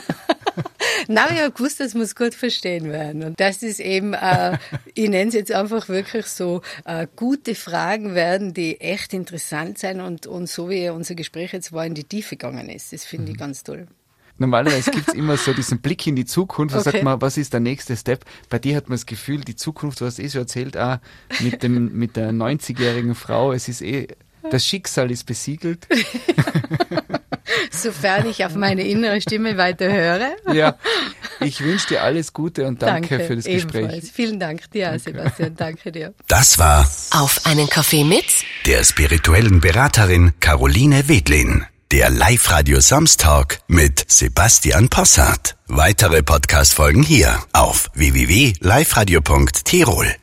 Na, 1.09 1.31
ich 1.31 1.41
habe 1.41 1.53
gewusst, 1.53 1.81
das 1.81 1.95
muss 1.95 2.15
gut 2.15 2.35
verstehen 2.35 2.91
werden. 2.91 3.23
Und 3.23 3.41
das 3.41 3.63
ist 3.63 3.81
eben, 3.81 4.15
äh, 4.15 4.59
ich 4.95 5.09
nenne 5.09 5.29
es 5.29 5.35
jetzt 5.35 5.53
einfach 5.53 5.89
wirklich 5.89 6.27
so, 6.27 6.63
äh, 6.85 7.07
gute 7.17 7.55
Fragen 7.55 8.15
werden, 8.15 8.55
die 8.55 8.81
echt 8.81 9.13
interessant 9.13 9.79
sein 9.79 10.01
und, 10.01 10.27
und 10.27 10.49
so 10.49 10.71
wie 10.71 10.89
unser 10.89 11.15
Gespräch 11.15 11.53
jetzt 11.53 11.73
war, 11.73 11.85
in 11.85 11.95
die 11.95 12.05
Tiefe 12.05 12.37
gegangen 12.37 12.69
ist. 12.69 12.93
Das 12.93 13.05
finde 13.05 13.31
ich 13.33 13.37
mhm. 13.37 13.41
ganz 13.41 13.63
toll. 13.63 13.87
Normalerweise 14.37 14.91
gibt 14.91 15.09
es 15.09 15.15
immer 15.15 15.37
so 15.37 15.53
diesen 15.53 15.81
Blick 15.81 16.07
in 16.09 16.17
die 16.17 16.25
Zukunft, 16.25 16.75
da 16.75 16.81
okay. 16.81 16.91
sagt 16.91 17.05
man, 17.05 17.21
was 17.21 17.37
ist 17.37 17.53
der 17.53 17.61
nächste 17.61 17.97
Step? 17.97 18.25
Bei 18.49 18.59
dir 18.59 18.77
hat 18.77 18.89
man 18.89 18.95
das 18.97 19.07
Gefühl, 19.07 19.43
die 19.43 19.55
Zukunft, 19.55 20.01
du 20.01 20.07
hast 20.07 20.19
eh 20.19 20.27
so 20.27 20.41
erzählt, 20.41 20.77
auch 20.77 20.99
mit, 21.39 21.63
dem, 21.63 21.97
mit 21.97 22.17
der 22.17 22.33
90-jährigen 22.33 23.15
Frau, 23.15 23.53
es 23.53 23.69
ist 23.69 23.81
eh, 23.81 24.09
das 24.51 24.65
Schicksal 24.65 25.11
ist 25.11 25.25
besiegelt. 25.25 25.87
Sofern 27.71 28.29
ich 28.29 28.45
auf 28.45 28.55
meine 28.55 28.87
innere 28.87 29.21
Stimme 29.21 29.57
weiter 29.57 29.91
höre. 29.93 30.37
Ja, 30.53 30.77
ich 31.41 31.61
wünsche 31.61 31.89
dir 31.89 32.03
alles 32.03 32.33
Gute 32.33 32.67
und 32.67 32.81
danke, 32.83 33.09
danke 33.11 33.27
für 33.27 33.37
das 33.37 33.45
Gespräch. 33.45 33.83
Ebenfalls. 33.83 34.11
Vielen 34.11 34.41
Dank 34.41 34.71
dir, 34.71 34.87
danke. 34.87 35.01
Sebastian. 35.01 35.55
Danke 35.57 35.93
dir. 35.93 36.15
Das 36.29 36.59
war 36.59 36.89
Auf 37.11 37.41
einen 37.45 37.69
Kaffee 37.69 38.05
mit 38.05 38.25
der 38.67 38.83
spirituellen 38.85 39.61
Beraterin 39.61 40.33
Caroline 40.41 41.09
Wedlin. 41.09 41.67
Der 41.93 42.09
Live-Radio 42.11 42.81
Samstag 42.81 43.61
mit 43.69 44.05
Sebastian 44.09 44.89
Possart. 44.89 45.57
Weitere 45.69 46.23
Podcast-Folgen 46.23 47.03
hier 47.03 47.39
auf 47.53 47.91
www.liveradio.tirol. 47.95 50.15